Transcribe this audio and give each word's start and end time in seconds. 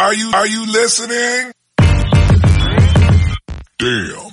Are 0.00 0.14
you, 0.14 0.30
are 0.32 0.46
you 0.46 0.64
listening? 0.64 1.50
Damn. 3.78 4.30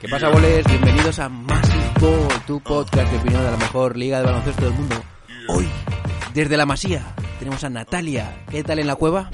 ¿Qué 0.00 0.08
pasa, 0.08 0.28
boles? 0.28 0.64
Bienvenidos 0.66 1.18
a 1.18 1.28
Massive 1.28 1.90
Ball, 2.00 2.28
tu 2.46 2.60
podcast 2.60 3.10
de 3.10 3.18
opinión 3.18 3.42
de 3.42 3.50
la 3.50 3.56
mejor 3.56 3.96
liga 3.96 4.20
de 4.20 4.26
baloncesto 4.26 4.66
del 4.66 4.74
mundo. 4.74 5.02
Hoy, 5.48 5.68
desde 6.34 6.56
la 6.56 6.66
Masía, 6.66 7.16
tenemos 7.40 7.64
a 7.64 7.70
Natalia. 7.70 8.32
¿Qué 8.48 8.62
tal 8.62 8.78
en 8.78 8.86
la 8.86 8.94
cueva? 8.94 9.28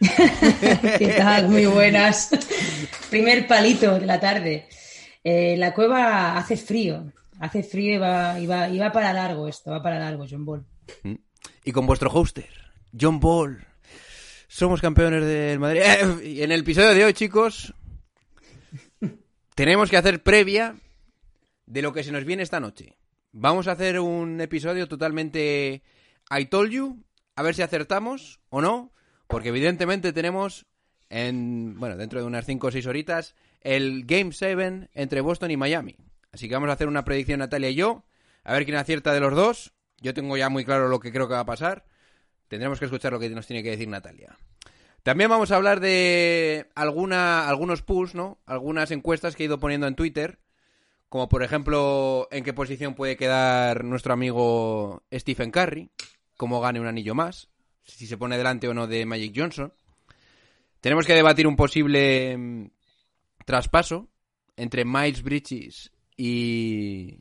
¿Qué 0.00 1.14
tal? 1.18 1.50
Muy 1.50 1.66
buenas. 1.66 2.30
Primer 3.10 3.46
palito 3.46 4.00
de 4.00 4.06
la 4.06 4.18
tarde. 4.18 4.68
Eh, 5.22 5.54
la 5.56 5.72
cueva 5.72 6.36
hace 6.36 6.56
frío. 6.56 7.12
Hace 7.40 7.62
frío 7.62 7.94
y 7.94 7.98
va, 7.98 8.38
y, 8.38 8.46
va, 8.78 8.92
para 8.92 9.14
largo 9.14 9.48
esto, 9.48 9.70
va 9.70 9.82
para 9.82 9.98
largo, 9.98 10.26
John 10.28 10.44
Ball. 10.44 10.66
Y 11.64 11.72
con 11.72 11.86
vuestro 11.86 12.10
hoster, 12.10 12.50
John 12.98 13.18
Ball. 13.18 13.66
Somos 14.46 14.82
campeones 14.82 15.24
del 15.24 15.58
Madrid. 15.58 15.80
Eh, 15.82 16.28
y 16.28 16.42
en 16.42 16.52
el 16.52 16.60
episodio 16.60 16.90
de 16.90 17.02
hoy, 17.02 17.14
chicos, 17.14 17.72
tenemos 19.54 19.88
que 19.88 19.96
hacer 19.96 20.22
previa 20.22 20.76
de 21.64 21.80
lo 21.80 21.94
que 21.94 22.04
se 22.04 22.12
nos 22.12 22.26
viene 22.26 22.42
esta 22.42 22.60
noche. 22.60 22.98
Vamos 23.32 23.68
a 23.68 23.72
hacer 23.72 24.00
un 24.00 24.38
episodio 24.42 24.86
totalmente 24.86 25.82
I 26.30 26.44
told 26.44 26.70
you, 26.70 27.02
a 27.36 27.42
ver 27.42 27.54
si 27.54 27.62
acertamos 27.62 28.40
o 28.50 28.60
no, 28.60 28.92
porque 29.28 29.48
evidentemente 29.48 30.12
tenemos 30.12 30.66
en, 31.08 31.78
bueno, 31.78 31.96
dentro 31.96 32.20
de 32.20 32.26
unas 32.26 32.44
5 32.44 32.66
o 32.66 32.70
6 32.70 32.86
horitas 32.86 33.34
el 33.62 34.04
Game 34.04 34.32
7 34.32 34.90
entre 34.92 35.22
Boston 35.22 35.52
y 35.52 35.56
Miami. 35.56 35.96
Así 36.32 36.48
que 36.48 36.54
vamos 36.54 36.70
a 36.70 36.74
hacer 36.74 36.88
una 36.88 37.04
predicción 37.04 37.40
Natalia 37.40 37.70
y 37.70 37.74
yo, 37.74 38.04
a 38.44 38.52
ver 38.52 38.64
quién 38.64 38.76
acierta 38.76 39.12
de 39.12 39.20
los 39.20 39.34
dos. 39.34 39.72
Yo 40.00 40.14
tengo 40.14 40.36
ya 40.36 40.48
muy 40.48 40.64
claro 40.64 40.88
lo 40.88 41.00
que 41.00 41.12
creo 41.12 41.28
que 41.28 41.34
va 41.34 41.40
a 41.40 41.46
pasar. 41.46 41.84
Tendremos 42.48 42.78
que 42.78 42.86
escuchar 42.86 43.12
lo 43.12 43.20
que 43.20 43.28
nos 43.30 43.46
tiene 43.46 43.62
que 43.62 43.70
decir 43.70 43.88
Natalia. 43.88 44.36
También 45.02 45.30
vamos 45.30 45.50
a 45.50 45.56
hablar 45.56 45.80
de 45.80 46.68
alguna, 46.74 47.48
algunos 47.48 47.82
pulls, 47.82 48.14
¿no? 48.14 48.38
Algunas 48.46 48.90
encuestas 48.90 49.34
que 49.34 49.42
he 49.42 49.46
ido 49.46 49.60
poniendo 49.60 49.86
en 49.86 49.94
Twitter. 49.94 50.38
Como 51.08 51.28
por 51.28 51.42
ejemplo, 51.42 52.28
en 52.30 52.44
qué 52.44 52.52
posición 52.52 52.94
puede 52.94 53.16
quedar 53.16 53.84
nuestro 53.84 54.12
amigo 54.12 55.02
Stephen 55.12 55.50
Curry. 55.50 55.90
Cómo 56.36 56.60
gane 56.60 56.80
un 56.80 56.86
anillo 56.86 57.14
más. 57.14 57.48
Si 57.84 58.06
se 58.06 58.16
pone 58.16 58.38
delante 58.38 58.68
o 58.68 58.74
no 58.74 58.86
de 58.86 59.04
Magic 59.04 59.32
Johnson. 59.34 59.72
Tenemos 60.80 61.06
que 61.06 61.14
debatir 61.14 61.46
un 61.46 61.56
posible 61.56 62.36
mm, 62.36 62.70
traspaso 63.44 64.08
entre 64.56 64.84
Miles 64.84 65.22
Bridges 65.22 65.92
y 66.20 67.18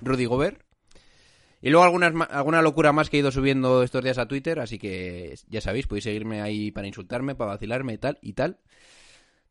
Rudy 0.00 0.24
Gobert. 0.24 0.62
Y 1.60 1.68
luego 1.68 1.84
alguna 1.84 2.62
locura 2.62 2.92
más 2.92 3.10
que 3.10 3.18
he 3.18 3.20
ido 3.20 3.30
subiendo 3.30 3.82
estos 3.82 4.02
días 4.02 4.16
a 4.16 4.26
Twitter, 4.26 4.58
así 4.58 4.78
que 4.78 5.36
ya 5.48 5.60
sabéis, 5.60 5.86
podéis 5.86 6.04
seguirme 6.04 6.40
ahí 6.40 6.70
para 6.72 6.88
insultarme, 6.88 7.34
para 7.34 7.52
vacilarme 7.52 7.92
y 7.92 7.98
tal 7.98 8.18
y 8.22 8.32
tal. 8.32 8.58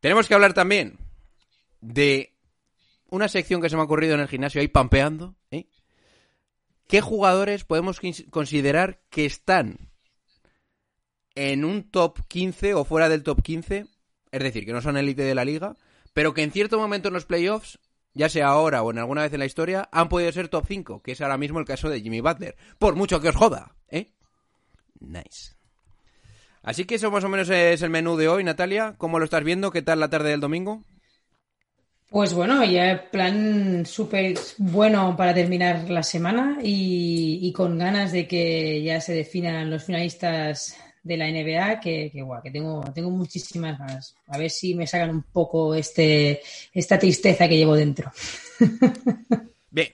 Tenemos 0.00 0.26
que 0.26 0.34
hablar 0.34 0.52
también 0.52 0.98
de 1.80 2.34
una 3.08 3.28
sección 3.28 3.62
que 3.62 3.70
se 3.70 3.76
me 3.76 3.82
ha 3.82 3.84
ocurrido 3.84 4.14
en 4.14 4.20
el 4.20 4.28
gimnasio 4.28 4.60
ahí 4.60 4.68
pampeando. 4.68 5.36
¿eh? 5.52 5.68
¿Qué 6.88 7.00
jugadores 7.00 7.64
podemos 7.64 8.00
considerar 8.30 9.00
que 9.10 9.24
están 9.24 9.92
en 11.34 11.64
un 11.64 11.88
top 11.88 12.18
15 12.26 12.74
o 12.74 12.84
fuera 12.84 13.08
del 13.08 13.22
top 13.22 13.42
15? 13.42 13.86
Es 14.32 14.42
decir, 14.42 14.66
que 14.66 14.72
no 14.72 14.82
son 14.82 14.96
élite 14.96 15.22
de 15.22 15.36
la 15.36 15.44
liga, 15.44 15.76
pero 16.12 16.34
que 16.34 16.42
en 16.42 16.50
cierto 16.50 16.78
momento 16.78 17.08
en 17.08 17.14
los 17.14 17.24
playoffs 17.24 17.78
ya 18.14 18.28
sea 18.28 18.48
ahora 18.48 18.82
o 18.82 18.90
en 18.90 18.98
alguna 18.98 19.22
vez 19.22 19.32
en 19.32 19.40
la 19.40 19.46
historia, 19.46 19.88
han 19.92 20.08
podido 20.08 20.32
ser 20.32 20.48
top 20.48 20.64
5, 20.66 21.02
que 21.02 21.12
es 21.12 21.20
ahora 21.20 21.38
mismo 21.38 21.58
el 21.58 21.64
caso 21.64 21.88
de 21.88 22.00
Jimmy 22.00 22.20
Butler. 22.20 22.56
Por 22.78 22.96
mucho 22.96 23.20
que 23.20 23.28
os 23.28 23.36
joda, 23.36 23.74
¿eh? 23.88 24.12
Nice. 25.00 25.54
Así 26.62 26.84
que 26.84 26.94
eso 26.94 27.10
más 27.10 27.24
o 27.24 27.28
menos 27.28 27.50
es 27.50 27.82
el 27.82 27.90
menú 27.90 28.16
de 28.16 28.28
hoy, 28.28 28.44
Natalia. 28.44 28.94
¿Cómo 28.98 29.18
lo 29.18 29.24
estás 29.24 29.42
viendo? 29.42 29.70
¿Qué 29.72 29.82
tal 29.82 30.00
la 30.00 30.10
tarde 30.10 30.30
del 30.30 30.40
domingo? 30.40 30.84
Pues 32.08 32.34
bueno, 32.34 32.62
ya 32.62 33.08
plan 33.10 33.86
súper 33.86 34.34
bueno 34.58 35.16
para 35.16 35.32
terminar 35.32 35.88
la 35.88 36.02
semana 36.02 36.58
y, 36.62 37.38
y 37.40 37.52
con 37.52 37.78
ganas 37.78 38.12
de 38.12 38.28
que 38.28 38.82
ya 38.82 39.00
se 39.00 39.14
definan 39.14 39.70
los 39.70 39.84
finalistas 39.84 40.76
de 41.02 41.16
la 41.16 41.28
NBA, 41.28 41.80
que, 41.80 42.10
que, 42.12 42.22
guau, 42.22 42.42
que 42.42 42.50
tengo, 42.50 42.82
tengo 42.94 43.10
muchísimas 43.10 43.78
ganas. 43.78 44.14
A 44.28 44.38
ver 44.38 44.50
si 44.50 44.74
me 44.74 44.86
sacan 44.86 45.10
un 45.10 45.22
poco 45.22 45.74
este, 45.74 46.40
esta 46.72 46.98
tristeza 46.98 47.48
que 47.48 47.56
llevo 47.56 47.74
dentro. 47.74 48.12
Bien. 49.70 49.88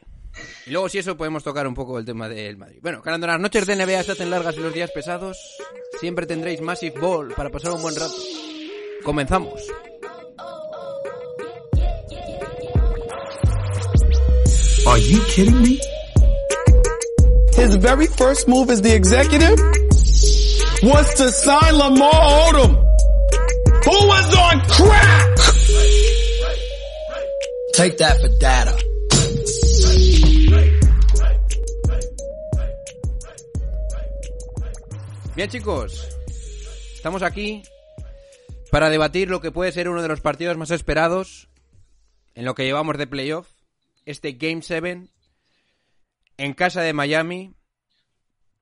Y 0.67 0.71
luego, 0.71 0.89
si 0.89 0.99
eso, 0.99 1.17
podemos 1.17 1.43
tocar 1.43 1.67
un 1.67 1.75
poco 1.75 1.99
el 1.99 2.05
tema 2.05 2.29
del 2.29 2.57
Madrid. 2.57 2.79
Bueno, 2.83 3.01
cuando 3.03 3.27
las 3.27 3.41
noches 3.41 3.67
de 3.67 3.75
NBA 3.75 4.03
se 4.03 4.13
hacen 4.13 4.31
largas 4.31 4.57
y 4.57 4.61
los 4.61 4.75
días 4.75 4.91
pesados, 4.91 5.39
siempre 5.99 6.27
tendréis 6.27 6.61
Massive 6.61 6.99
Ball 7.01 7.33
para 7.35 7.51
pasar 7.51 7.73
un 7.73 7.83
buen 7.83 7.97
rato. 7.97 8.15
Comenzamos. 9.03 9.61
Are 14.87 15.01
you 15.01 15.21
kidding 15.35 15.61
me? 15.63 15.81
His 17.55 17.77
very 17.77 18.07
first 18.07 18.47
move 18.47 18.71
as 18.71 18.81
the 18.81 18.95
executive 18.95 19.59
was 20.83 21.15
to 21.15 21.31
sign 21.31 21.75
Lamar 21.75 22.13
Odom, 22.13 22.73
who 23.85 24.07
was 24.07 24.35
on 24.37 24.61
crack. 24.69 25.39
Take 27.75 27.99
that 27.99 28.21
for 28.21 28.29
data. 28.39 28.77
Bien, 35.35 35.49
chicos, 35.49 36.09
estamos 36.95 37.23
aquí 37.23 37.63
para 38.73 38.91
debatir 38.91 39.31
lo 39.31 39.41
que 39.41 39.53
puede 39.53 39.71
ser 39.71 39.89
uno 39.89 40.03
de 40.03 40.09
los 40.09 40.21
partidos 40.21 40.57
más 40.57 40.73
esperados 40.73 41.49
en 42.35 42.45
lo 42.45 42.55
que 42.55 42.65
llevamos 42.65 42.99
de 42.99 43.07
playoff. 43.07 43.49
Este 44.05 44.33
Game 44.33 44.63
7 44.63 45.09
en 46.39 46.55
casa 46.55 46.81
de 46.83 46.93
Miami, 46.93 47.55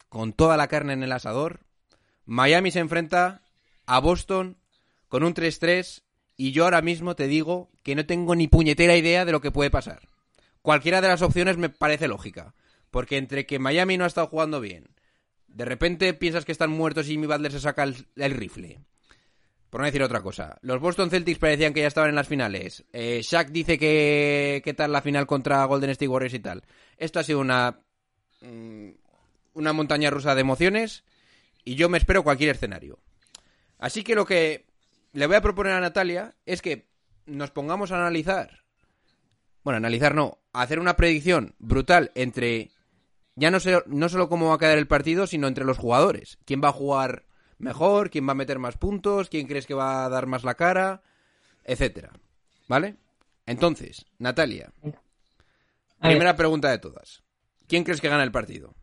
con 0.09 0.33
toda 0.33 0.57
la 0.57 0.69
carne 0.69 0.95
en 0.95 1.03
el 1.03 1.13
asador. 1.13 1.66
Miami 2.27 2.73
se 2.73 2.81
enfrenta 2.81 3.41
a 3.87 4.01
Boston 4.01 4.59
con 5.09 5.23
un 5.23 5.33
3-3 5.33 6.03
y 6.37 6.53
yo 6.53 6.65
ahora 6.65 6.83
mismo 6.83 7.15
te 7.17 7.29
digo 7.29 7.71
que 7.83 7.95
no 7.95 8.05
tengo 8.05 8.35
ni 8.35 8.49
puñetera 8.49 8.97
idea 8.97 9.25
de 9.25 9.33
lo 9.33 9.41
que 9.41 9.53
puede 9.53 9.71
pasar. 9.71 10.09
Cualquiera 10.61 11.01
de 11.01 11.09
las 11.09 11.23
opciones 11.23 11.57
me 11.57 11.69
parece 11.69 12.09
lógica, 12.09 12.55
porque 12.91 13.17
entre 13.17 13.47
que 13.47 13.61
Miami 13.61 13.97
no 13.97 14.05
ha 14.05 14.09
estado 14.09 14.27
jugando 14.27 14.61
bien, 14.61 14.89
de 15.47 15.65
repente 15.65 16.13
piensas 16.13 16.45
que 16.45 16.53
están 16.53 16.71
muertos 16.71 17.07
y 17.07 17.13
Jimmy 17.13 17.29
Butler 17.29 17.53
se 17.53 17.61
saca 17.61 17.85
el, 17.85 18.35
rifle. 18.35 18.81
Por 19.71 19.81
no 19.81 19.87
decir 19.87 20.03
otra 20.03 20.23
cosa. 20.23 20.59
Los 20.63 20.81
Boston 20.81 21.11
Celtics 21.11 21.39
parecían 21.39 21.73
que 21.73 21.81
ya 21.81 21.87
estaban 21.87 22.11
en 22.11 22.17
las 22.17 22.29
finales. 22.29 22.85
Eh, 22.93 23.21
Shaq 23.23 23.51
dice 23.51 23.79
que 23.79 24.61
qué 24.65 24.75
tal 24.75 24.93
la 24.93 25.03
final 25.03 25.27
contra 25.27 25.65
Golden 25.65 25.91
State 25.91 26.09
Warriors 26.09 26.35
y 26.35 26.41
tal. 26.41 26.65
Esto 26.97 27.21
ha 27.21 27.25
sido 27.25 27.41
una 27.41 27.81
mm, 28.41 28.91
una 29.55 29.73
montaña 29.73 30.11
rusa 30.11 30.35
de 30.35 30.41
emociones 30.41 31.05
y 31.67 31.75
yo 31.75 31.91
me 31.91 31.99
espero 31.99 32.23
cualquier 32.23 32.51
escenario. 32.51 32.99
Así 33.79 34.03
que 34.03 34.15
lo 34.15 34.25
que 34.25 34.65
le 35.13 35.27
voy 35.27 35.37
a 35.37 35.43
proponer 35.43 35.73
a 35.73 35.81
Natalia 35.81 36.35
es 36.47 36.63
que 36.63 36.89
nos 37.27 37.51
pongamos 37.51 37.91
a 37.91 37.97
analizar. 37.97 38.65
Bueno, 39.65 39.79
analizar 39.79 40.15
no, 40.15 40.39
a 40.53 40.63
hacer 40.63 40.79
una 40.79 40.97
predicción 40.97 41.55
brutal 41.59 42.13
entre 42.15 42.71
ya 43.35 43.51
no, 43.51 43.59
sé, 43.59 43.83
no 43.87 44.09
solo 44.09 44.29
cómo 44.29 44.49
va 44.49 44.55
a 44.55 44.59
quedar 44.59 44.79
el 44.79 44.87
partido, 44.87 45.27
sino 45.27 45.49
entre 45.49 45.65
los 45.65 45.77
jugadores. 45.77 46.39
¿Quién 46.45 46.63
va 46.63 46.69
a 46.69 46.73
jugar 46.73 47.27
mejor? 47.59 48.11
¿Quién 48.11 48.29
va 48.29 48.33
a 48.33 48.37
meter 48.37 48.61
más 48.61 48.79
puntos? 48.79 49.29
¿Quién 49.29 49.49
crees 49.49 49.67
que 49.67 49.75
va 49.75 50.05
a 50.05 50.09
dar 50.09 50.27
más 50.27 50.45
la 50.45 50.55
cara? 50.55 51.03
Etcétera. 51.65 52.13
¿Vale? 52.69 52.97
Entonces, 53.45 54.07
Natalia, 54.19 54.73
primera 55.99 56.37
pregunta 56.37 56.71
de 56.71 56.79
todas. 56.79 57.25
¿Quién 57.67 57.83
crees 57.83 58.01
que 58.01 58.09
gana 58.09 58.23
el 58.23 58.31
partido? 58.31 58.76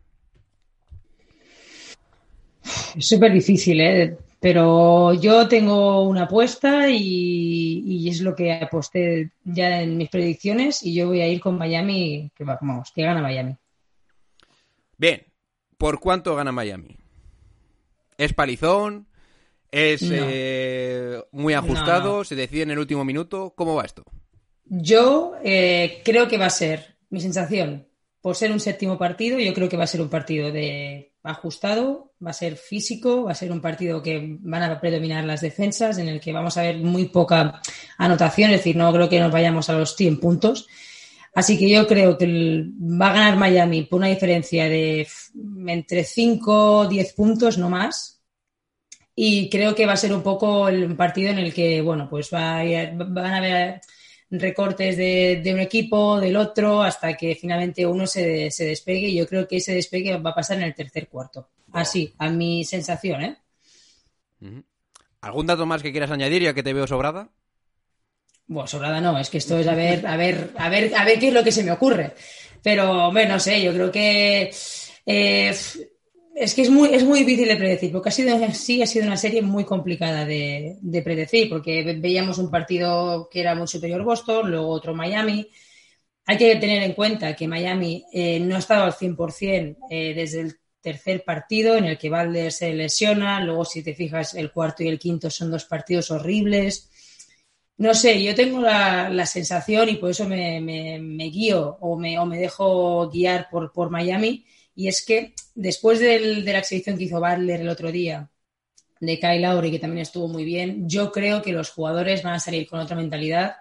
Es 2.96 3.08
súper 3.08 3.32
difícil, 3.32 3.80
¿eh? 3.80 4.16
Pero 4.40 5.14
yo 5.14 5.48
tengo 5.48 6.02
una 6.06 6.24
apuesta 6.24 6.88
y, 6.90 7.82
y 7.86 8.08
es 8.10 8.20
lo 8.20 8.34
que 8.34 8.52
aposté 8.52 9.30
ya 9.44 9.80
en 9.80 9.96
mis 9.96 10.10
predicciones 10.10 10.82
y 10.82 10.94
yo 10.94 11.08
voy 11.08 11.20
a 11.22 11.28
ir 11.28 11.40
con 11.40 11.56
Miami, 11.56 12.30
que 12.36 12.44
va- 12.44 12.58
vamos, 12.60 12.92
que 12.94 13.02
gana 13.02 13.22
Miami. 13.22 13.56
Bien, 14.96 15.22
¿Por 15.78 15.98
cuánto 15.98 16.34
gana 16.36 16.52
Miami? 16.52 16.96
¿Es 18.16 18.32
palizón? 18.32 19.06
¿Es 19.72 20.02
No. 20.02 20.08
eh, 20.12 21.20
muy 21.32 21.52
ajustado? 21.54 22.10
No, 22.12 22.18
no. 22.18 22.24
¿Se 22.24 22.36
decide 22.36 22.62
en 22.62 22.70
el 22.70 22.78
último 22.78 23.04
minuto? 23.04 23.52
¿Cómo 23.56 23.74
va 23.74 23.84
esto? 23.84 24.04
Yo 24.66 25.34
eh, 25.42 26.00
creo 26.04 26.28
que 26.28 26.38
va 26.38 26.46
a 26.46 26.50
ser, 26.50 26.96
mi 27.10 27.20
sensación, 27.20 27.86
por 28.24 28.36
ser 28.36 28.52
un 28.52 28.58
séptimo 28.58 28.96
partido, 28.96 29.38
yo 29.38 29.52
creo 29.52 29.68
que 29.68 29.76
va 29.76 29.84
a 29.84 29.86
ser 29.86 30.00
un 30.00 30.08
partido 30.08 30.50
de 30.50 31.12
ajustado, 31.24 32.14
va 32.26 32.30
a 32.30 32.32
ser 32.32 32.56
físico, 32.56 33.24
va 33.24 33.32
a 33.32 33.34
ser 33.34 33.52
un 33.52 33.60
partido 33.60 34.02
que 34.02 34.38
van 34.40 34.62
a 34.62 34.80
predominar 34.80 35.24
las 35.24 35.42
defensas, 35.42 35.98
en 35.98 36.08
el 36.08 36.20
que 36.20 36.32
vamos 36.32 36.56
a 36.56 36.62
ver 36.62 36.78
muy 36.78 37.08
poca 37.08 37.60
anotación, 37.98 38.50
es 38.50 38.60
decir, 38.60 38.76
no 38.76 38.90
creo 38.94 39.10
que 39.10 39.20
nos 39.20 39.30
vayamos 39.30 39.68
a 39.68 39.74
los 39.74 39.94
100 39.94 40.20
puntos. 40.20 40.66
Así 41.34 41.58
que 41.58 41.68
yo 41.68 41.86
creo 41.86 42.16
que 42.16 42.64
va 42.98 43.10
a 43.10 43.12
ganar 43.12 43.36
Miami 43.36 43.82
por 43.82 43.98
una 43.98 44.08
diferencia 44.08 44.70
de 44.70 45.06
entre 45.66 46.02
5 46.02 46.78
o 46.78 46.88
10 46.88 47.12
puntos, 47.12 47.58
no 47.58 47.68
más. 47.68 48.22
Y 49.14 49.50
creo 49.50 49.74
que 49.74 49.84
va 49.84 49.92
a 49.92 49.98
ser 49.98 50.14
un 50.14 50.22
poco 50.22 50.70
el 50.70 50.96
partido 50.96 51.30
en 51.30 51.40
el 51.40 51.52
que, 51.52 51.82
bueno, 51.82 52.08
pues 52.08 52.32
va 52.32 52.60
a 52.60 52.64
van 52.94 53.34
a 53.34 53.36
haber 53.36 53.82
recortes 54.30 54.96
de, 54.96 55.40
de 55.42 55.54
un 55.54 55.60
equipo, 55.60 56.20
del 56.20 56.36
otro, 56.36 56.82
hasta 56.82 57.16
que 57.16 57.34
finalmente 57.34 57.86
uno 57.86 58.06
se, 58.06 58.50
se 58.50 58.66
despegue. 58.66 59.08
Y 59.08 59.16
yo 59.16 59.26
creo 59.26 59.46
que 59.46 59.56
ese 59.56 59.74
despegue 59.74 60.16
va 60.18 60.30
a 60.30 60.34
pasar 60.34 60.58
en 60.58 60.64
el 60.64 60.74
tercer 60.74 61.08
cuarto. 61.08 61.48
Así, 61.72 62.12
a 62.18 62.28
mi 62.30 62.64
sensación, 62.64 63.22
¿eh? 63.22 63.36
¿Algún 65.20 65.46
dato 65.46 65.66
más 65.66 65.82
que 65.82 65.90
quieras 65.90 66.10
añadir 66.10 66.42
ya 66.42 66.54
que 66.54 66.62
te 66.62 66.72
veo 66.72 66.86
sobrada? 66.86 67.30
Bueno, 68.46 68.66
sobrada 68.66 69.00
no, 69.00 69.18
es 69.18 69.30
que 69.30 69.38
esto 69.38 69.58
es 69.58 69.66
a 69.66 69.74
ver, 69.74 70.06
a 70.06 70.16
ver, 70.16 70.50
a 70.56 70.68
ver, 70.68 70.94
a 70.94 71.04
ver 71.04 71.18
qué 71.18 71.28
es 71.28 71.34
lo 71.34 71.42
que 71.42 71.52
se 71.52 71.64
me 71.64 71.72
ocurre. 71.72 72.14
Pero, 72.62 73.08
hombre, 73.08 73.26
no 73.26 73.40
sé, 73.40 73.62
yo 73.62 73.72
creo 73.72 73.90
que 73.90 74.50
eh, 75.06 75.56
es 76.34 76.54
que 76.54 76.62
es 76.62 76.70
muy, 76.70 76.88
es 76.94 77.04
muy 77.04 77.20
difícil 77.20 77.48
de 77.48 77.56
predecir, 77.56 77.92
porque 77.92 78.08
ha 78.08 78.12
sido, 78.12 78.36
sí 78.52 78.82
ha 78.82 78.86
sido 78.86 79.06
una 79.06 79.16
serie 79.16 79.42
muy 79.42 79.64
complicada 79.64 80.24
de, 80.24 80.76
de 80.80 81.02
predecir, 81.02 81.48
porque 81.48 81.82
ve- 81.84 81.94
veíamos 82.00 82.38
un 82.38 82.50
partido 82.50 83.28
que 83.30 83.40
era 83.40 83.54
muy 83.54 83.68
superior 83.68 84.02
Boston, 84.02 84.50
luego 84.50 84.68
otro 84.68 84.94
Miami. 84.94 85.48
Hay 86.26 86.38
que 86.38 86.56
tener 86.56 86.82
en 86.84 86.94
cuenta 86.94 87.36
que 87.36 87.48
Miami 87.48 88.04
eh, 88.12 88.40
no 88.40 88.56
ha 88.56 88.60
estado 88.60 88.84
al 88.84 88.94
100% 88.94 89.80
eh, 89.90 90.14
desde 90.14 90.40
el 90.42 90.54
tercer 90.80 91.24
partido, 91.24 91.76
en 91.76 91.86
el 91.86 91.98
que 91.98 92.10
Valder 92.10 92.52
se 92.52 92.74
lesiona, 92.74 93.40
luego 93.44 93.64
si 93.64 93.82
te 93.82 93.94
fijas 93.94 94.34
el 94.34 94.52
cuarto 94.52 94.82
y 94.84 94.88
el 94.88 94.98
quinto 94.98 95.30
son 95.30 95.50
dos 95.50 95.64
partidos 95.66 96.10
horribles. 96.10 96.90
No 97.76 97.92
sé, 97.94 98.22
yo 98.22 98.34
tengo 98.34 98.60
la, 98.60 99.08
la 99.10 99.26
sensación 99.26 99.88
y 99.88 99.96
por 99.96 100.10
eso 100.10 100.28
me, 100.28 100.60
me- 100.60 100.98
me 101.00 101.24
guío 101.24 101.76
o 101.80 101.98
me, 101.98 102.18
o 102.18 102.26
me 102.26 102.38
dejo 102.38 103.10
guiar 103.10 103.48
por, 103.50 103.72
por 103.72 103.90
Miami. 103.90 104.44
Y 104.74 104.88
es 104.88 105.04
que 105.04 105.34
después 105.54 106.00
del- 106.00 106.44
de 106.44 106.52
la 106.52 106.58
exhibición 106.58 106.98
que 106.98 107.04
hizo 107.04 107.20
Butler 107.20 107.60
el 107.60 107.68
otro 107.68 107.92
día, 107.92 108.28
de 109.00 109.18
Kyle 109.18 109.42
Lowry, 109.42 109.70
que 109.70 109.78
también 109.78 110.02
estuvo 110.02 110.28
muy 110.28 110.44
bien, 110.44 110.88
yo 110.88 111.12
creo 111.12 111.42
que 111.42 111.52
los 111.52 111.70
jugadores 111.70 112.22
van 112.22 112.34
a 112.34 112.40
salir 112.40 112.66
con 112.66 112.80
otra 112.80 112.96
mentalidad 112.96 113.56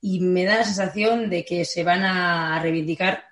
y 0.00 0.20
me 0.20 0.44
da 0.44 0.56
la 0.56 0.64
sensación 0.64 1.30
de 1.30 1.44
que 1.44 1.64
se 1.64 1.84
van 1.84 2.02
a 2.02 2.60
reivindicar 2.60 3.24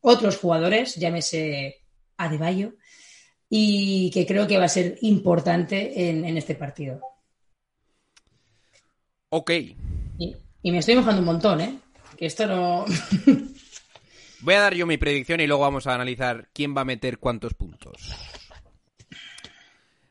otros 0.00 0.36
jugadores, 0.36 0.94
llámese 0.96 1.82
Adebayo, 2.16 2.74
y 3.48 4.10
que 4.12 4.26
creo 4.26 4.46
que 4.46 4.58
va 4.58 4.64
a 4.66 4.68
ser 4.68 4.98
importante 5.00 6.08
en, 6.08 6.24
en 6.24 6.36
este 6.36 6.54
partido. 6.54 7.00
Ok. 9.30 9.50
Y, 10.18 10.36
y 10.62 10.70
me 10.70 10.78
estoy 10.78 10.94
mojando 10.96 11.20
un 11.20 11.26
montón, 11.26 11.60
¿eh? 11.60 11.78
Que 12.16 12.26
esto 12.26 12.46
no. 12.46 12.84
Voy 14.44 14.56
a 14.56 14.60
dar 14.60 14.74
yo 14.74 14.86
mi 14.86 14.98
predicción 14.98 15.40
y 15.40 15.46
luego 15.46 15.62
vamos 15.62 15.86
a 15.86 15.94
analizar 15.94 16.50
quién 16.52 16.76
va 16.76 16.82
a 16.82 16.84
meter 16.84 17.18
cuántos 17.18 17.54
puntos. 17.54 18.14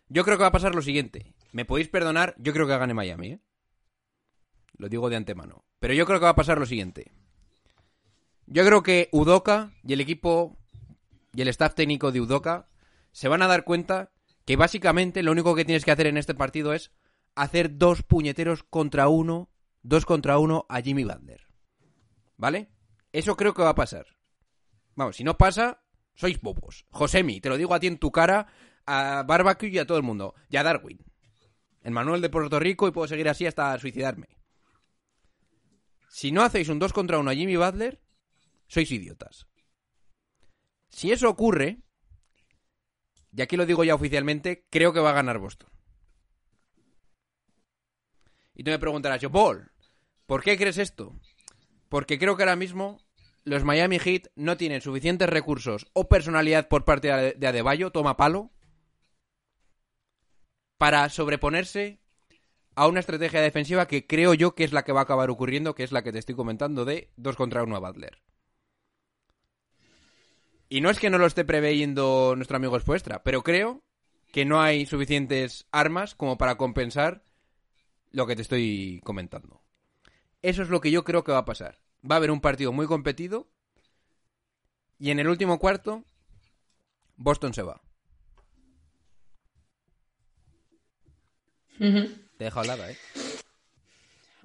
Yo 0.10 0.24
creo 0.24 0.38
que 0.38 0.42
va 0.42 0.48
a 0.48 0.52
pasar 0.52 0.74
lo 0.74 0.82
siguiente. 0.82 1.36
Me 1.52 1.66
podéis 1.66 1.88
perdonar, 1.88 2.34
yo 2.40 2.52
creo 2.52 2.66
que 2.66 2.76
gane 2.76 2.96
Miami, 2.96 3.28
¿eh? 3.34 3.40
Lo 4.76 4.90
digo 4.90 5.12
de 5.12 5.18
antemano. 5.18 5.66
Pero 5.78 5.94
yo 5.94 6.08
creo 6.08 6.18
que 6.18 6.24
va 6.24 6.32
a 6.32 6.36
pasar 6.36 6.58
lo 6.58 6.66
siguiente. 6.66 7.12
Yo 8.48 8.66
creo 8.66 8.82
que 8.82 9.08
Udoka 9.12 9.72
y 9.84 9.94
el 9.94 10.02
equipo 10.02 10.58
y 11.36 11.44
el 11.44 11.50
staff 11.50 11.76
técnico 11.76 12.12
de 12.12 12.22
Udoka 12.22 12.68
se 13.12 13.28
van 13.28 13.44
a 13.44 13.48
dar 13.48 13.64
cuenta 13.64 14.14
que 14.46 14.56
básicamente 14.56 15.22
lo 15.22 15.32
único 15.32 15.54
que 15.54 15.64
tienes 15.64 15.86
que 15.86 15.92
hacer 15.92 16.08
en 16.08 16.18
este 16.18 16.34
partido 16.34 16.74
es 16.74 16.92
hacer 17.36 17.78
dos 17.78 18.02
puñeteros 18.02 18.64
contra 18.64 19.10
uno, 19.10 19.52
dos 19.84 20.08
contra 20.08 20.40
uno 20.40 20.66
a 20.70 20.82
Jimmy 20.82 21.04
Butler. 21.04 21.46
¿Vale? 22.36 22.72
Eso 23.12 23.38
creo 23.38 23.54
que 23.54 23.62
va 23.62 23.70
a 23.70 23.76
pasar. 23.76 24.08
Vamos, 24.96 25.16
si 25.16 25.24
no 25.24 25.38
pasa, 25.38 25.84
sois 26.16 26.40
bobos. 26.42 26.86
Josemi, 26.90 27.42
te 27.42 27.50
lo 27.50 27.58
digo 27.58 27.74
a 27.74 27.80
ti 27.80 27.88
en 27.88 27.98
tu 27.98 28.12
cara, 28.12 28.48
a 28.86 29.24
Barbecue 29.24 29.70
y 29.70 29.80
a 29.80 29.86
todo 29.86 29.98
el 29.98 30.04
mundo. 30.04 30.36
Y 30.50 30.58
a 30.58 30.64
Darwin. 30.64 31.00
El 31.82 31.92
Manuel 31.92 32.22
de 32.22 32.30
Puerto 32.30 32.60
Rico 32.60 32.88
y 32.88 32.92
puedo 32.92 33.08
seguir 33.08 33.28
así 33.28 33.46
hasta 33.46 33.78
suicidarme. 33.80 34.28
Si 36.10 36.32
no 36.32 36.44
hacéis 36.44 36.70
un 36.70 36.80
2 36.80 36.94
contra 36.94 37.18
1 37.18 37.32
a 37.32 37.34
Jimmy 37.34 37.56
Butler, 37.56 38.00
sois 38.68 38.90
idiotas. 38.92 39.48
Si 40.90 41.12
eso 41.12 41.28
ocurre, 41.28 41.80
y 43.36 43.42
aquí 43.42 43.58
lo 43.58 43.66
digo 43.66 43.84
ya 43.84 43.96
oficialmente, 43.96 44.68
creo 44.70 44.94
que 44.94 45.00
va 45.00 45.10
a 45.10 45.14
ganar 45.14 45.40
Boston. 45.40 45.70
Y 48.54 48.64
tú 48.64 48.70
me 48.70 48.78
preguntarás, 48.78 49.20
yo, 49.20 49.32
Paul, 49.32 49.72
¿por 50.28 50.44
qué 50.44 50.56
crees 50.56 50.78
esto? 50.78 51.20
Porque 51.90 52.20
creo 52.20 52.38
que 52.38 52.44
ahora 52.44 52.56
mismo 52.56 53.03
los 53.44 53.64
Miami 53.64 54.00
Heat 54.00 54.28
no 54.36 54.58
tienen 54.58 54.82
suficientes 54.82 55.30
recursos 55.30 55.88
o 55.94 56.08
personalidad 56.08 56.68
por 56.68 56.86
parte 56.86 57.10
de 57.10 57.34
de 57.34 57.48
Adebayo, 57.48 57.92
toma 57.92 58.18
palo, 58.18 58.52
para 60.78 61.10
sobreponerse 61.10 62.00
a 62.76 62.88
una 62.88 63.00
estrategia 63.00 63.42
defensiva 63.42 63.88
que 63.88 64.08
creo 64.08 64.34
yo 64.34 64.56
que 64.56 64.64
es 64.64 64.74
la 64.74 64.84
que 64.84 64.92
va 64.92 65.02
a 65.02 65.04
acabar 65.04 65.30
ocurriendo, 65.30 65.76
que 65.76 65.84
es 65.84 65.92
la 65.92 66.04
que 66.04 66.12
te 66.12 66.20
estoy 66.20 66.36
comentando 66.36 66.86
de 66.86 67.12
2 67.18 67.36
contra 67.36 67.64
1 67.64 67.76
a 67.76 67.80
Butler. 67.80 68.22
Y 70.70 70.82
no 70.82 70.90
es 70.90 71.00
que 71.00 71.10
no 71.10 71.20
lo 71.20 71.28
esté 71.28 71.46
preveyendo 71.46 72.34
nuestro 72.36 72.58
amigo 72.58 72.76
Espuestra, 72.78 73.24
pero 73.24 73.44
creo 73.44 73.84
que 74.32 74.44
no 74.44 74.60
hay 74.60 74.88
suficientes 74.88 75.68
armas 75.72 76.16
como 76.16 76.38
para 76.38 76.58
compensar 76.58 77.24
lo 78.12 78.26
que 78.26 78.36
te 78.36 78.42
estoy 78.42 79.00
comentando. 79.04 79.62
Eso 80.42 80.64
es 80.64 80.70
lo 80.70 80.82
que 80.82 80.90
yo 80.90 81.04
creo 81.04 81.24
que 81.24 81.32
va 81.32 81.40
a 81.40 81.46
pasar. 81.46 81.83
Va 82.10 82.16
a 82.16 82.18
haber 82.18 82.32
un 82.32 82.42
partido 82.42 82.72
muy 82.72 82.88
competido 82.88 83.48
y 85.00 85.12
en 85.12 85.20
el 85.20 85.28
último 85.28 85.60
cuarto 85.60 86.04
Boston 87.16 87.54
se 87.54 87.62
va. 87.62 87.82
Te 92.38 92.44
he 92.44 92.46
dejado 92.46 92.64
helada, 92.64 92.92
¿eh? 92.92 92.98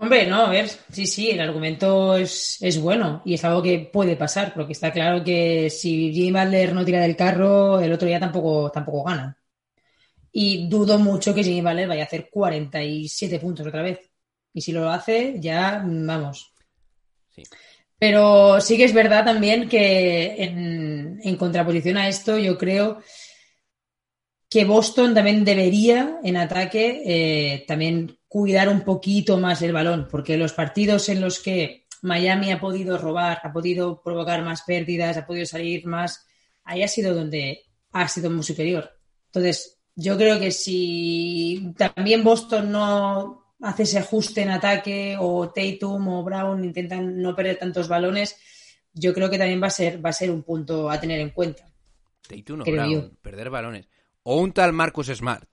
Hombre, 0.00 0.27
no, 0.27 0.43
a 0.47 0.50
ver, 0.50 0.69
sí, 0.93 1.07
sí, 1.07 1.31
el 1.31 1.41
argumento 1.41 2.17
es, 2.17 2.59
es 2.61 2.81
bueno 2.81 3.21
y 3.25 3.35
es 3.35 3.45
algo 3.45 3.61
que 3.62 3.91
puede 3.93 4.15
pasar, 4.15 4.55
porque 4.55 4.73
está 4.73 4.93
claro 4.93 5.25
que 5.25 5.71
si 5.71 6.12
Jimmy 6.12 6.31
Butler 6.31 6.73
no 6.73 6.85
tira 6.85 7.00
del 7.00 7.17
carro, 7.17 7.81
el 7.81 7.93
otro 7.93 8.07
día 8.07 8.21
tampoco, 8.21 8.71
tampoco 8.71 9.03
gana. 9.05 9.37
Y 10.31 10.69
dudo 10.69 10.99
mucho 10.99 11.35
que 11.35 11.43
Jimmy 11.43 11.62
Butler 11.62 11.88
vaya 11.88 12.03
a 12.03 12.07
hacer 12.07 12.29
47 12.31 13.41
puntos 13.41 13.67
otra 13.67 13.83
vez. 13.83 13.99
Y 14.53 14.61
si 14.61 14.71
lo 14.71 14.88
hace, 14.88 15.35
ya 15.41 15.83
vamos. 15.85 16.53
Pero 17.99 18.61
sí 18.61 18.76
que 18.76 18.85
es 18.85 18.95
verdad 18.95 19.25
también 19.25 19.68
que 19.68 20.42
en, 20.45 21.21
en 21.23 21.37
contraposición 21.37 21.97
a 21.97 22.09
esto, 22.09 22.38
yo 22.38 22.57
creo 22.57 23.00
que 24.49 24.64
Boston 24.64 25.14
también 25.14 25.45
debería 25.45 26.21
en 26.23 26.37
ataque 26.37 27.02
eh, 27.04 27.64
también 27.66 28.18
cuidar 28.28 28.68
un 28.68 28.83
poquito 28.83 29.38
más 29.38 29.61
el 29.62 29.73
balón, 29.73 30.09
porque 30.11 30.37
los 30.37 30.52
partidos 30.52 31.09
en 31.09 31.21
los 31.21 31.40
que 31.40 31.87
Miami 32.02 32.52
ha 32.52 32.61
podido 32.61 32.97
robar, 32.99 33.40
ha 33.42 33.52
podido 33.52 34.00
provocar 34.02 34.42
más 34.42 34.62
pérdidas, 34.62 35.16
ha 35.16 35.26
podido 35.26 35.45
salir 35.45 35.87
más, 35.87 36.26
ahí 36.64 36.83
ha 36.83 36.88
sido 36.88 37.14
donde 37.14 37.64
ha 37.92 38.09
sido 38.09 38.30
muy 38.30 38.42
superior. 38.42 38.90
Entonces, 39.26 39.80
yo 39.95 40.16
creo 40.16 40.38
que 40.38 40.52
si 40.52 41.75
también 41.76 42.25
Boston 42.25 42.71
no 42.71 43.48
hace 43.61 43.83
ese 43.83 43.99
ajuste 43.99 44.43
en 44.43 44.50
ataque 44.50 45.17
o 45.19 45.50
Tatum 45.50 46.09
o 46.09 46.25
Brown 46.25 46.65
intentan 46.65 47.21
no 47.21 47.35
perder 47.35 47.59
tantos 47.59 47.88
balones, 47.88 48.37
yo 48.93 49.12
creo 49.12 49.31
que 49.31 49.38
también 49.38 49.62
va 49.62 49.69
a 49.69 49.71
ser, 49.71 50.05
va 50.05 50.11
a 50.11 50.15
ser 50.15 50.31
un 50.31 50.43
punto 50.43 50.91
a 50.91 51.00
tener 51.00 51.21
en 51.21 51.31
cuenta. 51.31 51.65
Tatum 52.29 52.61
o 52.61 52.65
Brown, 52.65 52.91
yo. 52.91 53.11
perder 53.23 53.50
balones. 53.50 53.88
O 54.23 54.41
un 54.41 54.53
tal 54.53 54.73
Marcus 54.73 55.09
Smart. 55.09 55.49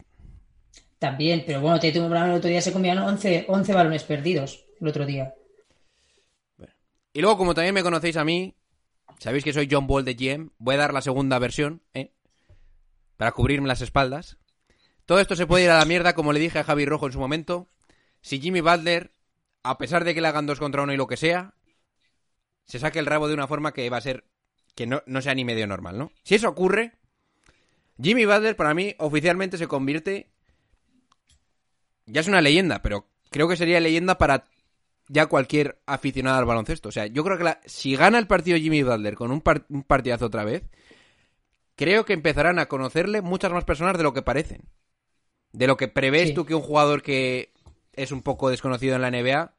También, 0.99 1.43
pero 1.45 1.61
bueno, 1.61 1.79
Tatum 1.79 2.05
y 2.05 2.09
Brown 2.09 2.29
el 2.29 2.37
otro 2.37 2.49
día 2.49 2.61
se 2.61 2.71
comieron 2.71 3.03
11, 3.03 3.45
11 3.47 3.73
balones 3.73 4.03
perdidos 4.03 4.65
el 4.79 4.87
otro 4.87 5.05
día. 5.05 5.33
Y 7.13 7.21
luego, 7.21 7.37
como 7.37 7.53
también 7.53 7.73
me 7.73 7.83
conocéis 7.83 8.17
a 8.17 8.25
mí, 8.25 8.55
sabéis 9.19 9.43
que 9.45 9.53
soy 9.53 9.69
John 9.71 9.87
Ball 9.87 10.03
de 10.03 10.15
GM, 10.15 10.49
voy 10.57 10.75
a 10.75 10.79
dar 10.79 10.93
la 10.93 11.01
segunda 11.01 11.39
versión, 11.39 11.81
¿eh? 11.93 12.11
Para 13.15 13.31
cubrirme 13.31 13.69
las 13.69 13.81
espaldas. 13.81 14.37
Todo 15.05 15.19
esto 15.21 15.35
se 15.37 15.47
puede 15.47 15.63
ir 15.63 15.69
a 15.69 15.77
la 15.77 15.85
mierda, 15.85 16.13
como 16.13 16.33
le 16.33 16.41
dije 16.41 16.59
a 16.59 16.65
Javi 16.65 16.85
Rojo 16.85 17.05
en 17.05 17.13
su 17.13 17.19
momento. 17.19 17.69
Si 18.25 18.41
Jimmy 18.41 18.59
Butler, 18.61 19.11
a 19.61 19.77
pesar 19.77 20.03
de 20.03 20.15
que 20.15 20.21
le 20.21 20.27
hagan 20.27 20.47
dos 20.47 20.57
contra 20.57 20.81
uno 20.81 20.91
y 20.91 20.97
lo 20.97 21.05
que 21.05 21.15
sea, 21.15 21.53
se 22.65 22.79
saque 22.79 22.97
el 22.97 23.05
rabo 23.05 23.27
de 23.27 23.35
una 23.35 23.45
forma 23.45 23.71
que 23.71 23.87
va 23.91 23.97
a 23.97 24.01
ser 24.01 24.25
que 24.73 24.87
no, 24.87 25.03
no 25.05 25.21
sea 25.21 25.35
ni 25.35 25.45
medio 25.45 25.67
normal, 25.67 25.99
¿no? 25.99 26.11
Si 26.23 26.33
eso 26.33 26.49
ocurre, 26.49 26.93
Jimmy 28.01 28.25
Butler 28.25 28.55
para 28.55 28.73
mí 28.73 28.95
oficialmente 28.97 29.59
se 29.59 29.67
convierte... 29.67 30.31
Ya 32.07 32.21
es 32.21 32.27
una 32.27 32.41
leyenda, 32.41 32.81
pero 32.81 33.07
creo 33.29 33.47
que 33.47 33.57
sería 33.57 33.79
leyenda 33.79 34.17
para 34.17 34.45
ya 35.07 35.27
cualquier 35.27 35.79
aficionado 35.85 36.39
al 36.39 36.45
baloncesto. 36.45 36.89
O 36.89 36.91
sea, 36.91 37.05
yo 37.05 37.23
creo 37.23 37.37
que 37.37 37.43
la- 37.43 37.61
si 37.65 37.95
gana 37.95 38.17
el 38.17 38.25
partido 38.25 38.57
Jimmy 38.57 38.81
Butler 38.81 39.13
con 39.13 39.29
un, 39.29 39.41
par- 39.41 39.67
un 39.69 39.83
partidazo 39.83 40.25
otra 40.25 40.43
vez, 40.43 40.63
creo 41.75 42.05
que 42.05 42.13
empezarán 42.13 42.57
a 42.57 42.65
conocerle 42.65 43.21
muchas 43.21 43.51
más 43.51 43.65
personas 43.65 43.97
de 43.97 44.03
lo 44.03 44.13
que 44.13 44.23
parecen. 44.23 44.63
De 45.51 45.67
lo 45.67 45.77
que 45.77 45.87
prevés 45.87 46.29
Sí. 46.29 46.33
tú 46.33 46.43
que 46.45 46.55
un 46.55 46.63
jugador 46.63 47.03
que 47.03 47.53
es 47.97 48.11
un 48.11 48.21
poco 48.21 48.49
desconocido 48.49 48.95
en 48.95 49.01
la 49.01 49.11
NBA 49.11 49.53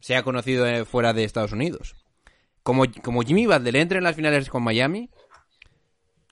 sea 0.00 0.22
conocido 0.22 0.66
eh, 0.66 0.84
fuera 0.84 1.12
de 1.12 1.24
Estados 1.24 1.52
Unidos. 1.52 1.96
Como, 2.62 2.84
como 3.02 3.22
Jimmy 3.22 3.46
Butler 3.46 3.76
entre 3.76 3.98
en 3.98 4.04
las 4.04 4.16
finales 4.16 4.48
con 4.48 4.62
Miami, 4.62 5.10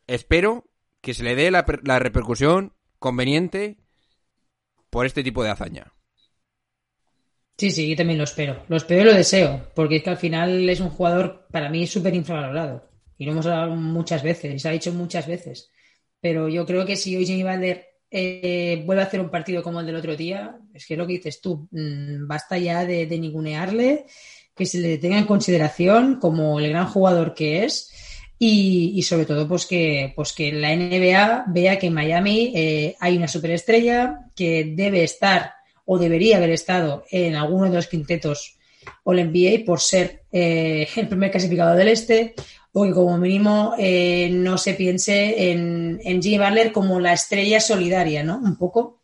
espero 0.07 0.65
que 1.01 1.15
se 1.15 1.23
le 1.23 1.35
dé 1.35 1.51
la, 1.51 1.65
la 1.83 1.99
repercusión 1.99 2.73
conveniente 2.99 3.77
por 4.91 5.07
este 5.07 5.23
tipo 5.23 5.43
de 5.43 5.51
hazaña. 5.51 5.93
Sí, 7.57 7.71
sí, 7.71 7.89
yo 7.89 7.97
también 7.97 8.19
lo 8.19 8.25
espero. 8.25 8.65
Lo 8.69 8.77
espero 8.77 9.03
y 9.03 9.05
lo 9.05 9.15
deseo, 9.15 9.71
porque 9.75 9.97
es 9.97 10.03
que 10.03 10.11
al 10.11 10.17
final 10.17 10.69
es 10.69 10.81
un 10.81 10.91
jugador 10.91 11.47
para 11.53 11.69
mí 11.69 11.87
súper 11.87 12.15
infravalorado. 12.15 12.89
Y 13.17 13.25
lo 13.25 13.33
hemos 13.33 13.47
hablado 13.47 13.77
muchas 13.77 14.25
veces, 14.25 14.55
y 14.55 14.59
se 14.59 14.69
ha 14.69 14.73
dicho 14.73 14.93
muchas 14.93 15.29
veces. 15.29 15.71
Pero 16.21 16.49
yo 16.49 16.67
creo 16.67 16.85
que 16.85 16.97
si 16.97 17.17
hoy 17.17 17.27
Jimmy 17.27 17.45
Butler 17.45 17.94
eh, 18.17 18.81
vuelve 18.87 19.03
a 19.03 19.07
hacer 19.07 19.21
un 19.21 19.29
partido 19.29 19.61
como 19.61 19.81
el 19.81 19.87
del 19.87 19.97
otro 19.97 20.15
día, 20.17 20.57
es 20.73 20.87
que 20.87 20.95
es 20.95 20.99
lo 20.99 21.05
que 21.05 21.15
dices 21.15 21.41
tú, 21.41 21.67
mm, 21.73 22.29
basta 22.29 22.57
ya 22.57 22.87
de, 22.87 23.07
de 23.07 23.19
ningunearle, 23.19 24.07
que 24.55 24.67
se 24.67 24.79
le 24.79 24.99
tenga 24.99 25.19
en 25.19 25.27
consideración 25.27 26.21
como 26.21 26.61
el 26.61 26.69
gran 26.69 26.87
jugador 26.87 27.35
que 27.35 27.65
es. 27.65 27.91
Y, 28.39 28.93
y 28.95 29.03
sobre 29.03 29.27
todo, 29.27 29.49
pues 29.49 29.67
que, 29.67 30.13
pues 30.15 30.33
que 30.33 30.53
la 30.53 30.77
NBA 30.77 31.47
vea 31.49 31.79
que 31.79 31.89
en 31.89 31.95
Miami 31.95 32.53
eh, 32.55 32.97
hay 33.01 33.17
una 33.17 33.27
superestrella 33.27 34.21
que 34.37 34.73
debe 34.77 35.03
estar 35.03 35.55
o 35.85 35.99
debería 35.99 36.37
haber 36.37 36.51
estado 36.51 37.05
en 37.11 37.35
alguno 37.35 37.65
de 37.65 37.77
los 37.77 37.89
quintetos 37.89 38.59
All 39.05 39.31
NBA 39.31 39.65
por 39.65 39.81
ser 39.81 40.25
eh, 40.33 40.89
el 40.97 41.09
primer 41.09 41.31
clasificado 41.31 41.75
del 41.75 41.89
este 41.89 42.35
o 42.77 42.85
que 42.85 42.93
como 42.93 43.17
mínimo 43.19 43.75
eh, 43.79 44.29
no 44.31 44.59
se 44.59 44.75
piense 44.75 45.51
en, 45.53 46.01
en 46.03 46.21
Jimmy 46.21 46.39
Butler 46.39 46.73
como 46.73 46.99
la 46.99 47.13
estrella 47.13 47.61
solidaria, 47.61 48.25
¿no? 48.25 48.39
Un 48.39 48.57
poco. 48.57 49.01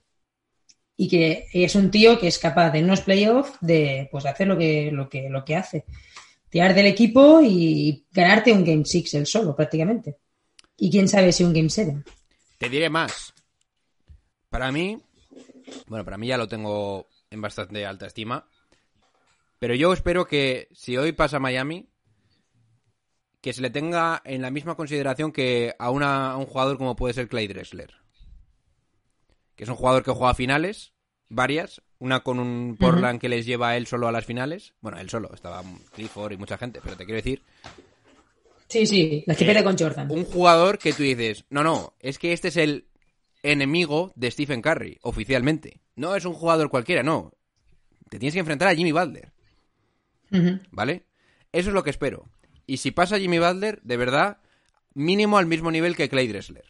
Y 0.96 1.08
que 1.08 1.46
es 1.52 1.76
un 1.76 1.90
tío 1.90 2.18
que 2.18 2.26
es 2.26 2.38
capaz 2.38 2.74
en 2.74 2.84
unos 2.84 3.02
playoffs 3.02 3.52
de 3.60 4.08
pues, 4.10 4.26
hacer 4.26 4.48
lo 4.48 4.58
que, 4.58 4.90
lo, 4.92 5.08
que, 5.08 5.30
lo 5.30 5.44
que 5.44 5.54
hace. 5.54 5.84
Tirar 6.48 6.74
del 6.74 6.86
equipo 6.86 7.40
y 7.42 8.04
ganarte 8.10 8.52
un 8.52 8.64
Game 8.64 8.84
6 8.84 9.14
él 9.14 9.26
solo, 9.26 9.54
prácticamente. 9.54 10.16
Y 10.76 10.90
quién 10.90 11.06
sabe 11.06 11.32
si 11.32 11.44
un 11.44 11.52
Game 11.52 11.70
7. 11.70 12.02
Te 12.58 12.68
diré 12.68 12.90
más. 12.90 13.32
Para 14.48 14.72
mí, 14.72 14.98
bueno, 15.86 16.04
para 16.04 16.18
mí 16.18 16.26
ya 16.26 16.36
lo 16.36 16.48
tengo 16.48 17.06
en 17.30 17.40
bastante 17.40 17.86
alta 17.86 18.06
estima. 18.06 18.48
Pero 19.60 19.74
yo 19.76 19.92
espero 19.92 20.26
que 20.26 20.66
si 20.72 20.96
hoy 20.96 21.12
pasa 21.12 21.36
a 21.36 21.40
Miami, 21.40 21.88
que 23.40 23.52
se 23.52 23.62
le 23.62 23.70
tenga 23.70 24.20
en 24.24 24.42
la 24.42 24.50
misma 24.50 24.74
consideración 24.74 25.30
que 25.32 25.74
a, 25.78 25.90
una- 25.90 26.32
a 26.32 26.36
un 26.36 26.46
jugador 26.46 26.76
como 26.78 26.96
puede 26.96 27.14
ser 27.14 27.28
Clay 27.28 27.46
Dressler. 27.46 27.94
Que 29.54 29.64
es 29.64 29.70
un 29.70 29.76
jugador 29.76 30.02
que 30.02 30.10
juega 30.10 30.34
finales, 30.34 30.92
varias, 31.28 31.80
una 31.98 32.20
con 32.20 32.40
un 32.40 32.76
Portland 32.78 33.20
que 33.20 33.28
les 33.28 33.46
lleva 33.46 33.68
a 33.70 33.76
él 33.76 33.86
solo 33.86 34.08
a 34.08 34.12
las 34.12 34.24
finales. 34.26 34.74
Bueno, 34.80 34.98
él 34.98 35.08
solo, 35.08 35.30
estaba 35.32 35.62
Clifford 35.92 36.32
y 36.32 36.36
mucha 36.38 36.58
gente, 36.58 36.80
pero 36.82 36.96
te 36.96 37.04
quiero 37.04 37.16
decir, 37.16 37.42
Sí, 38.68 38.86
sí, 38.86 39.24
la 39.26 39.34
que 39.34 39.44
pierde 39.44 39.64
con 39.64 39.76
Jordan. 39.76 40.10
un 40.12 40.24
jugador 40.24 40.78
que 40.78 40.92
tú 40.92 41.02
dices, 41.02 41.44
no, 41.50 41.62
no, 41.64 41.94
es 41.98 42.18
que 42.18 42.32
este 42.32 42.48
es 42.48 42.56
el 42.56 42.86
enemigo 43.42 44.12
de 44.14 44.30
Stephen 44.30 44.62
Curry, 44.62 44.98
oficialmente. 45.02 45.80
No 45.96 46.14
es 46.14 46.24
un 46.24 46.34
jugador 46.34 46.70
cualquiera, 46.70 47.02
no. 47.02 47.32
Te 48.08 48.18
tienes 48.20 48.32
que 48.34 48.40
enfrentar 48.40 48.68
a 48.68 48.74
Jimmy 48.74 48.92
Butler, 48.92 49.29
¿vale? 50.70 51.06
Eso 51.52 51.70
es 51.70 51.74
lo 51.74 51.82
que 51.82 51.90
espero. 51.90 52.28
Y 52.66 52.78
si 52.78 52.90
pasa 52.90 53.18
Jimmy 53.18 53.38
Butler, 53.38 53.80
de 53.82 53.96
verdad, 53.96 54.38
mínimo 54.94 55.38
al 55.38 55.46
mismo 55.46 55.70
nivel 55.70 55.96
que 55.96 56.08
Clay 56.08 56.28
Dressler. 56.28 56.64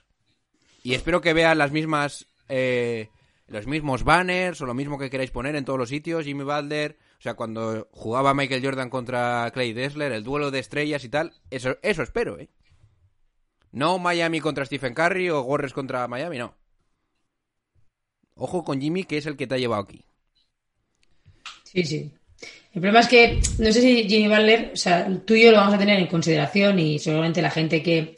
Y 0.82 0.94
espero 0.94 1.20
que 1.20 1.34
vean 1.34 1.58
las 1.58 1.72
mismas. 1.72 2.26
eh, 2.48 3.10
los 3.50 3.66
mismos 3.66 4.04
banners 4.04 4.60
o 4.60 4.66
lo 4.66 4.74
mismo 4.74 4.96
que 4.96 5.10
queráis 5.10 5.32
poner 5.32 5.56
en 5.56 5.64
todos 5.64 5.78
los 5.78 5.88
sitios. 5.88 6.24
Jimmy 6.24 6.44
Butler, 6.44 6.96
o 7.18 7.22
sea, 7.22 7.34
cuando 7.34 7.88
jugaba 7.90 8.32
Michael 8.32 8.64
Jordan 8.64 8.90
contra 8.90 9.50
Clay 9.52 9.72
Dressler, 9.72 10.12
el 10.12 10.22
duelo 10.22 10.50
de 10.52 10.60
estrellas 10.60 11.04
y 11.04 11.08
tal. 11.08 11.34
Eso, 11.50 11.76
eso 11.82 12.02
espero, 12.02 12.38
¿eh? 12.38 12.48
No 13.72 13.98
Miami 13.98 14.40
contra 14.40 14.64
Stephen 14.64 14.94
Curry 14.94 15.30
o 15.30 15.42
Gorres 15.42 15.72
contra 15.72 16.06
Miami, 16.06 16.38
no. 16.38 16.54
Ojo 18.36 18.64
con 18.64 18.80
Jimmy, 18.80 19.04
que 19.04 19.18
es 19.18 19.26
el 19.26 19.36
que 19.36 19.46
te 19.46 19.56
ha 19.56 19.58
llevado 19.58 19.82
aquí. 19.82 20.04
Sí, 21.64 21.84
sí. 21.84 22.12
El 22.72 22.80
problema 22.80 23.00
es 23.00 23.08
que 23.08 23.40
no 23.58 23.72
sé 23.72 23.80
si 23.80 24.08
Jimmy 24.08 24.28
Butler, 24.28 24.70
o 24.72 24.76
sea, 24.76 25.08
tú 25.26 25.34
y 25.34 25.42
yo 25.44 25.50
lo 25.50 25.56
vamos 25.58 25.74
a 25.74 25.78
tener 25.78 25.98
en 25.98 26.06
consideración 26.06 26.78
y 26.78 26.98
seguramente 27.00 27.42
la 27.42 27.50
gente 27.50 27.82
que, 27.82 28.14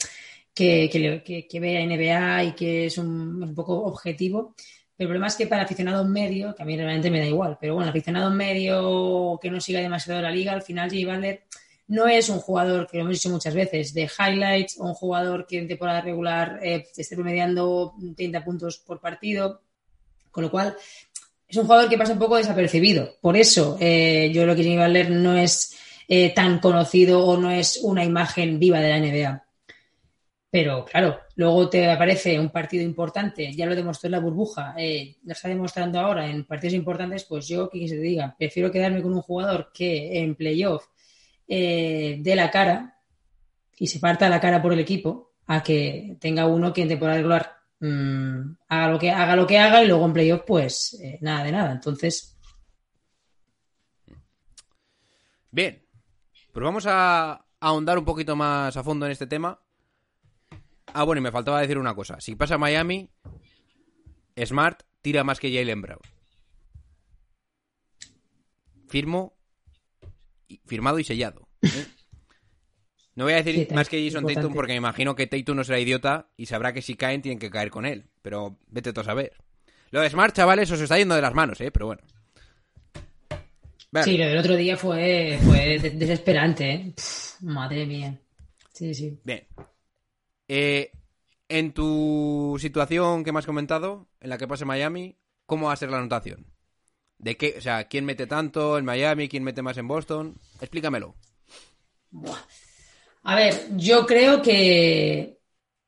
que, 0.55 0.89
que, 0.93 0.99
le- 0.99 1.23
que- 1.23 1.47
que 1.49 1.61
ve 1.61 1.79
a 1.79 1.83
NBA 1.83 2.45
y 2.45 2.53
que 2.53 2.87
es 2.87 2.99
un, 2.99 3.43
un 3.43 3.55
poco 3.55 3.83
objetivo. 3.85 4.55
Pero 4.95 5.07
el 5.07 5.09
problema 5.09 5.29
es 5.29 5.37
que 5.37 5.47
para 5.47 5.63
aficionado 5.63 6.05
medio, 6.05 6.55
que 6.55 6.63
a 6.63 6.67
mí 6.67 6.77
realmente 6.77 7.11
me 7.11 7.19
da 7.21 7.27
igual, 7.27 7.57
pero 7.61 7.75
bueno, 7.75 7.89
aficionado 7.91 8.31
medio 8.31 9.39
que 9.41 9.51
no 9.51 9.59
siga 9.61 9.81
demasiado 9.81 10.21
la 10.21 10.31
liga, 10.31 10.53
al 10.53 10.63
final 10.63 10.91
Jimmy 10.91 11.07
Butler 11.07 11.45
no 11.89 12.07
es 12.07 12.29
un 12.29 12.39
jugador, 12.39 12.87
que 12.87 12.99
lo 12.99 13.05
hemos 13.05 13.15
dicho 13.17 13.31
muchas 13.31 13.55
veces, 13.55 13.93
de 13.95 14.03
highlights, 14.19 14.79
o 14.79 14.85
un 14.85 14.95
jugador 14.95 15.47
que 15.47 15.59
en 15.59 15.69
temporada 15.69 16.01
regular 16.03 16.61
eh, 16.63 16.87
esté 16.97 17.17
promediando 17.17 17.95
30 18.17 18.45
puntos 18.45 18.79
por 18.79 19.01
partido. 19.01 19.63
Con 20.31 20.45
lo 20.45 20.51
cual, 20.51 20.75
es 21.53 21.59
un 21.59 21.65
jugador 21.65 21.91
que 21.91 21.99
pasa 21.99 22.15
un 22.15 22.19
poco 22.19 22.39
desapercibido. 22.39 23.17
Por 23.21 23.37
eso 23.37 23.77
eh, 23.79 24.31
yo 24.33 24.43
creo 24.43 24.57
que 24.57 24.63
Jimmy 24.63 24.79
Butler 24.79 25.11
no 25.11 25.37
es 25.37 25.77
eh, 26.09 26.31
tan 26.31 26.61
conocido 26.61 27.23
o 27.27 27.37
no 27.37 27.51
es 27.51 27.79
una 27.83 28.03
imagen 28.03 28.59
viva 28.59 28.81
de 28.81 28.89
la 28.89 28.99
NBA. 28.99 29.45
Pero 30.51 30.87
claro, 30.87 31.21
luego 31.37 31.69
te 31.69 31.91
aparece 31.91 32.41
un 32.41 32.49
partido 32.49 32.83
importante, 32.83 33.53
ya 33.53 33.67
lo 33.67 33.75
demostró 33.75 34.07
en 34.07 34.13
la 34.13 34.21
burbuja, 34.21 34.75
eh, 34.79 35.17
lo 35.25 35.33
está 35.33 35.49
demostrando 35.49 36.01
ahora 36.01 36.27
en 36.27 36.45
partidos 36.47 36.73
importantes, 36.73 37.25
pues 37.25 37.47
yo, 37.49 37.69
que 37.69 37.87
se 37.87 37.97
te 37.97 38.01
diga, 38.01 38.35
prefiero 38.39 38.71
quedarme 38.71 39.03
con 39.03 39.13
un 39.13 39.21
jugador 39.21 39.71
que 39.75 40.21
en 40.21 40.35
playoff 40.35 40.87
dé 41.47 42.33
la 42.35 42.51
cara 42.51 42.99
y 43.79 43.89
se 43.89 43.99
parta 43.99 44.31
la 44.31 44.41
cara 44.41 44.63
por 44.63 44.73
el 44.73 44.79
equipo 44.79 45.33
a 45.49 45.63
que 45.63 46.17
tenga 46.19 46.47
uno 46.47 46.73
que 46.73 46.81
en 46.81 46.89
temporada 46.89 47.19
regular 47.19 47.62
mm, 47.83 48.57
haga 48.69 48.89
lo 48.91 48.99
que 48.99 49.11
haga 49.11 49.37
lo 49.37 49.47
que 49.47 49.59
haga 49.59 49.83
y 49.85 49.89
luego 49.89 50.07
en 50.07 50.13
playoff 50.15 50.43
pues 50.47 50.99
eh, 51.03 51.19
nada 51.21 51.45
de 51.45 51.53
nada. 51.53 51.73
Entonces, 51.73 52.33
Bien, 55.53 55.87
pues 56.51 56.65
vamos 56.65 56.87
a 56.89 57.45
ahondar 57.61 57.99
un 57.99 58.07
poquito 58.07 58.35
más 58.35 58.75
a 58.75 58.83
fondo 58.83 59.05
en 59.05 59.13
este 59.13 59.27
tema. 59.27 59.61
Ah, 60.87 61.05
bueno, 61.05 61.21
y 61.21 61.23
me 61.23 61.31
faltaba 61.31 61.61
decir 61.61 61.77
una 61.77 61.95
cosa. 61.95 62.19
Si 62.21 62.35
pasa 62.37 62.57
Miami, 62.57 63.11
Smart 64.43 64.83
tira 65.03 65.25
más 65.25 65.41
que 65.41 65.55
Jalen 65.55 65.83
Brown. 65.83 66.01
Firmo, 68.89 69.37
firmado 70.65 70.99
y 70.99 71.05
sellado. 71.05 71.47
¿eh? 71.61 71.87
No 73.15 73.25
voy 73.25 73.35
a 73.35 73.43
decir 73.43 73.67
Sí, 73.69 73.75
más 73.75 73.89
que 73.89 73.99
Jason 73.99 74.21
importante. 74.23 74.35
Tatum 74.41 74.55
porque 74.55 74.73
me 74.73 74.79
imagino 74.79 75.15
que 75.15 75.27
Tatum 75.27 75.57
no 75.57 75.65
será 75.65 75.79
idiota 75.79 76.29
y 76.37 76.47
sabrá 76.47 76.73
que 76.73 76.81
si 76.83 76.95
caen 76.97 77.21
tienen 77.23 77.39
que 77.39 77.51
caer 77.51 77.71
con 77.71 77.85
él. 77.85 78.07
Pero 78.23 78.57
vete 78.69 78.93
tú 78.93 79.01
a 79.03 79.05
saber. 79.05 79.33
Lo 79.91 80.01
de 80.01 80.09
Smart, 80.09 80.35
chavales, 80.35 80.71
os 80.71 80.81
está 80.81 80.97
yendo 80.97 81.15
de 81.15 81.21
las 81.23 81.35
manos, 81.35 81.61
¿eh? 81.61 81.71
Pero 81.71 81.87
bueno. 81.87 82.03
Vale. 83.91 84.05
sí, 84.05 84.17
lo 84.17 84.25
del 84.27 84.39
otro 84.39 84.57
día 84.57 84.77
fue, 84.79 85.39
fue 85.45 85.79
de- 85.79 85.91
desesperante, 85.91 86.71
¿eh? 86.71 86.93
Pff, 86.97 87.43
madre 87.43 87.85
mía. 87.85 88.19
Sí, 88.73 88.95
sí. 88.95 89.21
Bien. 89.23 89.47
Eh, 90.49 90.91
en 91.51 91.73
tu 91.73 92.57
situación 92.59 93.23
que 93.23 93.33
me 93.33 93.39
has 93.41 93.47
comentado, 93.47 94.09
en 94.21 94.31
la 94.31 94.39
que 94.39 94.49
pase 94.49 94.65
Miami, 94.65 95.19
¿cómo 95.45 95.67
va 95.67 95.75
a 95.75 95.77
ser 95.77 95.91
la 95.91 95.99
anotación? 95.99 96.47
¿De 97.19 97.37
qué? 97.37 97.55
O 97.59 97.61
sea, 97.61 97.85
¿quién 97.89 98.07
mete 98.07 98.27
tanto 98.27 98.79
en 98.79 98.87
Miami? 98.87 99.29
¿Quién 99.29 99.45
mete 99.45 99.61
más 99.61 99.77
en 99.77 99.87
Boston? 99.89 100.39
Explícamelo. 100.63 101.15
A 103.23 103.37
ver, 103.37 103.69
yo 103.77 104.07
creo 104.07 104.43
que 104.43 105.39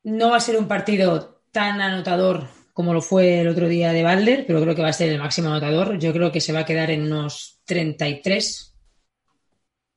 no 0.04 0.30
va 0.30 0.36
a 0.36 0.40
ser 0.40 0.56
un 0.56 0.68
partido 0.68 1.42
tan 1.50 1.80
anotador 1.80 2.48
como 2.74 2.92
lo 2.92 3.00
fue 3.00 3.40
el 3.40 3.48
otro 3.48 3.68
día 3.68 3.92
de 3.92 4.02
Balder, 4.02 4.44
pero 4.46 4.60
creo 4.60 4.74
que 4.74 4.82
va 4.82 4.88
a 4.88 4.92
ser 4.92 5.10
el 5.10 5.20
máximo 5.20 5.48
anotador. 5.48 5.96
Yo 5.98 6.12
creo 6.12 6.32
que 6.32 6.40
se 6.40 6.52
va 6.52 6.60
a 6.60 6.64
quedar 6.64 6.90
en 6.90 7.02
unos 7.04 7.60
33, 7.64 8.74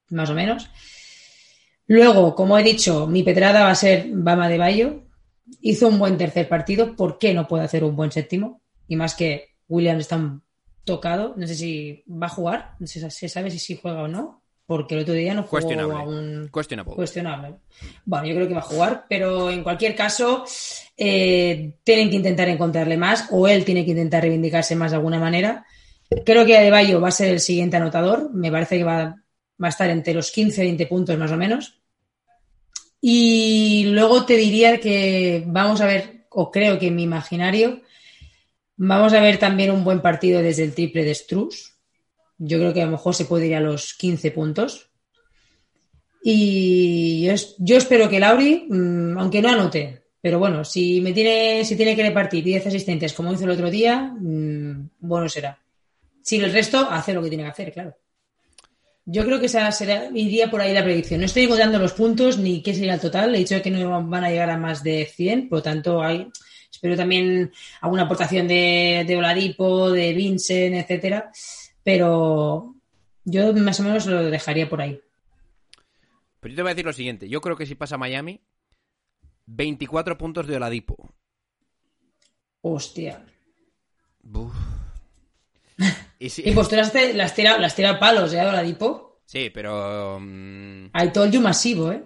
más 0.09 0.29
o 0.29 0.35
menos. 0.35 0.69
Luego, 1.87 2.35
como 2.35 2.57
he 2.57 2.63
dicho, 2.63 3.07
mi 3.07 3.23
pedrada 3.23 3.63
va 3.63 3.71
a 3.71 3.75
ser 3.75 4.07
Bama 4.11 4.47
de 4.47 4.59
Bayo. 4.59 5.03
Hizo 5.61 5.87
un 5.87 5.97
buen 5.97 6.17
tercer 6.17 6.47
partido. 6.47 6.95
¿Por 6.95 7.17
qué 7.17 7.33
no 7.33 7.47
puede 7.47 7.63
hacer 7.63 7.83
un 7.83 7.95
buen 7.95 8.11
séptimo? 8.11 8.61
Y 8.87 8.95
más 8.95 9.15
que 9.15 9.55
Williams 9.67 10.01
está 10.01 10.39
tocado. 10.83 11.33
No 11.35 11.47
sé 11.47 11.55
si 11.55 12.03
va 12.07 12.27
a 12.27 12.29
jugar. 12.29 12.75
No 12.79 12.85
sé 12.85 13.09
si 13.09 13.27
sabe 13.27 13.49
si 13.49 13.75
juega 13.75 14.03
o 14.03 14.07
no. 14.07 14.43
Porque 14.67 14.95
el 14.95 15.01
otro 15.01 15.13
día 15.13 15.33
no 15.33 15.41
jugó 15.43 15.51
Cuestionable. 15.51 15.93
a 15.95 15.99
un 16.03 16.49
Questionable. 16.53 16.93
cuestionable. 16.93 17.55
Bueno, 18.05 18.27
yo 18.27 18.35
creo 18.35 18.47
que 18.49 18.53
va 18.53 18.59
a 18.59 18.63
jugar, 18.63 19.05
pero 19.09 19.49
en 19.49 19.63
cualquier 19.63 19.95
caso 19.95 20.43
eh, 20.97 21.73
tienen 21.83 22.09
que 22.09 22.17
intentar 22.17 22.49
encontrarle 22.49 22.97
más 22.97 23.29
o 23.31 23.47
él 23.47 23.63
tiene 23.63 23.85
que 23.85 23.91
intentar 23.91 24.21
reivindicarse 24.23 24.75
más 24.75 24.91
de 24.91 24.97
alguna 24.97 25.19
manera. 25.19 25.65
Creo 26.25 26.45
que 26.45 26.57
Adebayo 26.57 26.99
va 26.99 27.07
a 27.07 27.11
ser 27.11 27.29
el 27.29 27.39
siguiente 27.39 27.77
anotador. 27.77 28.29
Me 28.33 28.51
parece 28.51 28.77
que 28.77 28.83
va, 28.83 29.15
va 29.61 29.67
a 29.67 29.69
estar 29.69 29.89
entre 29.89 30.13
los 30.13 30.31
15 30.31 30.61
y 30.61 30.65
20 30.67 30.85
puntos 30.87 31.17
más 31.17 31.31
o 31.31 31.37
menos. 31.37 31.79
Y 32.99 33.85
luego 33.87 34.25
te 34.25 34.35
diría 34.35 34.79
que 34.81 35.43
vamos 35.47 35.79
a 35.79 35.85
ver, 35.85 36.25
o 36.29 36.51
creo 36.51 36.77
que 36.77 36.87
en 36.87 36.95
mi 36.95 37.03
imaginario, 37.03 37.81
vamos 38.75 39.13
a 39.13 39.21
ver 39.21 39.37
también 39.37 39.71
un 39.71 39.85
buen 39.85 40.01
partido 40.01 40.41
desde 40.41 40.63
el 40.63 40.73
triple 40.75 41.05
de 41.05 41.15
Struz. 41.15 41.76
Yo 42.37 42.57
creo 42.59 42.73
que 42.73 42.81
a 42.81 42.85
lo 42.85 42.91
mejor 42.91 43.15
se 43.15 43.25
puede 43.25 43.47
ir 43.47 43.55
a 43.55 43.59
los 43.61 43.93
15 43.95 44.31
puntos. 44.31 44.89
Y 46.23 47.23
yo, 47.25 47.31
es- 47.33 47.55
yo 47.59 47.77
espero 47.77 48.09
que 48.09 48.19
Lauri, 48.19 48.65
mm, 48.69 49.17
aunque 49.17 49.41
no 49.41 49.49
anote, 49.49 50.03
pero 50.21 50.39
bueno, 50.39 50.63
si 50.65 50.99
me 51.01 51.13
tiene, 51.13 51.63
si 51.63 51.75
tiene 51.75 51.95
que 51.95 52.03
repartir 52.03 52.43
10 52.43 52.65
asistentes 52.67 53.13
como 53.13 53.31
hizo 53.33 53.45
el 53.45 53.51
otro 53.51 53.69
día, 53.69 54.13
mm, 54.19 54.89
bueno 54.99 55.29
será. 55.29 55.59
Si 56.21 56.37
el 56.37 56.51
resto 56.51 56.87
hace 56.89 57.13
lo 57.13 57.21
que 57.23 57.29
tiene 57.29 57.43
que 57.45 57.49
hacer, 57.49 57.71
claro. 57.71 57.95
Yo 59.05 59.23
creo 59.23 59.39
que 59.39 59.45
esa 59.45 59.71
será, 59.71 60.09
iría 60.13 60.51
por 60.51 60.59
ahí 60.59 60.73
la 60.73 60.83
predicción. 60.83 61.21
No 61.21 61.25
estoy 61.27 61.43
encontrando 61.43 61.79
los 61.79 61.93
puntos 61.93 62.37
ni 62.37 62.61
qué 62.61 62.73
sería 62.73 62.95
el 62.95 62.99
total. 62.99 63.33
He 63.33 63.37
dicho 63.37 63.61
que 63.61 63.71
no 63.71 64.03
van 64.05 64.23
a 64.25 64.29
llegar 64.29 64.49
a 64.49 64.57
más 64.57 64.83
de 64.83 65.05
100, 65.05 65.47
por 65.47 65.59
lo 65.59 65.63
tanto, 65.63 66.01
hay, 66.03 66.27
espero 66.69 66.97
también 66.97 67.49
alguna 67.79 68.03
aportación 68.03 68.49
de, 68.49 69.05
de 69.07 69.15
Oladipo, 69.15 69.91
de 69.91 70.11
Vincent, 70.13 70.75
etcétera. 70.75 71.31
Pero 71.87 72.75
yo 73.23 73.53
más 73.53 73.79
o 73.79 73.83
menos 73.83 74.05
lo 74.07 74.25
dejaría 74.25 74.67
por 74.67 74.81
ahí. 74.81 74.99
Pero 76.41 76.51
yo 76.51 76.55
te 76.57 76.61
voy 76.61 76.71
a 76.71 76.73
decir 76.73 76.85
lo 76.85 76.91
siguiente. 76.91 77.29
Yo 77.29 77.39
creo 77.39 77.55
que 77.55 77.65
si 77.65 77.75
pasa 77.75 77.97
Miami, 77.97 78.41
24 79.45 80.17
puntos 80.17 80.47
de 80.47 80.57
Oladipo. 80.57 81.13
Hostia. 82.59 83.25
Buf. 84.21 84.53
Y 86.19 86.51
pues 86.51 86.67
tú 86.67 86.75
las, 86.75 86.93
las 87.13 87.33
tira, 87.33 87.57
las 87.57 87.73
tira 87.73 87.97
palos, 87.97 88.33
¿eh? 88.33 88.41
Oladipo. 88.41 89.21
sí, 89.25 89.49
pero... 89.53 90.19
mm, 90.19 90.87
I 90.87 91.11
told 91.13 91.31
you 91.31 91.39
masivo, 91.39 91.93
¿eh? 91.93 92.03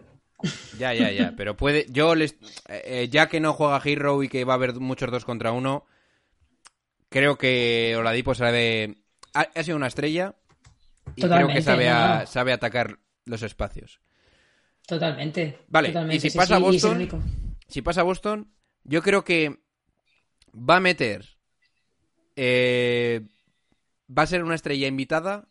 Ya, 0.77 0.93
ya, 0.93 1.09
ya. 1.11 1.33
Pero 1.37 1.57
puede. 1.57 1.87
Yo 1.89 2.13
les. 2.13 2.33
eh, 2.67 2.81
eh, 2.85 3.09
ya 3.09 3.29
que 3.29 3.39
no 3.39 3.53
juega 3.53 3.81
Hero 3.83 4.21
y 4.21 4.29
que 4.29 4.43
va 4.43 4.53
a 4.53 4.57
haber 4.57 4.75
muchos 4.75 5.09
dos 5.09 5.23
contra 5.23 5.53
uno. 5.53 5.85
Creo 7.09 7.37
que 7.37 7.95
Oladipo 7.97 8.35
sabe. 8.35 9.00
Ha, 9.33 9.47
ha 9.55 9.63
sido 9.63 9.77
una 9.77 9.87
estrella. 9.87 10.35
Y 11.15 11.21
creo 11.21 11.29
Totalmente, 11.29 11.53
que 11.55 11.61
sabe, 11.63 11.89
a- 11.89 12.19
no. 12.21 12.27
sabe 12.27 12.53
atacar 12.53 12.99
los 13.25 13.41
espacios. 13.43 13.99
Totalmente. 14.87 15.59
Vale, 15.67 15.89
Totalmente, 15.89 16.15
y 16.17 16.19
si 16.19 16.29
sí, 16.29 16.37
pasa 16.37 16.57
sí, 16.57 16.61
Boston. 16.61 17.09
Si 17.67 17.81
pasa 17.81 18.03
Boston, 18.03 18.51
yo 18.83 19.01
creo 19.01 19.23
que 19.23 19.59
va 20.53 20.77
a 20.77 20.79
meter. 20.79 21.25
eh, 22.35 23.21
va 24.15 24.23
a 24.23 24.27
ser 24.27 24.43
una 24.43 24.55
estrella 24.55 24.87
invitada. 24.87 25.47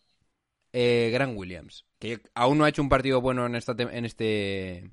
Eh, 0.72 1.10
Grant 1.12 1.36
Williams. 1.36 1.84
Que 1.98 2.20
aún 2.34 2.58
no 2.58 2.64
ha 2.64 2.68
hecho 2.68 2.82
un 2.82 2.88
partido 2.88 3.20
bueno 3.20 3.44
en 3.46 3.54
esta, 3.56 3.74
en 3.78 4.04
este. 4.04 4.90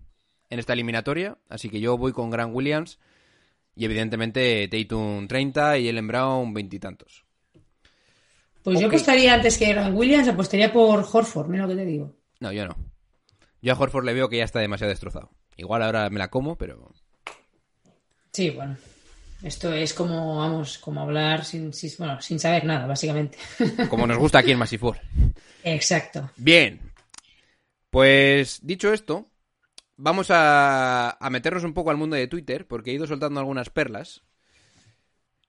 En 0.50 0.60
esta 0.60 0.74
eliminatoria. 0.74 1.38
Así 1.50 1.70
que 1.70 1.80
yo 1.80 1.98
voy 1.98 2.14
con 2.14 2.30
Grant 2.30 2.54
Williams. 2.56 3.00
Y 3.76 3.86
evidentemente 3.86 4.68
Tatum 4.70 5.28
30 5.28 5.78
y 5.78 5.88
Ellen 5.90 6.08
Brown 6.08 6.54
veintitantos. 6.54 7.26
Pues 8.64 8.80
yo 8.80 8.88
Ok. 8.88 8.94
apostaría 8.94 9.34
antes 9.34 9.58
que 9.58 9.72
Grant 9.74 9.96
Williams, 9.96 10.28
apostaría 10.28 10.72
por 10.74 11.00
Horford, 11.12 11.48
mira 11.48 11.64
lo 11.64 11.70
que 11.70 11.76
te 11.76 11.86
digo. 11.86 12.14
No, 12.40 12.52
yo 12.52 12.68
no. 12.68 12.76
Yo 13.62 13.74
a 13.74 13.78
Horford 13.80 14.06
le 14.06 14.14
veo 14.14 14.30
que 14.30 14.38
ya 14.38 14.44
está 14.44 14.60
demasiado 14.60 14.90
destrozado. 14.90 15.32
Igual 15.56 15.82
ahora 15.84 16.10
me 16.10 16.20
la 16.20 16.30
como, 16.30 16.58
pero. 16.58 16.92
Sí, 18.34 18.50
bueno. 18.52 18.78
Esto 19.44 19.72
es 19.74 19.94
como, 19.94 20.38
vamos, 20.38 20.78
como 20.80 21.02
hablar 21.02 21.46
sin, 21.46 21.72
sin- 21.74 21.92
bueno, 22.00 22.20
sin 22.22 22.40
saber 22.40 22.66
nada, 22.66 22.88
básicamente. 22.88 23.38
Como 23.90 24.08
nos 24.08 24.18
gusta 24.18 24.40
aquí 24.40 24.52
en 24.52 24.58
Massive 24.58 24.80
Four. 24.80 24.98
Exacto. 25.64 26.32
Bien. 26.38 26.82
Pues 27.92 28.60
dicho 28.64 28.92
esto, 28.92 29.26
vamos 29.96 30.28
a, 30.32 31.12
a 31.24 31.30
meternos 31.30 31.64
un 31.64 31.74
poco 31.76 31.92
al 31.92 31.98
mundo 31.98 32.16
de 32.16 32.28
Twitter, 32.28 32.68
porque 32.68 32.90
he 32.92 32.94
ido 32.96 33.06
soltando 33.08 33.40
algunas 33.40 33.70
perlas. 33.70 34.24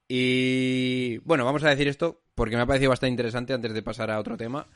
Y 0.08 1.18
bueno, 1.18 1.44
vamos 1.44 1.62
a 1.64 1.68
decir 1.68 1.86
esto 1.86 2.22
porque 2.34 2.56
me 2.56 2.62
ha 2.62 2.66
parecido 2.66 2.90
bastante 2.90 3.10
interesante 3.10 3.52
antes 3.52 3.74
de 3.74 3.82
pasar 3.82 4.10
a 4.10 4.18
otro 4.18 4.36
tema. 4.36 4.66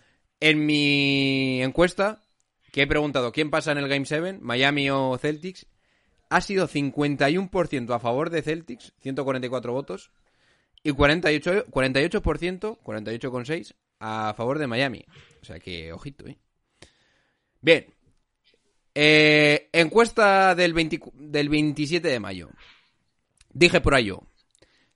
En 0.41 0.67
mi 0.67 1.63
encuesta, 1.63 2.21
que 2.71 2.83
he 2.83 2.87
preguntado 2.87 3.33
quién 3.33 3.51
pasa 3.51 3.73
en 3.73 3.79
el 3.79 3.89
Game 3.89 4.05
7, 4.05 4.39
Miami 4.41 4.91
o 4.91 5.17
Celtics, 5.19 5.67
ha 6.29 6.41
sido 6.41 6.69
51% 6.69 7.95
a 7.95 7.99
favor 7.99 8.31
de 8.31 8.43
Celtics, 8.43 8.93
144 9.01 9.73
votos, 9.73 10.11
y 10.83 10.91
48%, 10.91 11.67
48%, 11.67 12.79
48,6% 12.83 13.75
a 14.01 14.35
favor 14.37 14.59
de 14.59 14.67
Miami. 14.67 15.05
O 15.41 15.45
sea 15.45 15.61
que, 15.61 15.93
ojito, 15.93 16.27
¿eh? 16.27 16.37
Bien. 17.61 17.87
Eh, 18.95 19.69
encuesta 19.73 20.55
del, 20.55 20.75
20 20.75 21.01
del 21.15 21.49
27 21.49 22.09
de 22.09 22.21
mayo. 22.21 22.51
Dije 23.53 23.81
por 23.81 23.95
ahí 23.95 24.07
yo. 24.07 24.23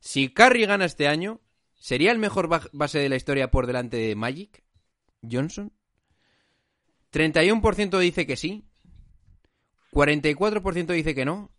Si 0.07 0.29
Curry 0.33 0.67
gana 0.67 0.85
este 0.85 1.09
año, 1.09 1.41
¿sería 1.75 2.13
el 2.13 2.19
mejor 2.21 2.47
ba- 2.47 2.71
base 2.73 3.01
de 3.01 3.09
la 3.09 3.17
historia 3.17 3.51
por 3.51 3.67
delante 3.67 3.97
de 3.97 4.15
Magic 4.15 4.63
Johnson? 5.29 5.73
31% 7.11 7.99
dice 7.99 8.25
que 8.25 8.37
sí. 8.37 8.69
44% 9.91 10.93
dice 10.93 11.13
que 11.13 11.25
no. 11.25 11.51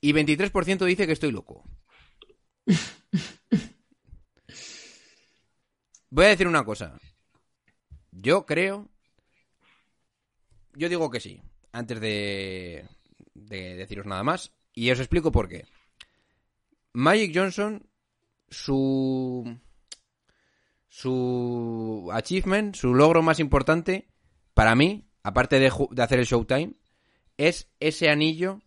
Y 0.00 0.12
23% 0.12 0.84
dice 0.84 1.04
que 1.08 1.14
estoy 1.14 1.32
loco. 1.32 1.64
Voy 6.10 6.26
a 6.26 6.28
decir 6.28 6.46
una 6.46 6.64
cosa. 6.64 6.96
Yo 8.12 8.46
creo. 8.46 8.88
Yo 10.74 10.88
digo 10.88 11.10
que 11.10 11.18
sí. 11.18 11.42
Antes 11.72 12.00
de, 12.00 12.86
de 13.34 13.74
deciros 13.74 14.06
nada 14.06 14.22
más. 14.22 14.52
Y 14.74 14.92
os 14.92 15.00
explico 15.00 15.32
por 15.32 15.48
qué. 15.48 15.66
Magic 16.92 17.32
Johnson, 17.34 17.86
su. 18.48 19.58
Su 20.88 22.10
achievement, 22.12 22.76
su 22.76 22.94
logro 22.94 23.22
más 23.22 23.40
importante, 23.40 24.08
para 24.52 24.74
mí, 24.74 25.08
aparte 25.22 25.58
de, 25.58 25.72
de 25.90 26.02
hacer 26.02 26.18
el 26.18 26.26
Showtime, 26.26 26.74
es 27.38 27.70
ese 27.80 28.10
anillo 28.10 28.60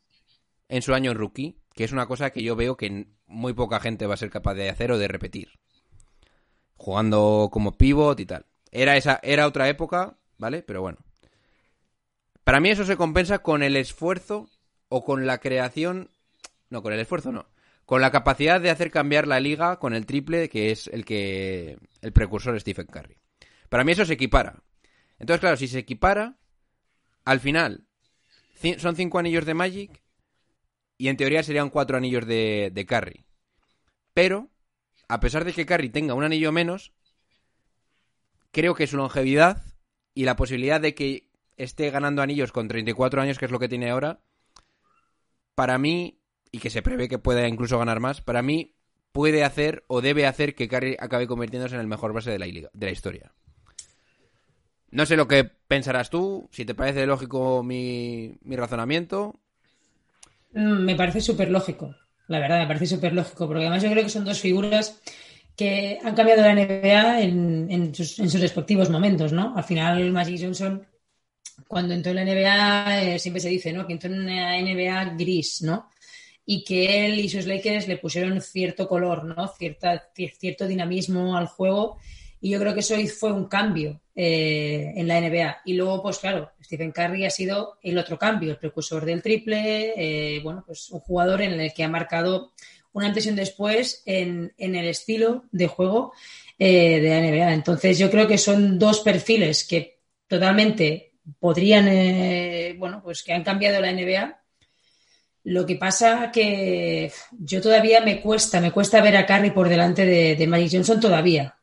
en 0.68 0.82
su 0.82 0.96
año 0.96 1.14
rookie, 1.14 1.60
que 1.76 1.84
es 1.84 1.92
una 1.92 2.08
cosa 2.08 2.32
que 2.32 2.42
yo 2.42 2.56
veo 2.56 2.78
que 2.78 3.10
muy 3.28 3.54
poca 3.54 3.80
gente 3.80 4.08
va 4.08 4.16
a 4.16 4.18
ser 4.18 4.32
capaz 4.32 4.56
de 4.56 4.72
hacer 4.72 4.92
o 4.92 4.98
de 4.98 5.08
repetir 5.08 5.52
jugando 6.78 7.50
como 7.52 7.78
pivot 7.78 8.20
y 8.20 8.26
tal. 8.26 8.46
Era 8.72 8.98
esa 8.98 9.20
era 9.24 9.48
otra 9.48 9.70
época, 9.70 10.18
¿vale? 10.38 10.62
Pero 10.64 10.82
bueno. 10.82 10.98
Para 12.44 12.60
mí 12.60 12.70
eso 12.70 12.86
se 12.86 12.98
compensa 12.98 13.40
con 13.40 13.64
el 13.64 13.76
esfuerzo 13.76 14.50
o 14.88 15.04
con 15.04 15.26
la 15.26 15.40
creación, 15.40 16.12
no, 16.70 16.84
con 16.84 16.94
el 16.94 17.00
esfuerzo 17.00 17.32
no, 17.32 17.48
con 17.86 18.02
la 18.02 18.12
capacidad 18.12 18.60
de 18.60 18.70
hacer 18.70 18.92
cambiar 18.92 19.28
la 19.28 19.40
liga 19.40 19.80
con 19.80 19.94
el 19.94 20.06
triple 20.06 20.50
que 20.50 20.72
es 20.72 20.88
el 20.88 21.06
que 21.06 21.78
el 22.02 22.12
precursor 22.12 22.60
Stephen 22.60 22.88
Curry. 22.88 23.18
Para 23.70 23.84
mí 23.84 23.92
eso 23.92 24.06
se 24.06 24.14
equipara. 24.14 24.64
Entonces, 25.20 25.40
claro, 25.40 25.58
si 25.58 25.68
se 25.68 25.80
equipara, 25.80 26.38
al 27.24 27.40
final 27.40 27.86
son 28.78 28.96
cinco 28.96 29.20
anillos 29.20 29.46
de 29.46 29.54
Magic 29.54 30.02
y 30.98 31.10
en 31.10 31.18
teoría 31.18 31.44
serían 31.44 31.70
cuatro 31.70 31.98
anillos 31.98 32.26
de, 32.26 32.72
de 32.74 32.86
Curry. 32.86 33.26
Pero 34.14 34.50
a 35.08 35.20
pesar 35.20 35.46
de 35.46 35.54
que 35.54 35.66
Curry 35.66 35.90
tenga 35.90 36.14
un 36.14 36.24
anillo 36.24 36.52
menos, 36.52 36.94
creo 38.52 38.74
que 38.74 38.88
su 38.88 38.98
longevidad 38.98 39.64
y 40.14 40.26
la 40.26 40.36
posibilidad 40.36 40.82
de 40.82 40.96
que 40.96 41.30
esté 41.58 41.90
ganando 41.90 42.22
anillos 42.22 42.52
con 42.52 42.68
34 42.68 43.22
años, 43.22 43.38
que 43.38 43.46
es 43.46 43.52
lo 43.52 43.60
que 43.60 43.70
tiene 43.70 43.90
ahora, 43.90 44.22
para 45.54 45.78
mí, 45.78 46.20
y 46.56 46.60
que 46.60 46.70
se 46.70 46.82
prevé 46.82 47.10
que 47.10 47.20
pueda 47.20 47.50
incluso 47.50 47.78
ganar 47.78 48.00
más, 48.00 48.22
para 48.22 48.42
mí 48.42 48.76
puede 49.12 49.44
hacer 49.44 49.84
o 49.88 50.00
debe 50.00 50.26
hacer 50.26 50.56
que 50.56 50.70
Curry 50.70 50.96
acabe 50.98 51.28
convirtiéndose 51.28 51.76
en 51.76 51.82
el 51.82 51.88
mejor 51.88 52.14
base 52.14 52.32
de 52.32 52.40
la, 52.40 52.90
historia. 52.90 53.34
No 54.90 55.06
sé 55.06 55.18
lo 55.18 55.28
que 55.28 55.44
pensarás 55.44 56.10
tú, 56.10 56.48
si 56.54 56.64
te 56.64 56.74
parece 56.74 57.06
lógico 57.06 57.62
mi, 57.62 58.38
mi 58.44 58.56
razonamiento. 58.56 59.38
Mm, 60.54 60.86
Me 60.86 60.96
parece 60.96 61.20
súper 61.20 61.52
lógico, 61.52 61.94
la 62.30 62.40
verdad, 62.40 62.60
me 62.60 62.68
parece 62.68 62.86
súper 62.86 63.12
lógico, 63.12 63.48
porque 63.48 63.64
además 63.64 63.84
yo 63.84 63.92
creo 63.92 64.04
que 64.04 64.10
son 64.10 64.24
dos 64.24 64.40
figuras 64.40 65.02
que 65.58 66.00
han 66.06 66.16
cambiado 66.16 66.42
la 66.42 66.56
NBA 66.56 67.22
en, 67.22 67.68
en 67.70 67.94
sus, 67.94 68.18
en 68.20 68.30
sus 68.30 68.40
respectivos 68.40 68.90
momentos, 68.90 69.34
¿no? 69.34 69.58
Al 69.58 69.64
final, 69.66 70.10
Magic 70.14 70.40
Johnson, 70.42 70.88
cuando 71.68 71.94
entró 71.94 72.12
en 72.12 72.16
la 72.16 72.24
NBA, 72.24 73.04
eh, 73.04 73.20
siempre 73.20 73.42
se 73.42 73.50
dice, 73.50 73.74
¿no? 73.74 73.86
Que 73.86 73.94
entró 73.94 74.10
en 74.10 74.22
una 74.22 74.58
NBA 74.58 75.16
gris, 75.18 75.62
¿no? 75.62 75.90
Y 76.46 76.64
que 76.64 77.06
él 77.08 77.20
y 77.20 77.30
sus 77.30 77.46
Lakers 77.48 77.88
le 77.88 77.98
pusieron 77.98 78.40
cierto 78.42 78.88
color, 78.88 79.24
¿no? 79.26 79.48
Cierta, 79.48 80.12
cier- 80.16 80.34
cierto 80.38 80.68
dinamismo 80.68 81.36
al 81.38 81.48
juego 81.48 81.98
Y 82.42 82.52
yo 82.52 82.60
creo 82.60 82.74
que 82.74 82.82
eso 82.82 82.96
fue 83.20 83.32
un 83.32 83.46
cambio 83.48 84.02
eh, 84.16 84.94
en 84.96 85.08
la 85.08 85.18
NBA. 85.18 85.58
Y 85.66 85.74
luego, 85.74 86.02
pues 86.04 86.20
claro, 86.20 86.52
Stephen 86.64 86.92
Curry 86.92 87.26
ha 87.26 87.30
sido 87.32 87.78
el 87.82 87.98
otro 87.98 88.18
cambio, 88.20 88.52
el 88.52 88.58
precursor 88.58 89.04
del 89.06 89.22
triple, 89.24 89.94
eh, 90.38 90.40
bueno, 90.44 90.64
pues 90.66 90.90
un 90.92 91.00
jugador 91.00 91.42
en 91.42 91.60
el 91.60 91.74
que 91.74 91.84
ha 91.84 91.90
marcado 91.90 92.52
una 92.94 93.08
antes 93.08 93.26
y 93.26 93.30
un 93.30 93.36
después 93.36 94.04
en, 94.06 94.54
en 94.58 94.76
el 94.76 94.86
estilo 94.88 95.46
de 95.52 95.68
juego 95.68 96.14
eh, 96.60 97.00
de 97.02 97.10
la 97.10 97.18
NBA. 97.20 97.54
Entonces 97.54 97.98
yo 97.98 98.10
creo 98.12 98.28
que 98.28 98.38
son 98.38 98.78
dos 98.80 99.00
perfiles 99.02 99.66
que 99.68 100.00
totalmente 100.28 101.14
podrían, 101.40 101.88
eh, 101.88 102.76
bueno, 102.78 103.02
pues 103.04 103.24
que 103.24 103.34
han 103.34 103.44
cambiado 103.44 103.82
la 103.82 103.90
NBA. 103.92 104.40
Lo 105.46 105.66
que 105.66 105.76
pasa 105.76 106.32
que 106.32 107.12
yo 107.38 107.62
todavía 107.62 108.02
me 108.02 108.20
cuesta, 108.20 108.60
me 108.60 108.72
cuesta 108.72 109.02
ver 109.02 109.16
a 109.16 109.28
Curry 109.28 109.52
por 109.52 109.70
delante 109.70 110.04
de, 110.04 110.36
de 110.36 110.48
Magic 110.48 110.72
Johnson 110.74 111.00
todavía. 111.00 111.56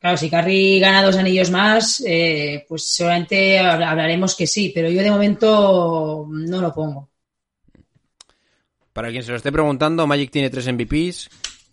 Claro, 0.00 0.16
si 0.16 0.28
Curry 0.28 0.80
gana 0.80 1.04
dos 1.04 1.16
anillos 1.16 1.50
más, 1.50 2.02
eh, 2.04 2.64
pues 2.68 2.88
seguramente 2.88 3.60
hablaremos 3.60 4.36
que 4.36 4.48
sí, 4.48 4.72
pero 4.74 4.90
yo 4.90 5.02
de 5.02 5.10
momento 5.10 6.26
no 6.28 6.60
lo 6.60 6.74
pongo. 6.74 7.10
Para 8.92 9.10
quien 9.10 9.22
se 9.22 9.30
lo 9.30 9.36
esté 9.36 9.52
preguntando, 9.52 10.06
Magic 10.08 10.32
tiene 10.32 10.50
tres 10.50 10.66
MVPs, 10.66 11.30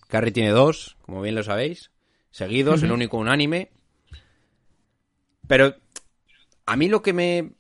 Curry 0.08 0.32
tiene 0.32 0.52
dos, 0.52 0.98
como 1.02 1.24
bien 1.24 1.34
lo 1.34 1.42
sabéis, 1.42 1.90
seguidos, 2.30 2.84
el 2.84 2.92
único 2.92 3.18
unánime. 3.18 3.72
Pero 5.48 5.76
a 6.68 6.76
mí 6.76 6.88
lo 6.90 7.02
que 7.02 7.14
me 7.14 7.54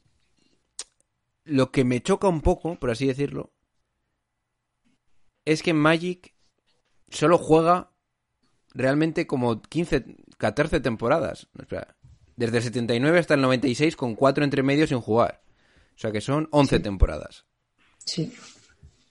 lo 1.43 1.71
que 1.71 1.83
me 1.83 2.01
choca 2.01 2.27
un 2.27 2.41
poco, 2.41 2.75
por 2.75 2.91
así 2.91 3.07
decirlo, 3.07 3.54
es 5.45 5.61
que 5.63 5.73
Magic 5.73 6.33
solo 7.09 7.37
juega 7.37 7.91
realmente 8.73 9.25
como 9.27 9.61
15, 9.61 10.03
14 10.37 10.79
temporadas. 10.81 11.47
Espera. 11.57 11.95
Desde 12.35 12.57
el 12.57 12.63
79 12.63 13.19
hasta 13.19 13.35
el 13.35 13.41
96 13.41 13.95
con 13.95 14.15
cuatro 14.15 14.43
entre 14.43 14.63
medios 14.63 14.89
sin 14.89 14.99
jugar. 14.99 15.41
O 15.95 15.97
sea 15.99 16.11
que 16.11 16.19
son 16.19 16.49
11 16.51 16.79
temporadas. 16.81 17.45
Sí. 18.03 18.33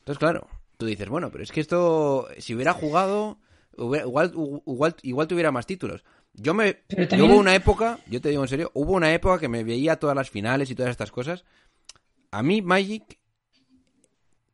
Entonces, 0.01 0.19
claro, 0.19 0.47
tú 0.77 0.85
dices, 0.85 1.09
bueno, 1.09 1.31
pero 1.31 1.43
es 1.43 1.51
que 1.51 1.61
esto, 1.61 2.29
si 2.39 2.55
hubiera 2.55 2.75
jugado, 2.75 3.39
hubiera- 3.79 4.05
igual, 4.07 4.33
igual, 4.67 4.97
igual 5.03 5.27
tuviera 5.29 5.51
más 5.51 5.65
títulos. 5.67 6.05
Yo 6.35 6.53
me. 6.53 6.75
Pero 6.89 7.03
yo 7.05 7.09
también- 7.09 7.31
hubo 7.31 7.41
una 7.41 7.55
época, 7.55 8.01
yo 8.07 8.21
te 8.21 8.29
digo 8.29 8.43
en 8.43 8.49
serio, 8.49 8.71
hubo 8.75 8.93
una 8.93 9.15
época 9.15 9.39
que 9.39 9.49
me 9.49 9.65
veía 9.65 9.97
todas 9.97 10.15
las 10.17 10.29
finales 10.29 10.71
y 10.71 10.75
todas 10.75 10.91
estas 10.91 11.11
cosas. 11.11 11.45
A 12.31 12.43
mí, 12.43 12.61
Magic, 12.61 13.19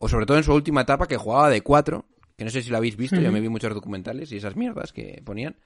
o 0.02 0.08
sobre 0.08 0.24
todo 0.24 0.38
en 0.38 0.44
su 0.44 0.52
última 0.54 0.80
etapa, 0.80 1.06
que 1.06 1.18
jugaba 1.18 1.50
de 1.50 1.60
4, 1.60 2.06
que 2.36 2.44
no 2.44 2.50
sé 2.50 2.62
si 2.62 2.70
lo 2.70 2.78
habéis 2.78 2.96
visto, 2.96 3.16
yo 3.16 3.24
Ujú. 3.24 3.32
me 3.32 3.40
vi 3.40 3.50
muchos 3.50 3.74
documentales 3.74 4.32
y 4.32 4.38
esas 4.38 4.56
mierdas 4.56 4.92
que 4.94 5.20
ponían. 5.24 5.56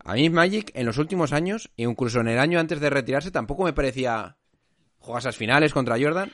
A 0.00 0.14
mí, 0.14 0.28
Magic, 0.28 0.72
en 0.74 0.86
los 0.86 0.98
últimos 0.98 1.32
años, 1.32 1.70
e 1.76 1.84
incluso 1.84 2.20
en 2.20 2.26
el 2.28 2.40
año 2.40 2.58
antes 2.58 2.80
de 2.80 2.90
retirarse, 2.90 3.30
tampoco 3.30 3.62
me 3.64 3.72
parecía. 3.72 4.36
Juegas 4.98 5.24
esas 5.24 5.36
finales 5.36 5.72
contra 5.72 5.96
Jordan, 6.00 6.32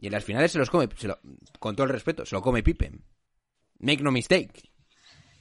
y 0.00 0.06
en 0.06 0.12
las 0.12 0.22
finales 0.24 0.52
se 0.52 0.58
los 0.58 0.70
come, 0.70 0.88
se 0.96 1.08
lo- 1.08 1.18
con 1.58 1.74
todo 1.74 1.86
el 1.86 1.92
respeto, 1.92 2.24
se 2.24 2.36
lo 2.36 2.40
come 2.42 2.62
Pippen. 2.62 3.02
Make 3.80 4.02
no 4.02 4.12
mistake. 4.12 4.70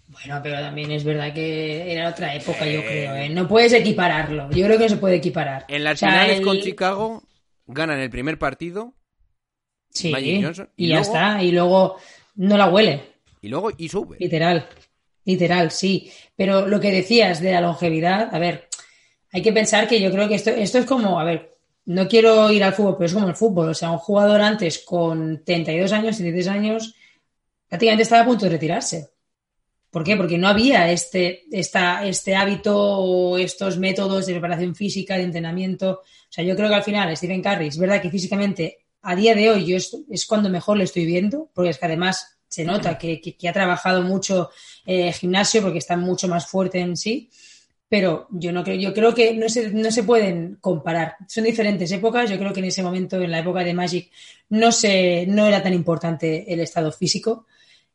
Bueno, 0.08 0.39
pero 0.41 0.56
también 0.60 0.91
es 0.91 1.04
verdad 1.04 1.32
que 1.34 1.91
era 1.93 2.10
otra 2.10 2.36
época, 2.36 2.65
yo 2.65 2.82
creo. 2.82 3.15
¿eh? 3.15 3.30
No 3.30 3.47
puedes 3.47 3.71
equipararlo. 3.73 4.49
Yo 4.52 4.65
creo 4.65 4.78
que 4.78 4.84
no 4.86 4.89
se 4.89 4.97
puede 4.97 5.15
equiparar. 5.15 5.65
En 5.69 5.84
las 5.84 5.95
O 5.95 5.97
sea, 5.99 6.10
finales 6.10 6.39
el- 6.39 6.45
con 6.45 6.60
Chicago, 6.60 7.23
ganan 7.67 7.99
el 7.99 8.10
primer 8.10 8.38
partido 8.39 8.93
Sí, 9.94 10.10
Magic 10.10 10.44
Johnson, 10.44 10.70
y, 10.76 10.86
y 10.86 10.88
ya 10.90 10.96
luego- 10.96 11.14
está. 11.14 11.44
Y 11.44 11.52
luego 11.52 11.98
no 12.36 12.58
la 12.58 12.70
huele. 12.70 13.02
y 13.42 13.48
luego 13.48 13.72
y 13.78 13.90
sube. 13.90 14.18
Literal. 14.20 14.68
Literal, 15.26 15.72
sí. 15.72 16.12
Pero 16.36 16.68
lo 16.68 16.80
que 16.80 16.92
decías 16.92 17.40
de 17.42 17.52
la 17.52 17.62
longevidad, 17.62 18.34
a 18.34 18.40
ver, 18.40 18.68
hay 19.32 19.42
que 19.42 19.54
pensar 19.54 19.88
que 19.88 20.02
yo 20.02 20.12
creo 20.12 20.28
que 20.28 20.36
esto, 20.36 20.50
esto 20.50 20.80
es 20.80 20.86
como, 20.86 21.20
a 21.20 21.24
ver, 21.24 21.52
no 21.86 22.08
quiero 22.08 22.52
ir 22.52 22.64
al 22.64 22.74
fútbol, 22.74 22.96
pero 22.98 23.06
es 23.08 23.14
como 23.14 23.28
el 23.30 23.36
fútbol. 23.36 23.70
O 23.70 23.74
sea, 23.74 23.92
un 23.92 23.98
jugador 24.00 24.42
antes 24.42 24.80
con 24.80 25.44
32 25.44 25.92
años, 25.92 26.16
33 26.18 26.48
años, 26.48 26.96
prácticamente 27.68 28.04
estaba 28.04 28.24
a 28.24 28.26
punto 28.26 28.46
de 28.46 28.52
retirarse. 28.52 29.10
¿Por 29.90 30.04
qué? 30.04 30.16
Porque 30.18 30.38
no 30.40 30.48
había 30.48 30.92
este, 30.92 31.44
esta, 31.52 32.06
este 32.06 32.36
hábito 32.36 32.76
o 32.76 33.38
estos 33.38 33.78
métodos 33.78 34.26
de 34.26 34.34
preparación 34.34 34.76
física, 34.76 35.18
de 35.18 35.24
entrenamiento. 35.24 36.00
O 36.02 36.02
sea, 36.30 36.44
yo 36.44 36.56
creo 36.56 36.68
que 36.70 36.76
al 36.76 36.84
final 36.84 37.16
Stephen 37.16 37.44
Curry, 37.44 37.68
es 37.68 37.78
verdad 37.78 38.02
que 38.02 38.10
físicamente 38.10 38.83
a 39.04 39.16
día 39.16 39.36
de 39.36 39.52
hoy 39.52 39.66
yo 39.66 39.78
es, 39.78 40.26
cuando 40.26 40.50
mejor 40.50 40.78
le 40.78 40.86
estoy 40.86 41.06
viendo, 41.06 41.50
porque 41.54 41.70
es 41.70 41.78
que 41.78 41.86
además 41.86 42.38
se 42.48 42.63
nota 42.63 42.98
que 42.98 43.36
ha 43.48 43.54
trabajado 43.54 44.02
mucho 44.02 44.50
eh, 44.86 45.12
gimnasio 45.13 45.62
porque 45.62 45.80
está 45.80 45.96
mucho 45.98 46.28
más 46.28 46.48
fuerte 46.48 46.80
en 46.80 46.98
sí. 46.98 47.30
Pero 47.88 48.28
yo 48.32 48.52
no 48.52 48.63
creo, 48.63 48.76
yo 48.76 48.94
creo 48.94 49.13
que 49.13 49.36
no 49.36 49.48
se, 49.50 49.70
no 49.70 49.92
se 49.92 50.04
pueden 50.04 50.58
comparar. 50.60 51.16
Son 51.28 51.44
diferentes 51.44 51.92
épocas. 51.92 52.28
Yo 52.30 52.39
creo 52.39 52.52
que 52.52 52.60
en 52.60 52.66
ese 52.66 52.82
momento, 52.82 53.22
en 53.22 53.30
la 53.30 53.39
época 53.39 53.63
de 53.63 53.74
Magic, 53.74 54.12
no 54.50 54.72
se, 54.72 55.28
no 55.28 55.46
era 55.46 55.62
tan 55.62 55.74
importante 55.74 56.52
el 56.52 56.60
estado 56.60 56.92
físico. 56.92 57.46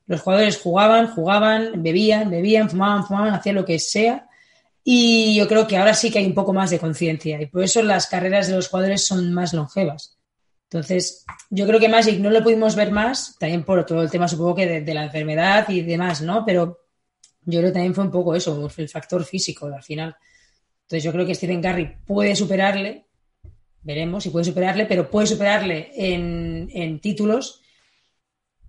Los 0.06 0.20
jugadores 0.20 0.58
jugaban, 0.58 1.08
jugaban, 1.08 1.82
bebían, 1.82 2.30
bebían, 2.30 2.70
fumaban, 2.70 3.06
fumaban, 3.06 3.34
hacían 3.34 3.56
lo 3.56 3.64
que 3.64 3.80
sea. 3.80 4.28
Y 4.84 5.34
yo 5.34 5.48
creo 5.48 5.66
que 5.66 5.76
ahora 5.76 5.94
sí 5.94 6.12
que 6.12 6.20
hay 6.20 6.26
un 6.26 6.34
poco 6.34 6.52
más 6.52 6.70
de 6.70 6.78
conciencia. 6.78 7.42
Y 7.42 7.46
por 7.46 7.64
eso 7.64 7.82
las 7.82 8.06
carreras 8.06 8.46
de 8.46 8.54
los 8.54 8.68
jugadores 8.68 9.04
son 9.04 9.32
más 9.32 9.52
longevas. 9.52 10.17
Entonces, 10.70 11.24
yo 11.48 11.66
creo 11.66 11.80
que 11.80 11.88
Magic 11.88 12.20
no 12.20 12.28
lo 12.28 12.42
pudimos 12.42 12.76
ver 12.76 12.92
más, 12.92 13.36
también 13.38 13.64
por 13.64 13.86
todo 13.86 14.02
el 14.02 14.10
tema, 14.10 14.28
supongo 14.28 14.54
que 14.54 14.80
de, 14.82 14.94
la 14.94 15.04
enfermedad 15.04 15.66
y 15.70 15.80
demás, 15.80 16.20
¿no? 16.20 16.44
Pero 16.44 16.80
yo 17.46 17.60
creo 17.60 17.70
que 17.70 17.74
también 17.74 17.94
fue 17.94 18.04
un 18.04 18.10
poco 18.10 18.34
eso, 18.34 18.68
el 18.76 18.88
factor 18.88 19.24
físico 19.24 19.66
al 19.66 19.82
final. 19.82 20.14
Entonces, 20.82 21.04
yo 21.04 21.12
creo 21.12 21.24
que 21.24 21.34
Stephen 21.34 21.62
Curry 21.62 21.96
puede 22.04 22.36
superarle, 22.36 23.06
veremos 23.80 24.24
si 24.24 24.30
puede 24.30 24.44
superarle, 24.44 24.84
pero 24.84 25.10
puede 25.10 25.26
superarle 25.26 25.90
en, 25.94 26.68
en 26.70 27.00
títulos, 27.00 27.62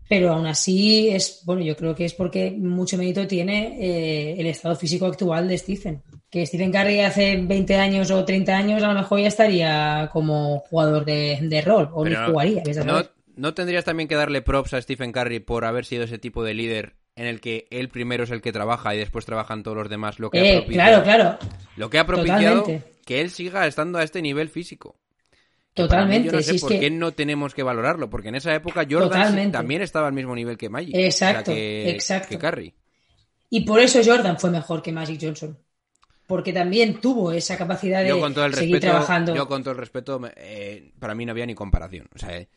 pero 0.09 0.33
aún 0.33 0.47
así 0.47 1.07
es, 1.09 1.43
bueno, 1.45 1.61
yo 1.61 1.77
creo 1.77 1.95
que 1.95 2.03
es 2.05 2.13
porque 2.13 2.51
mucho 2.51 2.97
mérito 2.97 3.25
tiene 3.27 3.77
eh, 3.79 4.35
el 4.39 4.47
estado 4.47 4.75
físico 4.75 5.05
actual 5.05 5.47
de 5.47 5.57
Stephen. 5.57 6.01
Que 6.29 6.45
Stephen 6.45 6.71
Curry 6.71 6.99
hace 7.01 7.37
20 7.37 7.75
años 7.75 8.11
o 8.11 8.25
30 8.25 8.57
años 8.57 8.83
a 8.83 8.87
lo 8.89 8.93
mejor 8.99 9.19
ya 9.21 9.27
estaría 9.29 10.09
como 10.11 10.59
jugador 10.69 11.05
de, 11.05 11.37
de 11.41 11.61
rol, 11.61 11.89
o 11.93 12.03
Pero 12.03 12.19
ni 12.25 12.31
jugaría. 12.31 12.63
¿no. 12.85 13.01
¿No 13.35 13.53
tendrías 13.53 13.85
también 13.85 14.09
que 14.09 14.15
darle 14.15 14.41
props 14.41 14.73
a 14.73 14.81
Stephen 14.81 15.13
Curry 15.13 15.39
por 15.39 15.63
haber 15.63 15.85
sido 15.85 16.03
ese 16.03 16.17
tipo 16.17 16.43
de 16.43 16.53
líder 16.53 16.95
en 17.15 17.25
el 17.25 17.39
que 17.39 17.67
él 17.71 17.87
primero 17.87 18.25
es 18.25 18.31
el 18.31 18.41
que 18.41 18.51
trabaja 18.51 18.93
y 18.93 18.97
después 18.97 19.25
trabajan 19.25 19.63
todos 19.63 19.77
los 19.77 19.89
demás? 19.89 20.19
Lo 20.19 20.29
que 20.29 20.39
ha 20.39 20.43
Eh, 20.43 20.57
propiciado, 20.57 21.03
claro, 21.03 21.37
claro, 21.39 21.53
Lo 21.77 21.89
que 21.89 21.99
ha 21.99 22.05
propiciado 22.05 22.59
Totalmente. 22.63 22.91
que 23.05 23.21
él 23.21 23.29
siga 23.29 23.65
estando 23.65 23.97
a 23.97 24.03
este 24.03 24.21
nivel 24.21 24.49
físico. 24.49 24.97
Totalmente. 25.83 26.27
Yo 26.27 26.31
no 26.33 26.37
sé 26.39 26.49
si 26.51 26.55
es 26.57 26.61
por 26.61 26.71
que- 26.71 26.79
qué 26.79 26.89
no 26.91 27.11
tenemos 27.13 27.53
que 27.53 27.63
valorarlo, 27.63 28.09
porque 28.09 28.29
en 28.29 28.35
esa 28.35 28.53
época 28.53 28.85
Jordan 28.89 29.09
Totalmente. 29.09 29.51
también 29.57 29.81
estaba 29.81 30.07
al 30.07 30.13
mismo 30.13 30.35
nivel 30.35 30.57
que 30.57 30.69
Magic. 30.69 30.95
Exacto, 30.95 31.51
o 31.51 31.53
sea, 31.53 31.55
que, 31.55 31.89
exacto. 31.91 32.29
que 32.29 32.37
Curry. 32.37 32.73
Y 33.49 33.61
por 33.61 33.79
eso 33.79 33.99
Jordan 34.05 34.39
fue 34.39 34.51
mejor 34.51 34.81
que 34.81 34.91
Magic 34.91 35.19
Johnson. 35.21 35.57
Porque 36.27 36.53
también 36.53 37.01
tuvo 37.01 37.31
esa 37.31 37.57
capacidad 37.57 38.03
de 38.03 38.09
Yo 38.09 38.19
con 38.19 38.33
todo 38.35 38.45
el 38.45 38.53
seguir 38.53 38.75
respeto, 38.75 38.91
trabajando. 38.91 39.35
yo 39.35 39.47
con 39.47 39.63
todo 39.63 39.71
el 39.71 39.79
respeto, 39.79 40.21
eh, 40.35 40.91
para 40.99 41.15
mí 41.15 41.25
no 41.25 41.31
había 41.31 41.47
ni 41.47 41.55
comparación. 41.55 42.07
O 42.15 42.19
sea, 42.19 42.37
eh, 42.37 42.47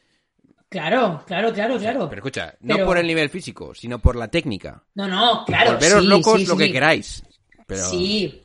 Claro, 0.68 1.22
claro, 1.26 1.52
claro, 1.52 1.78
claro. 1.78 2.08
pero 2.08 2.20
escucha, 2.20 2.54
no 2.60 2.74
Pero- 2.76 2.86
por 2.86 2.96
el 2.98 3.06
nivel 3.06 3.28
físico, 3.28 3.74
sino 3.74 3.98
por 3.98 4.16
la 4.16 4.28
técnica. 4.28 4.82
No, 4.94 5.06
no, 5.06 5.44
claro. 5.46 5.72
Volveros 5.72 6.00
sí, 6.02 6.06
locos 6.08 6.40
sí, 6.40 6.46
lo 6.46 6.54
sí. 6.56 6.64
que 6.66 6.72
queráis. 6.72 7.22
Pero 7.66 7.84
Sí, 7.84 8.41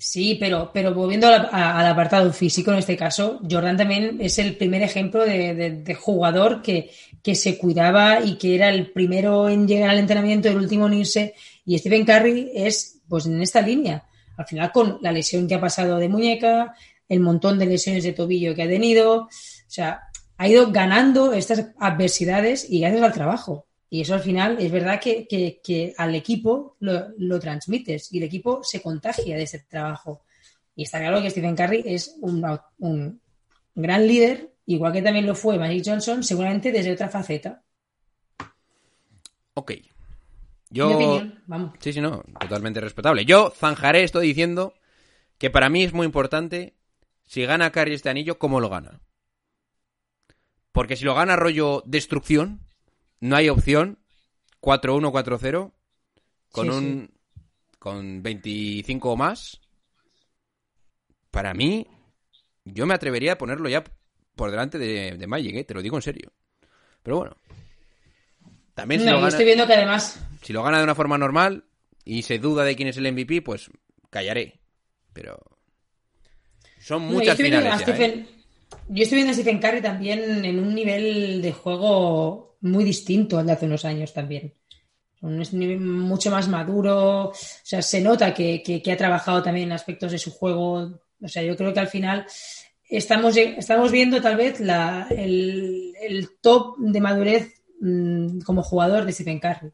sí, 0.00 0.36
pero, 0.40 0.70
pero 0.72 0.94
volviendo 0.94 1.26
al, 1.28 1.48
a- 1.52 1.78
al 1.78 1.86
apartado 1.86 2.32
físico, 2.32 2.70
en 2.72 2.78
este 2.78 2.96
caso, 2.96 3.40
Jordan 3.48 3.76
también 3.76 4.16
es 4.20 4.38
el 4.38 4.56
primer 4.56 4.82
ejemplo 4.82 5.24
de, 5.24 5.54
de- 5.54 5.70
de 5.82 5.94
jugador 5.94 6.62
que, 6.62 6.90
que 7.22 7.34
se 7.34 7.58
cuidaba 7.58 8.20
y 8.24 8.36
que 8.38 8.54
era 8.54 8.70
el 8.70 8.90
primero 8.92 9.48
en 9.48 9.68
llegar 9.68 9.90
al 9.90 9.98
entrenamiento, 9.98 10.48
el 10.48 10.56
último 10.56 10.86
en 10.86 10.94
irse. 10.94 11.34
Y 11.66 11.78
Stephen 11.78 12.04
Curry 12.06 12.50
es, 12.54 13.00
pues, 13.08 13.26
en 13.26 13.40
esta 13.42 13.60
línea. 13.60 14.04
Al 14.36 14.46
final, 14.46 14.72
con 14.72 14.98
la 15.02 15.12
lesión 15.12 15.46
que 15.46 15.54
ha 15.54 15.60
pasado 15.60 15.98
de 15.98 16.08
muñeca, 16.08 16.74
el 17.08 17.20
montón 17.20 17.58
de 17.58 17.66
lesiones 17.66 18.04
de 18.04 18.12
tobillo 18.12 18.54
que 18.54 18.62
ha 18.62 18.68
tenido, 18.68 19.24
o 19.24 19.28
sea, 19.66 20.02
ha 20.38 20.48
ido 20.48 20.70
ganando 20.72 21.32
estas 21.34 21.66
adversidades 21.78 22.66
y 22.70 22.80
gracias 22.80 23.02
al 23.02 23.12
trabajo. 23.12 23.66
Y 23.92 24.02
eso 24.02 24.14
al 24.14 24.20
final 24.20 24.56
es 24.60 24.70
verdad 24.70 25.00
que, 25.00 25.26
que- 25.26 25.60
que 25.62 25.92
al 25.98 26.14
equipo 26.14 26.76
lo, 26.80 27.08
lo 27.18 27.40
transmites 27.40 28.12
y 28.12 28.18
el 28.18 28.24
equipo 28.24 28.62
se 28.62 28.80
contagia 28.80 29.36
de 29.36 29.42
ese 29.42 29.58
trabajo. 29.68 30.22
Y 30.76 30.84
está 30.84 30.98
claro 31.00 31.20
que 31.20 31.30
Stephen 31.30 31.56
Curry 31.56 31.82
es 31.84 32.14
un, 32.20 32.44
un 32.78 33.20
gran 33.74 34.06
líder, 34.06 34.54
igual 34.66 34.92
que 34.92 35.02
también 35.02 35.26
lo 35.26 35.34
fue 35.34 35.58
Magic 35.58 35.82
Johnson, 35.84 36.22
seguramente 36.22 36.70
desde 36.70 36.92
otra 36.92 37.08
faceta. 37.08 37.62
Ok. 39.54 39.72
Mi 39.72 39.84
Yo. 40.70 40.94
opinión, 40.94 41.42
vamos. 41.46 41.72
Sí, 41.80 41.92
sí, 41.92 42.00
no, 42.00 42.22
totalmente 42.38 42.80
respetable. 42.80 43.24
Yo 43.24 43.50
zanjaré 43.50 44.04
esto 44.04 44.20
diciendo 44.20 44.72
que 45.38 45.50
para 45.50 45.68
mí 45.68 45.82
es 45.82 45.92
muy 45.92 46.06
importante 46.06 46.74
si 47.24 47.44
gana 47.44 47.72
Curry 47.72 47.94
este 47.94 48.08
anillo, 48.08 48.38
cómo 48.38 48.60
lo 48.60 48.68
gana. 48.68 49.00
Porque 50.72 50.94
si 50.96 51.04
lo 51.04 51.14
gana 51.14 51.34
rollo 51.34 51.82
destrucción, 51.86 52.60
no 53.20 53.36
hay 53.36 53.48
opción 53.48 53.98
4-1, 54.60 55.10
4-0 55.10 55.72
con 56.52 56.66
Sí, 56.66 56.70
un 56.72 57.10
con 57.78 58.22
25 58.22 59.12
o 59.12 59.16
más 59.16 59.60
para 61.30 61.54
mí, 61.54 61.86
yo 62.64 62.86
me 62.86 62.94
atrevería 62.94 63.32
a 63.32 63.38
ponerlo 63.38 63.68
ya 63.68 63.84
por 64.34 64.50
delante 64.50 64.78
de, 64.78 65.16
de 65.16 65.26
Magic, 65.26 65.54
¿eh? 65.56 65.64
te 65.64 65.74
lo 65.74 65.82
digo 65.82 65.96
en 65.96 66.02
serio. 66.02 66.32
Pero 67.02 67.18
bueno. 67.18 67.36
También 68.74 69.00
si, 69.00 69.06
No, 69.06 69.12
lo 69.12 69.16
yo 69.18 69.22
gana, 69.22 69.28
estoy 69.30 69.44
viendo 69.44 69.66
que 69.66 69.74
además 69.74 70.20
si 70.42 70.52
lo 70.52 70.62
gana 70.62 70.78
de 70.78 70.84
una 70.84 70.94
forma 70.94 71.18
normal 71.18 71.64
y 72.04 72.22
se 72.22 72.38
duda 72.38 72.64
de 72.64 72.74
quién 72.76 72.88
es 72.88 72.96
el 72.96 73.06
MVP, 73.12 73.42
pues 73.42 73.70
callaré. 74.10 74.60
Pero 75.12 75.38
son 76.80 77.02
No, 77.02 77.08
yo 77.08 77.14
muchas 77.18 77.32
estoy 77.38 77.50
viendo 77.50 77.68
finales 77.68 77.86
ya, 77.86 77.96
¿eh? 77.96 77.96
Stephen- 77.96 78.28
Yo 78.88 79.02
estoy 79.02 79.16
viendo 79.16 79.30
a 79.30 79.34
Stephen 79.34 79.58
Curry 79.60 79.82
también 79.82 80.44
en 80.44 80.58
un 80.58 80.74
nivel 80.74 81.42
de 81.42 81.52
juego 81.52 82.49
muy 82.60 82.84
distinto 82.84 83.38
al 83.38 83.46
de 83.46 83.52
hace 83.52 83.66
unos 83.66 83.84
años 83.84 84.12
también. 84.12 84.54
Un 85.22 85.38
nivel 85.52 85.80
mucho 85.80 86.30
más 86.30 86.48
maduro. 86.48 87.28
O 87.30 87.32
sea, 87.34 87.82
se 87.82 88.00
nota 88.00 88.32
que, 88.34 88.62
que- 88.62 88.92
ha 88.92 88.96
trabajado 88.96 89.42
también 89.42 89.68
en 89.68 89.72
aspectos 89.72 90.12
de 90.12 90.18
su 90.18 90.30
juego. 90.32 91.00
O 91.22 91.28
sea, 91.28 91.42
yo 91.42 91.56
creo 91.56 91.72
que 91.74 91.80
al 91.80 91.88
final 91.88 92.26
estamos, 92.88 93.36
estamos 93.36 93.90
viendo 93.92 94.20
tal 94.22 94.36
vez 94.36 94.60
la, 94.60 95.06
el, 95.10 95.92
el 96.00 96.28
top 96.40 96.76
de 96.78 97.00
madurez 97.00 97.54
mm, 97.80 98.40
como 98.40 98.62
jugador 98.62 99.04
de 99.04 99.12
Stephen 99.12 99.40
Curry. 99.40 99.72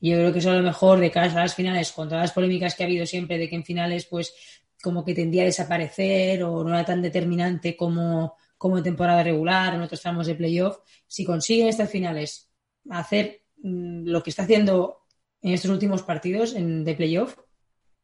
Yo 0.00 0.16
creo 0.16 0.32
que 0.32 0.38
eso 0.38 0.50
a 0.50 0.54
lo 0.56 0.62
mejor 0.62 0.98
de 0.98 1.10
cara 1.10 1.30
a 1.30 1.34
las 1.44 1.54
finales, 1.54 1.92
con 1.92 2.08
todas 2.08 2.22
las 2.24 2.32
polémicas 2.32 2.74
que 2.74 2.82
ha 2.82 2.86
habido 2.86 3.04
siempre 3.06 3.38
de 3.38 3.48
que 3.48 3.56
en 3.56 3.64
finales, 3.64 4.06
pues, 4.06 4.34
como 4.82 5.04
que 5.04 5.14
tendía 5.14 5.42
a 5.42 5.46
desaparecer 5.46 6.42
o 6.42 6.64
no 6.64 6.70
era 6.70 6.84
tan 6.86 7.02
determinante 7.02 7.76
como, 7.76 8.34
como 8.60 8.76
en 8.76 8.84
temporada 8.84 9.22
regular 9.22 9.72
en 9.72 9.80
otros 9.80 10.02
tramos 10.02 10.26
de 10.26 10.34
playoff, 10.34 10.80
si 11.06 11.24
consiguen 11.24 11.68
estas 11.68 11.90
finales 11.90 12.50
hacer 12.90 13.40
mm, 13.62 14.04
lo 14.04 14.22
que 14.22 14.28
está 14.28 14.42
haciendo 14.42 15.06
en 15.40 15.54
estos 15.54 15.70
últimos 15.70 16.02
partidos 16.02 16.54
en, 16.54 16.84
de 16.84 16.94
playoff, 16.94 17.38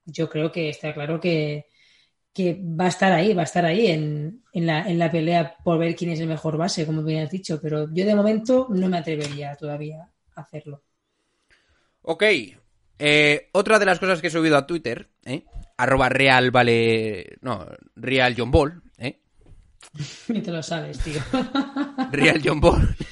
yo 0.07 0.31
creo 0.31 0.51
que 0.51 0.71
está 0.71 0.95
claro 0.95 1.21
que, 1.21 1.67
que 2.33 2.59
va 2.59 2.87
a 2.87 2.89
estar 2.89 3.13
ahí, 3.13 3.35
va 3.35 3.43
a 3.43 3.45
estar 3.45 3.67
ahí 3.67 3.89
en, 3.89 4.45
en, 4.55 4.67
la, 4.67 4.89
en 4.89 4.99
la 4.99 5.13
pelea 5.13 5.59
por 5.63 5.79
ver 5.79 5.95
quién 5.95 6.13
es 6.13 6.21
el 6.21 6.27
mejor 6.27 6.57
base, 6.57 6.87
como 6.87 7.03
bien 7.03 7.25
has 7.25 7.31
dicho, 7.31 7.61
pero 7.61 7.93
yo 7.93 8.07
de 8.07 8.15
momento 8.15 8.67
no 8.71 8.89
me 8.89 8.97
atrevería 8.97 9.57
todavía 9.57 10.09
a 10.37 10.41
hacerlo. 10.41 10.83
Ok. 12.01 12.23
Eh, 12.99 13.51
otra 13.53 13.79
de 13.79 13.85
las 13.85 13.99
cosas 13.99 14.23
que 14.23 14.29
he 14.29 14.31
subido 14.31 14.57
a 14.57 14.67
Twitter, 14.67 15.11
¿eh? 15.27 15.45
Arroba 15.77 16.09
real 16.09 16.51
vale... 16.51 17.37
No, 17.43 17.67
real 17.95 18.35
John 18.35 18.51
Ball, 18.51 18.83
¿eh? 18.97 19.21
Ni 20.29 20.43
te 20.43 20.51
lo 20.51 20.63
sabes, 20.63 20.99
tío. 21.01 21.21
Real 22.13 22.41
John 22.45 22.61
Ball. 22.61 22.97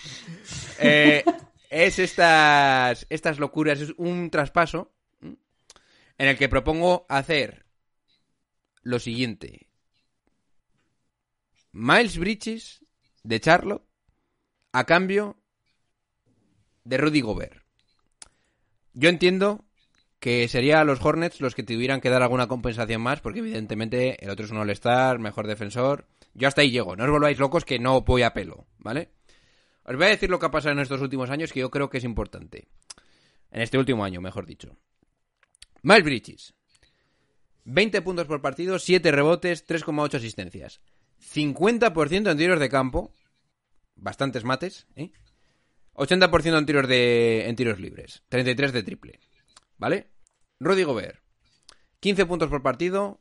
Eh, 0.81 1.25
es 1.71 2.01
estas, 2.01 3.07
estas 3.09 3.39
locuras, 3.39 3.81
es 3.81 3.95
un 3.97 4.29
traspaso 4.29 4.93
en 5.23 5.39
el 6.29 6.37
que 6.37 6.49
propongo 6.49 7.07
hacer 7.09 7.65
lo 8.83 8.99
siguiente. 8.99 9.69
Miles 11.71 12.19
Bridges 12.19 12.85
de 13.23 13.41
Charlotte 13.41 13.87
a 14.73 14.85
cambio 14.85 15.37
de 16.83 16.99
Rudy 16.99 17.21
Gobert. 17.21 17.63
Yo 18.93 19.09
entiendo 19.09 19.65
que 20.21 20.49
sería 20.49 20.81
a 20.81 20.85
los 20.85 21.05
Hornets 21.05 21.41
los 21.41 21.55
que 21.55 21.63
tuvieran 21.63 22.01
que 22.01 22.11
dar 22.11 22.23
alguna 22.23 22.47
compensación 22.47 23.03
más, 23.03 23.21
porque 23.21 23.41
evidentemente 23.41 24.25
el 24.25 24.31
otro 24.31 24.47
es 24.47 24.51
un 24.51 24.59
All-Star, 24.59 25.19
mejor 25.19 25.47
defensor. 25.47 26.07
Yo 26.35 26.49
hasta 26.49 26.63
ahí 26.63 26.71
llego, 26.71 26.97
no 26.97 27.05
os 27.05 27.11
volváis 27.11 27.39
locos 27.39 27.65
que 27.65 27.79
no 27.79 28.03
voy 28.03 28.23
a 28.23 28.35
pelo, 28.35 28.67
¿vale? 28.79 29.11
Os 29.85 29.97
voy 29.97 30.07
a 30.07 30.11
decir 30.11 30.31
lo 30.31 30.39
que 30.39 30.47
ha 30.47 30.51
pasado 30.51 30.73
en 30.73 30.81
estos 30.81 31.01
últimos 31.01 31.31
años 31.31 31.53
que 31.53 31.61
yo 31.61 31.71
creo 31.71 31.91
que 31.91 31.99
es 31.99 32.05
importante. 32.05 32.69
En 33.51 33.63
este 33.63 33.79
último 33.79 34.05
año, 34.05 34.21
mejor 34.21 34.47
dicho. 34.47 34.77
Miles 35.83 36.05
Bridges. 36.05 36.55
20 37.65 38.03
puntos 38.03 38.27
por 38.27 38.43
partido, 38.43 38.79
7 38.79 39.13
rebotes, 39.13 39.67
3,8 39.67 40.17
asistencias. 40.17 40.81
50% 41.21 42.31
en 42.31 42.39
tiros 42.39 42.59
de 42.59 42.69
campo. 42.69 43.15
Bastantes 43.95 44.45
mates, 44.45 44.87
¿eh? 44.97 45.13
80% 45.95 46.59
en 46.59 46.67
tiros, 46.67 46.89
de, 46.89 47.49
en 47.49 47.55
tiros 47.55 47.79
libres. 47.79 48.25
33 48.29 48.73
de 48.73 48.83
triple. 48.83 49.21
¿Vale? 49.79 50.11
Rudy 50.59 50.83
Gobert. 50.83 51.21
15 52.01 52.27
puntos 52.27 52.49
por 52.49 52.63
partido. 52.63 53.21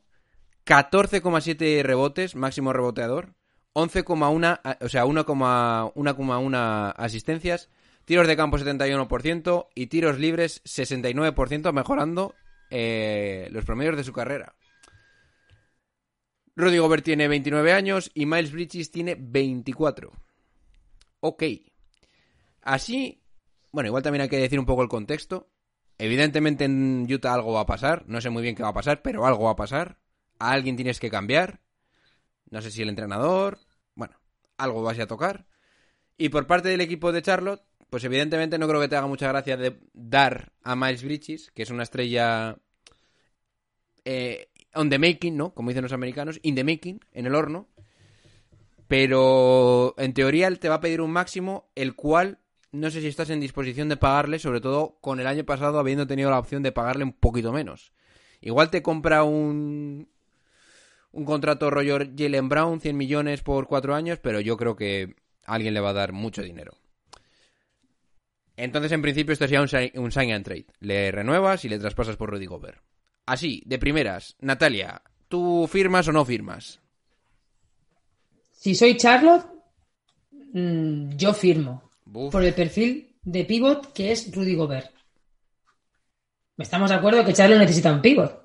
14,7 0.66 1.82
rebotes, 1.82 2.34
máximo 2.36 2.72
reboteador. 2.72 3.34
11,1, 3.74 4.60
a- 4.62 4.78
o 4.80 4.88
sea, 4.88 5.04
1,1 5.04 6.94
asistencias. 6.96 7.70
Tiros 8.04 8.26
de 8.28 8.36
campo 8.36 8.58
71% 8.58 9.68
y 9.74 9.86
tiros 9.86 10.18
libres 10.18 10.62
69%, 10.64 11.72
mejorando 11.72 12.34
eh, 12.70 13.48
los 13.50 13.64
promedios 13.64 13.96
de 13.96 14.04
su 14.04 14.12
carrera. 14.12 14.54
Rudy 16.56 16.78
Gobert 16.78 17.04
tiene 17.04 17.26
29 17.28 17.72
años 17.72 18.10
y 18.14 18.26
Miles 18.26 18.52
Bridges 18.52 18.90
tiene 18.90 19.16
24. 19.18 20.12
Ok. 21.20 21.42
Así, 22.62 23.22
bueno, 23.72 23.88
igual 23.88 24.02
también 24.02 24.22
hay 24.22 24.28
que 24.28 24.38
decir 24.38 24.58
un 24.60 24.66
poco 24.66 24.82
el 24.82 24.88
contexto. 24.88 25.50
Evidentemente 25.98 26.64
en 26.64 27.06
Utah 27.10 27.34
algo 27.34 27.54
va 27.54 27.60
a 27.62 27.66
pasar. 27.66 28.04
No 28.06 28.20
sé 28.20 28.30
muy 28.30 28.42
bien 28.42 28.54
qué 28.54 28.62
va 28.62 28.68
a 28.68 28.74
pasar, 28.74 29.02
pero 29.02 29.26
algo 29.26 29.44
va 29.44 29.52
a 29.52 29.56
pasar. 29.56 29.98
A 30.44 30.52
alguien 30.52 30.76
tienes 30.76 31.00
que 31.00 31.08
cambiar. 31.08 31.62
No 32.50 32.60
sé 32.60 32.70
si 32.70 32.82
el 32.82 32.90
entrenador. 32.90 33.58
Bueno, 33.94 34.20
algo 34.58 34.82
vas 34.82 34.98
a 34.98 35.06
tocar. 35.06 35.46
Y 36.18 36.28
por 36.28 36.46
parte 36.46 36.68
del 36.68 36.82
equipo 36.82 37.12
de 37.12 37.22
Charlotte, 37.22 37.62
pues 37.88 38.04
evidentemente 38.04 38.58
no 38.58 38.68
creo 38.68 38.78
que 38.78 38.88
te 38.88 38.96
haga 38.96 39.06
mucha 39.06 39.28
gracia 39.28 39.56
de 39.56 39.80
dar 39.94 40.52
a 40.62 40.76
Miles 40.76 41.02
Bridges, 41.02 41.50
que 41.50 41.62
es 41.62 41.70
una 41.70 41.82
estrella 41.82 42.58
eh, 44.04 44.50
on 44.74 44.90
the 44.90 44.98
making, 44.98 45.34
¿no? 45.34 45.54
Como 45.54 45.70
dicen 45.70 45.82
los 45.82 45.94
americanos, 45.94 46.38
in 46.42 46.54
the 46.54 46.64
making, 46.64 47.00
en 47.12 47.24
el 47.24 47.34
horno. 47.34 47.68
Pero 48.86 49.94
en 49.96 50.12
teoría 50.12 50.48
él 50.48 50.58
te 50.58 50.68
va 50.68 50.74
a 50.74 50.80
pedir 50.80 51.00
un 51.00 51.10
máximo, 51.10 51.70
el 51.74 51.94
cual 51.94 52.38
no 52.70 52.90
sé 52.90 53.00
si 53.00 53.06
estás 53.06 53.30
en 53.30 53.40
disposición 53.40 53.88
de 53.88 53.96
pagarle, 53.96 54.38
sobre 54.38 54.60
todo 54.60 54.98
con 55.00 55.20
el 55.20 55.26
año 55.26 55.44
pasado 55.44 55.78
habiendo 55.78 56.06
tenido 56.06 56.28
la 56.28 56.38
opción 56.38 56.62
de 56.62 56.70
pagarle 56.70 57.04
un 57.04 57.14
poquito 57.14 57.50
menos. 57.50 57.94
Igual 58.42 58.68
te 58.68 58.82
compra 58.82 59.24
un, 59.24 60.10
un 61.14 61.24
contrato 61.24 61.70
rollo 61.70 61.98
Jalen 62.16 62.48
Brown, 62.48 62.80
100 62.80 62.96
millones 62.96 63.42
por 63.42 63.66
cuatro 63.66 63.94
años, 63.94 64.18
pero 64.22 64.40
yo 64.40 64.56
creo 64.56 64.76
que 64.76 65.14
alguien 65.44 65.74
le 65.74 65.80
va 65.80 65.90
a 65.90 65.94
dar 65.94 66.12
mucho 66.12 66.42
dinero. 66.42 66.72
Entonces, 68.56 68.92
en 68.92 69.02
principio, 69.02 69.32
esto 69.32 69.44
sería 69.46 69.60
un, 69.62 69.68
si- 69.68 69.92
un 69.94 70.12
sign 70.12 70.32
and 70.32 70.44
trade. 70.44 70.66
Le 70.80 71.10
renuevas 71.10 71.64
y 71.64 71.68
le 71.68 71.78
traspasas 71.78 72.16
por 72.16 72.30
Rudy 72.30 72.46
Gobert. 72.46 72.80
Así, 73.26 73.62
de 73.66 73.78
primeras, 73.78 74.36
Natalia, 74.40 75.02
¿tú 75.28 75.66
firmas 75.68 76.06
o 76.08 76.12
no 76.12 76.24
firmas? 76.24 76.80
Si 78.52 78.74
soy 78.74 78.96
Charlotte, 78.96 79.46
mm, 80.52 81.16
yo 81.16 81.32
firmo. 81.34 81.90
Por 82.30 82.44
el 82.44 82.54
perfil 82.54 83.16
de 83.22 83.44
pivot 83.44 83.92
que 83.92 84.12
es 84.12 84.32
Rudy 84.34 84.54
Gobert. 84.54 84.92
Estamos 86.58 86.90
de 86.90 86.96
acuerdo 86.96 87.24
que 87.24 87.32
Charlotte 87.32 87.58
necesita 87.58 87.92
un 87.92 88.00
pivot. 88.02 88.43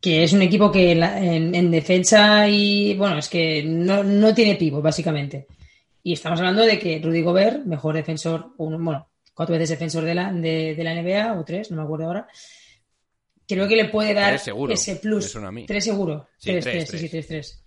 Que 0.00 0.22
es 0.22 0.32
un 0.32 0.42
equipo 0.42 0.70
que 0.70 0.92
en, 0.92 1.00
la- 1.00 1.18
en- 1.22 1.54
en 1.54 1.70
defensa 1.70 2.48
y. 2.48 2.94
Bueno, 2.94 3.18
es 3.18 3.28
que 3.28 3.62
no, 3.64 4.02
no 4.04 4.32
tiene 4.34 4.54
pivot, 4.56 4.82
básicamente. 4.82 5.46
Y 6.02 6.12
estamos 6.12 6.38
hablando 6.38 6.62
de 6.64 6.78
que 6.78 7.00
Rudy 7.02 7.22
Gobert, 7.22 7.64
mejor 7.64 7.94
defensor, 7.96 8.52
un- 8.58 8.84
bueno, 8.84 9.08
cuatro 9.34 9.54
veces 9.54 9.70
defensor 9.70 10.04
de 10.04 10.14
la, 10.14 10.32
de, 10.32 10.74
de 10.76 10.84
la 10.84 10.94
NBA, 10.94 11.38
o 11.38 11.44
tres, 11.44 11.70
no 11.70 11.78
me 11.78 11.82
acuerdo 11.82 12.06
ahora. 12.06 12.28
Creo 13.46 13.66
que 13.66 13.76
le 13.76 13.86
puede 13.86 14.14
dar 14.14 14.30
Tres 14.32 14.42
seguro, 14.42 14.74
ese 14.74 14.96
plus. 14.96 15.24
Tres 15.66 15.84
seguro. 15.84 16.28
Sí, 16.38 16.50
tres, 16.50 16.64
tres, 16.64 16.88
tres. 16.88 17.00
sí, 17.00 17.08
tres, 17.08 17.26
tres. 17.26 17.64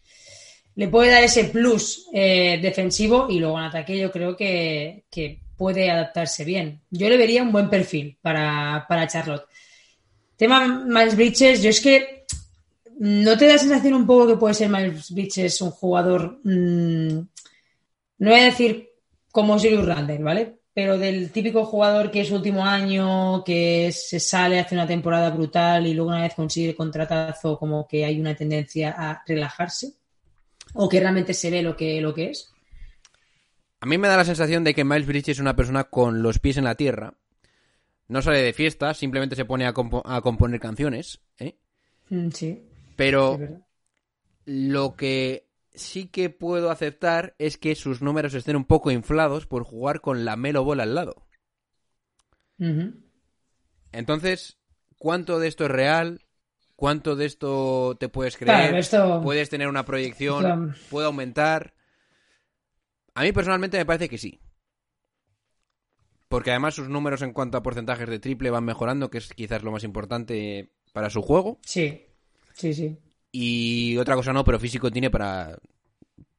Le 0.76 0.88
puede 0.88 1.10
dar 1.12 1.24
ese 1.24 1.46
plus 1.46 2.08
eh, 2.14 2.60
defensivo 2.62 3.28
y 3.30 3.40
luego 3.40 3.58
en 3.60 3.66
ataque 3.66 3.98
yo 4.00 4.10
creo 4.12 4.38
que, 4.38 5.04
que 5.12 5.42
puede 5.58 5.90
adaptarse 5.92 6.46
bien. 6.46 6.82
Yo 6.92 7.10
le 7.10 7.18
vería 7.18 7.44
un 7.44 7.52
buen 7.52 7.70
perfil 7.70 8.18
para, 8.22 8.86
para 8.88 9.08
Charlotte. 9.08 9.46
Tema 10.42 10.86
Miles 10.88 11.16
Bridges, 11.16 11.62
yo 11.62 11.70
es 11.70 11.80
que 11.80 12.26
¿no 12.98 13.38
te 13.38 13.46
da 13.46 13.60
sensación 13.60 13.94
un 13.94 14.08
poco 14.08 14.26
que 14.26 14.38
puede 14.38 14.56
ser 14.56 14.70
Miles 14.70 15.12
Bridges 15.12 15.62
un 15.62 15.70
jugador, 15.70 16.40
mm, 16.44 17.18
no 18.18 18.30
voy 18.32 18.40
a 18.40 18.46
decir 18.46 18.90
como 19.32 19.60
Julius 19.60 19.86
Randle, 19.86 20.18
¿vale? 20.18 20.58
Pero 20.74 20.98
del 20.98 21.30
típico 21.30 21.64
jugador 21.64 22.10
que 22.10 22.22
es 22.22 22.32
último 22.32 22.66
año, 22.66 23.44
que 23.44 23.92
se 23.92 24.20
sale, 24.20 24.60
hace 24.60 24.74
una 24.74 24.88
temporada 24.88 25.30
brutal 25.30 25.86
y 25.86 25.94
luego 25.94 26.10
una 26.10 26.24
vez 26.24 26.34
consigue 26.34 26.70
el 26.70 26.76
contratazo, 26.76 27.60
como 27.60 27.88
que 27.88 28.04
hay 28.04 28.20
una 28.20 28.34
tendencia 28.34 28.96
a 28.98 29.22
relajarse? 29.28 29.94
¿O 30.74 30.90
que 30.90 31.00
realmente 31.00 31.36
se 31.36 31.52
ve 31.52 31.62
lo 31.62 31.78
que, 31.78 32.02
lo 32.02 32.16
que 32.16 32.32
es? 32.32 32.52
A 33.80 33.86
mí 33.86 34.00
me 34.00 34.08
da 34.08 34.18
la 34.18 34.26
sensación 34.26 34.64
de 34.64 34.74
que 34.74 34.86
Miles 34.86 35.06
Bridges 35.06 35.38
es 35.38 35.40
una 35.40 35.56
persona 35.56 35.84
con 35.84 36.24
los 36.24 36.40
pies 36.40 36.58
en 36.58 36.64
la 36.64 36.74
tierra. 36.74 37.14
No 38.12 38.22
sale 38.22 38.42
de 38.42 38.52
fiesta, 38.52 38.94
simplemente 38.94 39.38
se 39.38 39.46
pone 39.46 39.66
a, 39.66 39.74
compo- 39.74 40.02
a 40.04 40.20
componer 40.20 40.60
canciones, 40.60 41.22
¿eh? 41.38 41.56
Mm, 42.10 42.30
sí, 42.32 42.62
Pero 42.98 43.38
lo 44.44 44.98
que 44.98 45.48
sí 45.74 46.08
que 46.08 46.30
puedo 46.30 46.72
aceptar 46.72 47.36
es 47.40 47.58
que 47.58 47.74
sus 47.74 48.02
números 48.02 48.34
estén 48.34 48.58
un 48.58 48.66
poco 48.66 48.92
inflados 48.92 49.48
por 49.48 49.64
jugar 49.64 50.02
con 50.02 50.26
la 50.26 50.36
Melo 50.36 50.66
Bola 50.66 50.84
al 50.84 50.94
lado. 50.94 51.26
Entonces, 53.94 54.58
¿cuánto 54.98 55.40
de 55.40 55.48
esto 55.48 55.64
es 55.64 55.72
real? 55.72 56.26
¿Cuánto 56.76 57.16
de 57.16 57.26
esto 57.26 57.96
te 57.98 58.10
puedes 58.10 58.36
creer? 58.36 58.58
Claro, 58.58 58.78
esto- 58.78 59.22
¿Puedes 59.24 59.50
tener 59.50 59.70
una 59.70 59.86
proyección? 59.86 60.40
Claro. 60.44 60.74
¿Puede 60.90 61.08
aumentar? 61.08 61.74
A 63.16 63.24
mí 63.24 63.32
personalmente 63.32 63.78
me 63.78 63.86
parece 63.86 64.10
que 64.10 64.18
sí. 64.18 64.42
Porque 66.32 66.50
además 66.52 66.74
sus 66.76 66.88
números 66.90 67.22
en 67.22 67.34
cuanto 67.34 67.58
a 67.58 67.62
porcentajes 67.62 68.08
de 68.10 68.18
triple 68.20 68.50
van 68.50 68.64
mejorando, 68.64 69.10
que 69.12 69.18
es 69.20 69.28
quizás 69.34 69.62
lo 69.64 69.72
más 69.72 69.84
importante 69.84 70.72
para 70.94 71.10
su 71.10 71.22
juego. 71.22 71.60
Sí, 71.64 72.02
sí, 72.54 72.74
sí. 72.74 72.98
Y 73.34 73.98
otra 73.98 74.16
cosa 74.16 74.32
no, 74.34 74.44
pero 74.46 74.58
físico 74.60 74.90
tiene 74.90 75.10
para, 75.10 75.58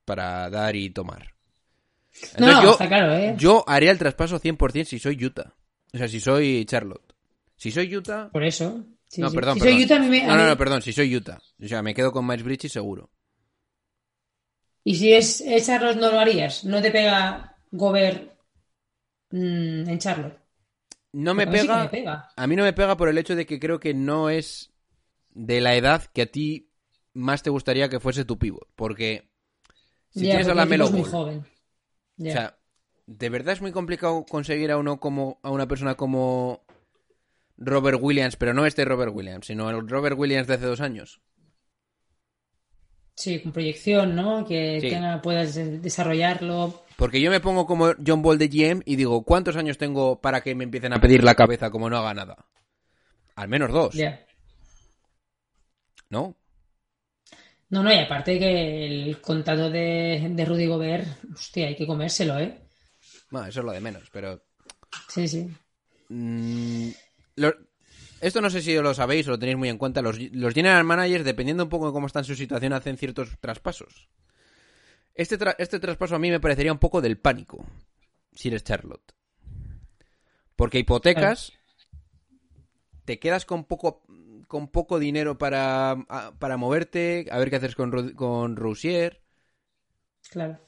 para 0.07 0.48
dar 0.50 0.74
y 0.74 0.88
tomar. 0.90 1.35
No, 2.38 2.46
Entonces, 2.46 2.62
yo, 2.64 2.70
está 2.72 2.88
claro, 2.88 3.14
¿eh? 3.14 3.35
yo 3.38 3.64
haría 3.66 3.90
el 3.90 3.98
traspaso 3.98 4.40
100% 4.40 4.85
si 4.87 4.98
soy 4.98 5.22
Utah. 5.24 5.55
O 5.92 5.98
sea, 5.98 6.09
si 6.09 6.20
soy 6.20 6.64
Charlotte. 6.64 7.14
Si 7.57 7.70
soy 7.70 7.94
Utah... 7.94 8.31
Por 8.33 8.44
eso. 8.44 8.85
Sí, 9.09 9.20
no, 9.20 9.28
sí. 9.28 9.37
perdón, 9.37 9.55
Si 9.55 9.61
perdón. 9.61 9.74
soy 9.76 9.85
Utah, 9.85 9.98
me- 10.00 10.26
no, 10.26 10.37
no, 10.37 10.46
no, 10.46 10.57
perdón, 10.57 10.81
si 10.83 10.92
soy 10.94 11.14
Utah. 11.14 11.38
O 11.62 11.68
sea, 11.68 11.83
me 11.83 11.92
quedo 11.94 12.12
con 12.12 12.26
Miles 12.26 12.42
Bridges 12.44 12.72
seguro. 12.72 13.11
Y 14.85 14.96
si 14.96 15.12
es, 15.12 15.40
es 15.42 15.66
Charlotte, 15.66 15.98
no 15.98 16.11
lo 16.11 16.18
harías. 16.18 16.64
No 16.64 16.81
te 16.83 16.90
pega 16.90 17.57
Gobert 17.70 18.31
mm, 19.32 19.88
en 19.88 19.98
Charlotte. 19.98 20.38
No 21.12 21.34
me 21.34 21.44
sí 21.44 21.50
pega, 21.50 21.82
me 21.82 21.88
pega. 21.90 22.28
A 22.36 22.46
mí 22.46 22.56
no 22.56 22.62
me 22.62 22.72
pega 22.72 22.96
por 22.96 23.08
el 23.08 23.18
hecho 23.18 23.34
de 23.36 23.44
que 23.44 23.58
creo 23.60 23.78
que 23.80 23.92
no 23.92 24.30
es 24.30 24.72
de 25.30 25.60
la 25.60 25.74
edad 25.74 26.04
que 26.06 26.22
a 26.22 26.26
ti 26.26 26.70
más 27.12 27.42
te 27.42 27.50
gustaría 27.50 27.88
que 27.90 28.00
fuese 28.00 28.24
tu 28.24 28.38
pivot. 28.38 28.68
Porque 28.76 29.28
si 30.10 30.20
tienes 30.22 30.48
a 30.48 30.54
la 30.54 30.64
Melo 30.64 30.90
muy 30.90 31.02
joven. 31.02 31.44
O 32.18 32.22
sea, 32.24 32.56
de 33.06 33.28
verdad 33.28 33.52
es 33.52 33.60
muy 33.60 33.72
complicado 33.72 34.24
conseguir 34.24 34.70
a 34.70 34.78
uno 34.78 35.00
como 35.00 35.38
a 35.42 35.50
una 35.50 35.66
persona 35.68 35.96
como 35.96 36.64
Robert 37.58 37.98
Williams, 38.00 38.36
pero 38.36 38.54
no 38.54 38.64
este 38.64 38.84
Robert 38.84 39.12
Williams, 39.14 39.46
sino 39.46 39.68
el 39.68 39.86
Robert 39.88 40.16
Williams 40.18 40.46
de 40.46 40.54
hace 40.54 40.64
dos 40.66 40.80
años. 40.80 41.20
Sí, 43.14 43.40
con 43.40 43.52
proyección, 43.52 44.16
¿no? 44.16 44.46
Que 44.46 44.80
Sí. 44.80 44.88
tenga- 44.88 45.20
puedas 45.20 45.54
de- 45.54 45.78
desarrollarlo. 45.78 46.82
Porque 47.02 47.20
yo 47.20 47.32
me 47.32 47.40
pongo 47.40 47.66
como 47.66 47.94
John 48.06 48.22
Ball 48.22 48.38
de 48.38 48.46
GM 48.46 48.80
y 48.86 48.94
digo, 48.94 49.24
¿cuántos 49.24 49.56
años 49.56 49.76
tengo 49.76 50.20
para 50.20 50.40
que 50.40 50.54
me 50.54 50.62
empiecen 50.62 50.92
a 50.92 51.00
pedir 51.00 51.24
la 51.24 51.34
cabeza 51.34 51.68
como 51.68 51.90
no 51.90 51.96
haga 51.98 52.14
nada? 52.14 52.46
Al 53.34 53.48
menos 53.48 53.72
dos, 53.72 53.96
Ya. 53.96 54.24
¿no? 56.10 56.36
No, 57.70 57.82
no, 57.82 57.92
y 57.92 57.98
aparte 57.98 58.38
que 58.38 58.86
el 59.08 59.20
contrato 59.20 59.68
de, 59.68 60.28
de 60.30 60.44
Rudy 60.44 60.66
Gobert, 60.68 61.08
hostia, 61.34 61.66
hay 61.66 61.74
que 61.74 61.88
comérselo, 61.88 62.38
¿eh? 62.38 62.60
Bueno, 63.32 63.48
eso 63.48 63.58
es 63.58 63.66
lo 63.66 63.72
de 63.72 63.80
menos, 63.80 64.08
pero 64.12 64.40
Sí, 65.08 65.26
sí. 65.26 65.50
Mm, 66.08 66.90
lo- 67.34 67.56
esto 68.20 68.40
no 68.40 68.48
sé 68.48 68.62
si 68.62 68.76
lo 68.76 68.94
sabéis 68.94 69.26
o 69.26 69.32
lo 69.32 69.40
tenéis 69.40 69.58
muy 69.58 69.70
en 69.70 69.78
cuenta. 69.78 70.02
Los, 70.02 70.20
los 70.20 70.54
general 70.54 70.84
managers, 70.84 71.24
dependiendo 71.24 71.64
un 71.64 71.68
poco 71.68 71.88
de 71.88 71.92
cómo 71.94 72.06
está 72.06 72.20
en 72.20 72.26
su 72.26 72.36
situación, 72.36 72.72
hacen 72.74 72.96
ciertos 72.96 73.30
traspasos. 73.40 74.08
Este, 75.14 75.38
tra- 75.38 75.57
este 75.59 75.79
traspaso 75.79 76.14
a 76.14 76.18
mí 76.18 76.31
me 76.31 76.40
parecería 76.40 76.72
un 76.72 76.79
poco 76.79 77.01
del 77.01 77.18
pánico, 77.18 77.64
si 78.33 78.48
eres 78.48 78.64
Charlotte. 78.64 79.12
Porque 80.57 80.79
hipotecas, 80.79 81.53
te 83.05 83.18
quedas 83.18 83.44
con 83.44 83.64
poco, 83.64 84.03
con 84.46 84.68
poco 84.68 84.98
dinero 84.98 85.38
para, 85.38 85.96
para 86.38 86.57
moverte, 86.57 87.27
a 87.31 87.38
ver 87.38 87.51
qué 87.51 87.57
haces 87.57 87.75
con, 87.75 88.12
con 88.12 88.57
Rousier. 88.57 89.22
Claro. 90.31 90.59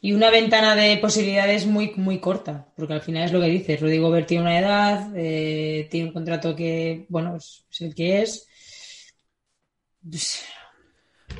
Y 0.00 0.12
una 0.12 0.28
ventana 0.28 0.74
de 0.74 0.98
posibilidades 0.98 1.64
muy, 1.66 1.92
muy 1.96 2.18
corta, 2.20 2.72
porque 2.76 2.94
al 2.94 3.00
final 3.00 3.24
es 3.24 3.32
lo 3.32 3.40
que 3.40 3.46
dices. 3.46 3.80
Rudy 3.80 3.98
Gobert 3.98 4.26
tiene 4.26 4.42
una 4.42 4.58
edad, 4.58 5.12
eh, 5.16 5.88
tiene 5.90 6.08
un 6.08 6.12
contrato 6.12 6.54
que, 6.54 7.06
bueno, 7.08 7.36
es 7.36 7.64
el 7.80 7.94
que 7.94 8.20
es. 8.20 8.46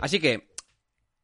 Así 0.01 0.19
que, 0.19 0.54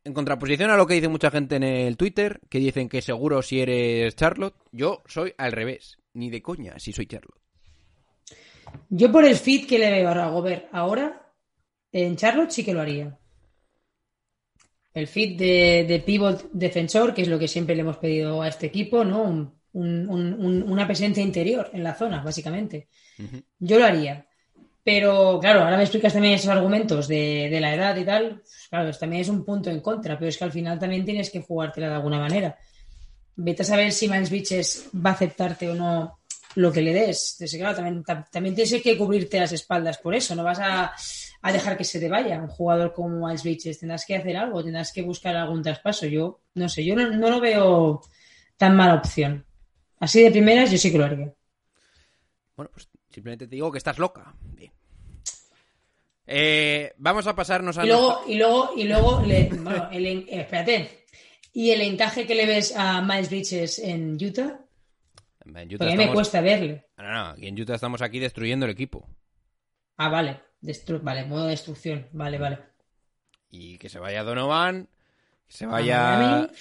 en 0.05 0.15
contraposición 0.15 0.71
a 0.71 0.77
lo 0.77 0.87
que 0.87 0.95
dice 0.95 1.09
mucha 1.09 1.31
gente 1.31 1.57
en 1.57 1.63
el 1.63 1.97
Twitter, 1.97 2.41
que 2.49 2.59
dicen 2.59 2.89
que 2.89 3.03
seguro 3.03 3.43
si 3.43 3.61
eres 3.61 4.17
Charlotte, 4.17 4.57
yo 4.73 5.03
soy 5.07 5.35
al 5.39 5.53
revés. 5.53 5.99
Ni 6.15 6.31
de 6.31 6.43
coña 6.43 6.79
si 6.79 6.93
soy 6.93 7.07
Charlotte. 7.07 7.41
Yo 8.89 9.11
por 9.13 9.25
el 9.25 9.37
fit 9.37 9.69
que 9.69 9.79
le 9.79 9.91
veo 9.91 10.09
a 10.09 10.29
Gobert 10.31 10.67
ahora, 10.73 11.33
en 11.93 12.17
Charlotte 12.17 12.51
sí 12.51 12.65
que 12.65 12.73
lo 12.75 12.81
haría. 12.81 13.19
El 14.93 15.07
fit 15.07 15.39
de, 15.39 15.85
de 15.87 16.01
pivot 16.01 16.51
defensor, 16.53 17.15
que 17.15 17.23
es 17.23 17.29
lo 17.29 17.39
que 17.39 17.47
siempre 17.49 17.75
le 17.77 17.83
hemos 17.83 17.99
pedido 17.99 18.43
a 18.43 18.49
este 18.49 18.67
equipo, 18.67 19.05
¿no? 19.05 19.23
Un- 19.23 19.61
un- 19.73 20.09
un- 20.09 20.35
un- 20.35 20.63
una 20.65 20.87
presencia 20.87 21.23
interior 21.23 21.71
en 21.73 21.85
la 21.85 21.95
zona, 21.95 22.23
básicamente. 22.25 22.89
Yo 23.59 23.79
lo 23.79 23.85
haría. 23.85 24.27
Pero, 24.83 25.39
claro, 25.41 25.61
ahora 25.63 25.77
me 25.77 25.83
explicas 25.83 26.13
también 26.13 26.35
esos 26.35 26.49
argumentos 26.51 27.07
de, 27.07 27.49
de 27.51 27.61
la 27.61 27.75
edad 27.75 27.97
y 27.97 28.05
tal. 28.05 28.41
Pues, 28.41 28.67
Claro, 28.71 28.91
también 28.99 29.23
es 29.23 29.29
un 29.29 29.45
punto 29.45 29.71
en 29.71 29.81
contra, 29.81 30.19
pero 30.19 30.29
es 30.29 30.39
que 30.39 30.45
al 30.45 30.53
final 30.53 30.79
también 30.79 31.05
tienes 31.05 31.31
que 31.31 31.43
jugártela 31.43 31.89
de 31.89 31.95
alguna 31.95 32.19
manera. 32.19 32.57
Vete 33.37 33.63
a 33.63 33.67
saber 33.67 33.93
si 33.93 34.09
Miles 34.09 34.31
Bridges 34.31 34.89
va 34.95 35.11
a 35.11 35.13
aceptarte 35.15 35.69
o 35.71 35.75
no 35.75 36.19
lo 36.57 36.73
que 36.73 36.83
le 36.83 36.93
des. 36.93 37.35
Entonces, 37.35 37.59
claro, 37.61 37.77
también, 37.77 38.05
tam- 38.05 38.27
también 38.31 38.55
tienes 38.55 38.83
que 38.83 38.99
cubrirte 38.99 39.41
las 39.41 39.53
espaldas 39.53 39.99
por 39.99 40.15
eso. 40.15 40.35
No 40.35 40.45
vas 40.45 40.59
a, 40.61 40.93
a 41.43 41.53
dejar 41.53 41.77
que 41.77 41.85
se 41.85 42.01
te 42.01 42.09
vaya 42.09 42.39
un 42.41 42.49
jugador 42.49 42.93
como 42.93 43.27
Miles 43.27 43.43
Bridges. 43.45 43.79
Tendrás 43.81 44.05
que 44.07 44.17
hacer 44.17 44.37
algo, 44.37 44.63
tendrás 44.65 44.93
que 44.93 45.03
buscar 45.03 45.37
algún 45.37 45.63
traspaso. 45.63 46.07
Yo, 46.07 46.41
no 46.55 46.69
sé, 46.69 46.85
yo 46.85 46.97
no, 46.97 47.11
no 47.11 47.31
lo 47.31 47.41
veo 47.41 48.03
tan 48.57 48.77
mala 48.77 48.95
opción. 48.95 49.45
Así 50.01 50.23
de 50.23 50.31
primeras, 50.31 50.71
yo 50.71 50.79
sí 50.79 50.91
que 50.93 50.99
lo 50.99 51.05
haría. 51.05 51.33
Bueno, 52.57 52.71
pues 52.73 52.89
simplemente 53.11 53.47
te 53.49 53.57
digo 53.57 53.73
que 53.73 53.79
estás 53.79 53.99
loca. 53.99 54.35
Eh, 56.33 56.93
vamos 56.99 57.27
a 57.27 57.35
pasarnos 57.35 57.77
a... 57.77 57.85
Y 57.85 57.89
luego, 57.89 58.23
y 58.29 58.35
luego, 58.37 58.73
y 58.77 58.85
luego, 58.85 59.21
le- 59.23 59.49
bueno, 59.51 59.89
el 59.91 60.07
eh, 60.07 60.27
espérate. 60.31 61.07
¿Y 61.53 61.71
el 61.73 61.81
encaje 61.81 62.25
que 62.27 62.37
le 62.37 62.47
ves 62.47 62.73
a 62.77 63.03
Miles 63.03 63.29
Bridges 63.31 63.81
en 63.81 64.15
Utah? 64.15 64.61
En 65.45 65.57
Utah 65.75 65.79
Porque 65.79 65.97
me 65.97 66.13
cuesta 66.13 66.41
verle. 66.41 66.87
No, 66.97 67.03
no, 67.11 67.27
aquí 67.31 67.49
en 67.49 67.61
Utah 67.61 67.75
estamos 67.75 68.01
aquí 68.01 68.21
destruyendo 68.21 68.65
el 68.67 68.71
equipo. 68.73 69.09
Ah, 69.97 70.09
vale. 70.09 70.41
Destru- 70.63 71.03
vale, 71.03 71.25
modo 71.25 71.47
destrucción. 71.47 72.07
Vale, 72.13 72.39
vale. 72.39 72.59
Y 73.51 73.79
que 73.79 73.89
se 73.89 73.99
vaya 73.99 74.23
Donovan, 74.23 74.89
que 75.47 75.53
se 75.53 75.67
vaya... 75.67 76.17
Miami. 76.17 76.49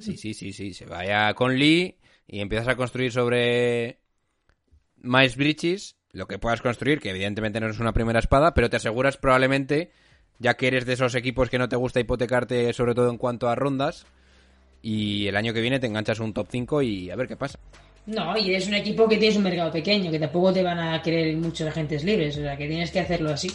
Sí, 0.00 0.16
sí, 0.16 0.34
sí, 0.34 0.52
sí, 0.52 0.72
se 0.72 0.86
vaya 0.86 1.34
con 1.34 1.58
Lee 1.58 1.98
y 2.28 2.38
empiezas 2.40 2.68
a 2.68 2.76
construir 2.76 3.10
sobre 3.10 3.98
Miles 4.98 5.34
Bridges, 5.36 5.96
lo 6.12 6.26
que 6.26 6.38
puedas 6.38 6.60
construir, 6.60 7.00
que 7.00 7.10
evidentemente 7.10 7.60
no 7.60 7.68
es 7.68 7.78
una 7.78 7.92
primera 7.92 8.18
espada, 8.18 8.54
pero 8.54 8.70
te 8.70 8.76
aseguras 8.76 9.16
probablemente, 9.16 9.90
ya 10.38 10.54
que 10.54 10.68
eres 10.68 10.86
de 10.86 10.94
esos 10.94 11.14
equipos 11.14 11.50
que 11.50 11.58
no 11.58 11.68
te 11.68 11.76
gusta 11.76 12.00
hipotecarte, 12.00 12.72
sobre 12.72 12.94
todo 12.94 13.10
en 13.10 13.18
cuanto 13.18 13.48
a 13.48 13.54
rondas, 13.54 14.06
y 14.82 15.26
el 15.26 15.36
año 15.36 15.52
que 15.52 15.60
viene 15.60 15.78
te 15.78 15.86
enganchas 15.86 16.20
un 16.20 16.32
top 16.32 16.48
5 16.50 16.82
y 16.82 17.10
a 17.10 17.16
ver 17.16 17.28
qué 17.28 17.36
pasa. 17.36 17.58
No, 18.06 18.36
y 18.36 18.54
es 18.54 18.66
un 18.66 18.74
equipo 18.74 19.08
que 19.08 19.18
tienes 19.18 19.36
un 19.36 19.44
mercado 19.44 19.70
pequeño, 19.70 20.10
que 20.10 20.18
tampoco 20.18 20.52
te 20.52 20.62
van 20.62 20.78
a 20.78 21.00
querer 21.02 21.36
muchos 21.36 21.68
agentes 21.68 22.02
libres, 22.02 22.36
o 22.38 22.40
sea, 22.40 22.56
que 22.56 22.66
tienes 22.66 22.90
que 22.90 23.00
hacerlo 23.00 23.30
así. 23.30 23.50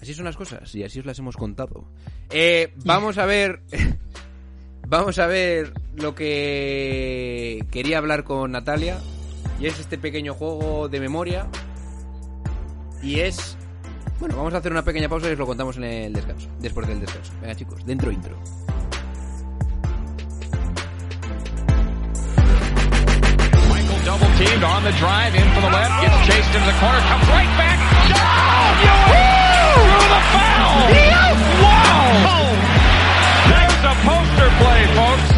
Así 0.00 0.14
son 0.14 0.26
las 0.26 0.36
cosas 0.36 0.74
y 0.74 0.82
así 0.82 1.00
os 1.00 1.06
las 1.06 1.18
hemos 1.18 1.36
contado. 1.36 1.84
Eh, 2.30 2.72
vamos 2.84 3.18
a 3.18 3.26
ver. 3.26 3.60
vamos 4.86 5.18
a 5.18 5.26
ver 5.26 5.72
lo 5.94 6.14
que 6.14 7.64
quería 7.70 7.98
hablar 7.98 8.24
con 8.24 8.52
Natalia. 8.52 8.98
Y 9.60 9.66
es 9.66 9.78
este 9.78 9.98
pequeño 9.98 10.34
juego 10.34 10.88
de 10.88 11.00
memoria. 11.00 11.46
Y 13.02 13.20
es. 13.20 13.56
Bueno, 14.18 14.36
vamos 14.36 14.54
a 14.54 14.58
hacer 14.58 14.72
una 14.72 14.82
pequeña 14.82 15.08
pausa 15.08 15.28
y 15.28 15.32
os 15.32 15.38
lo 15.38 15.46
contamos 15.46 15.76
en 15.76 15.84
el 15.84 16.12
descanso. 16.12 16.48
Después 16.60 16.86
del 16.86 17.00
descanso. 17.00 17.32
Venga, 17.40 17.54
chicos, 17.54 17.84
dentro 17.84 18.10
intro. 18.10 18.36
Michael 23.68 24.04
double 24.04 24.28
teamed 24.38 24.64
on 24.64 24.84
the 24.84 24.92
drive 24.92 25.34
in 25.34 25.48
for 25.52 25.60
the 25.60 25.70
left, 25.70 26.02
gets 26.02 26.26
chased 26.26 26.54
into 26.54 26.66
the 26.66 26.78
corner, 26.80 27.00
comes 27.00 27.28
right 27.28 27.56
back. 27.58 27.78
Oh, 28.16 28.70
you 28.82 28.92
through 29.74 30.08
the 30.08 30.22
foul. 30.32 30.78
Wow! 31.62 32.54
That's 33.50 33.84
a 33.84 33.94
poster 34.04 34.50
play, 34.58 34.86
folks. 34.94 35.33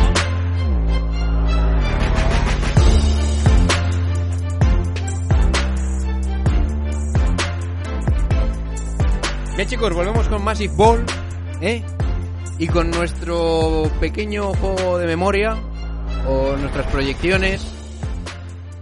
Bien, 9.56 9.66
chicos, 9.66 9.94
volvemos 9.94 10.28
con 10.28 10.44
Massive 10.44 10.74
Ball. 10.76 11.02
¿eh? 11.62 11.82
Y 12.58 12.68
con 12.68 12.90
nuestro 12.90 13.90
pequeño 14.00 14.52
juego 14.52 14.98
de 14.98 15.06
memoria. 15.06 15.56
O 16.28 16.54
nuestras 16.58 16.86
proyecciones. 16.92 17.66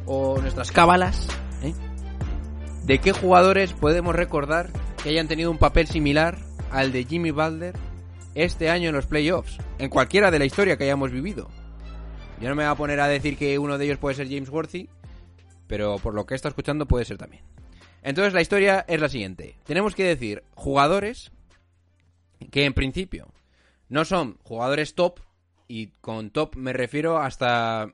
O 0.04 0.36
nuestras 0.40 0.72
cábalas. 0.72 1.28
¿eh? 1.62 1.72
¿De 2.82 2.98
qué 2.98 3.12
jugadores 3.12 3.72
podemos 3.72 4.16
recordar 4.16 4.70
que 5.00 5.10
hayan 5.10 5.28
tenido 5.28 5.52
un 5.52 5.58
papel 5.58 5.86
similar 5.86 6.38
al 6.72 6.90
de 6.90 7.04
Jimmy 7.04 7.30
Butler 7.30 7.76
este 8.34 8.68
año 8.68 8.88
en 8.88 8.96
los 8.96 9.06
playoffs? 9.06 9.58
En 9.78 9.90
cualquiera 9.90 10.32
de 10.32 10.40
la 10.40 10.44
historia 10.44 10.76
que 10.76 10.82
hayamos 10.82 11.12
vivido. 11.12 11.50
Yo 12.40 12.48
no 12.48 12.56
me 12.56 12.64
voy 12.64 12.72
a 12.72 12.74
poner 12.74 12.98
a 12.98 13.06
decir 13.06 13.36
que 13.36 13.60
uno 13.60 13.78
de 13.78 13.84
ellos 13.84 13.98
puede 13.98 14.16
ser 14.16 14.26
James 14.28 14.50
Worthy. 14.50 14.88
Pero 15.68 15.98
por 15.98 16.14
lo 16.14 16.26
que 16.26 16.34
estado 16.34 16.50
escuchando 16.50 16.86
puede 16.86 17.04
ser 17.04 17.16
también. 17.16 17.44
Entonces 18.05 18.34
la 18.34 18.42
historia 18.42 18.84
es 18.86 19.00
la 19.00 19.09
siguiente. 19.09 19.57
Tenemos 19.64 19.94
que 19.96 20.05
decir 20.05 20.44
jugadores 20.55 21.32
que 22.52 22.64
en 22.64 22.74
principio 22.74 23.32
no 23.88 24.05
son 24.05 24.38
jugadores 24.44 24.94
top, 24.94 25.20
y 25.66 25.88
con 26.00 26.30
top 26.30 26.57
me 26.57 26.72
refiero 26.72 27.18
hasta 27.18 27.92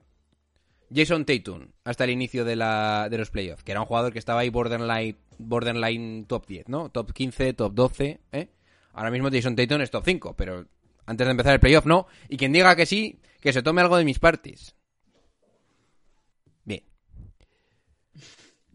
Jason 0.93 1.25
Tatum, 1.25 1.69
hasta 1.85 2.05
el 2.05 2.11
inicio 2.11 2.45
de, 2.45 2.57
la, 2.57 3.09
de 3.09 3.19
los 3.19 3.31
playoffs, 3.31 3.63
que 3.63 3.71
era 3.71 3.81
un 3.81 3.87
jugador 3.87 4.13
que 4.13 4.19
estaba 4.19 4.41
ahí 4.41 4.51
borderline, 4.51 5.17
borderline 5.39 6.25
top 6.27 6.47
10, 6.47 6.69
¿no? 6.69 6.91
Top 6.91 7.13
15, 7.13 7.53
top 7.55 7.73
12, 7.73 8.21
¿eh? 8.33 8.49
Ahora 8.93 9.13
mismo 9.13 9.31
Jason 9.31 9.55
Tatum 9.55 9.81
es 9.81 9.91
top 9.91 10.05
5, 10.05 10.35
pero 10.37 10.67
antes 11.07 11.25
de 11.25 11.31
empezar 11.31 11.55
el 11.55 11.61
playoff 11.61 11.87
no. 11.87 12.09
Y 12.29 12.37
quien 12.37 12.53
diga 12.53 12.75
que 12.75 12.87
sí, 12.87 13.21
que 13.41 13.53
se 13.53 13.63
tome 13.63 13.81
algo 13.81 13.97
de 13.97 14.05
mis 14.05 14.19
parties. 14.19 14.75
Bien. 16.65 16.83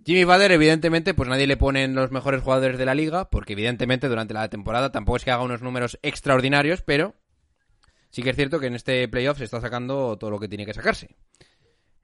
Jimmy 0.06 0.24
Butler, 0.24 0.52
evidentemente, 0.52 1.14
pues 1.16 1.28
nadie 1.28 1.48
le 1.48 1.58
pone 1.58 1.84
en 1.84 1.96
los 1.96 2.12
mejores 2.12 2.42
jugadores 2.44 2.78
de 2.78 2.86
la 2.86 2.94
liga, 2.94 3.30
porque 3.30 3.54
evidentemente 3.54 4.08
durante 4.08 4.34
la 4.36 4.50
temporada 4.50 4.92
tampoco 4.92 5.18
es 5.18 5.24
que 5.24 5.32
haga 5.32 5.44
unos 5.44 5.62
números 5.64 5.98
extraordinarios, 6.04 6.82
pero 6.84 7.16
sí 8.12 8.22
que 8.22 8.30
es 8.30 8.36
cierto 8.36 8.60
que 8.60 8.68
en 8.68 8.76
este 8.76 9.08
playoff 9.08 9.40
se 9.40 9.46
está 9.46 9.60
sacando 9.62 10.18
todo 10.18 10.30
lo 10.30 10.40
que 10.40 10.48
tiene 10.48 10.66
que 10.66 10.74
sacarse. 10.76 11.16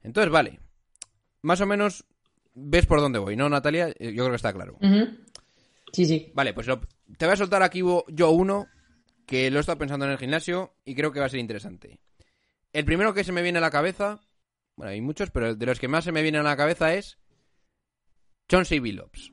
Entonces, 0.02 0.32
vale. 0.32 0.58
Más 1.42 1.60
o 1.60 1.66
menos 1.66 2.04
ves 2.54 2.86
por 2.86 3.00
dónde 3.00 3.20
voy, 3.20 3.36
¿no, 3.36 3.48
Natalia? 3.48 3.88
Eh, 3.90 4.12
Yo 4.12 4.24
creo 4.24 4.30
que 4.30 4.36
está 4.36 4.52
claro. 4.52 4.78
Sí, 5.92 6.04
sí. 6.06 6.32
Vale, 6.34 6.54
pues 6.54 6.66
lo- 6.66 6.80
te 7.18 7.26
voy 7.26 7.34
a 7.34 7.36
soltar 7.36 7.62
aquí 7.62 7.82
yo 8.08 8.30
uno 8.30 8.66
que 9.26 9.50
lo 9.50 9.58
he 9.58 9.60
estado 9.60 9.78
pensando 9.78 10.06
en 10.06 10.12
el 10.12 10.18
gimnasio 10.18 10.74
y 10.84 10.94
creo 10.96 11.12
que 11.12 11.20
va 11.20 11.26
a 11.26 11.28
ser 11.30 11.38
interesante. 11.40 12.00
El 12.72 12.84
primero 12.84 13.14
que 13.14 13.22
se 13.24 13.30
me 13.32 13.42
viene 13.42 13.58
a 13.58 13.62
la 13.62 13.70
cabeza, 13.70 14.20
bueno, 14.74 14.90
hay 14.90 15.00
muchos, 15.00 15.30
pero 15.30 15.54
de 15.54 15.66
los 15.66 15.78
que 15.78 15.86
más 15.88 16.02
se 16.04 16.10
me 16.12 16.22
viene 16.22 16.38
a 16.38 16.42
la 16.42 16.56
cabeza 16.56 16.94
es 16.94 17.18
Chauncey 18.52 18.80
Billups. 18.80 19.32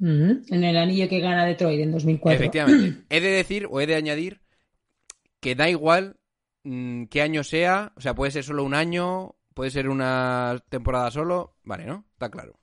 En 0.00 0.44
el 0.64 0.76
anillo 0.76 1.08
que 1.08 1.18
gana 1.18 1.44
Detroit 1.44 1.80
en 1.80 1.90
2004. 1.90 2.32
Efectivamente. 2.36 3.02
he 3.10 3.20
de 3.20 3.30
decir 3.30 3.66
o 3.68 3.80
he 3.80 3.86
de 3.88 3.96
añadir 3.96 4.40
que 5.40 5.56
da 5.56 5.68
igual 5.68 6.16
mm, 6.62 7.06
qué 7.06 7.22
año 7.22 7.42
sea, 7.42 7.92
o 7.96 8.00
sea, 8.00 8.14
puede 8.14 8.30
ser 8.30 8.44
solo 8.44 8.62
un 8.62 8.74
año, 8.74 9.34
puede 9.52 9.72
ser 9.72 9.88
una 9.88 10.62
temporada 10.68 11.10
solo, 11.10 11.56
vale, 11.64 11.86
¿no? 11.86 12.06
Está 12.12 12.30
claro. 12.30 12.60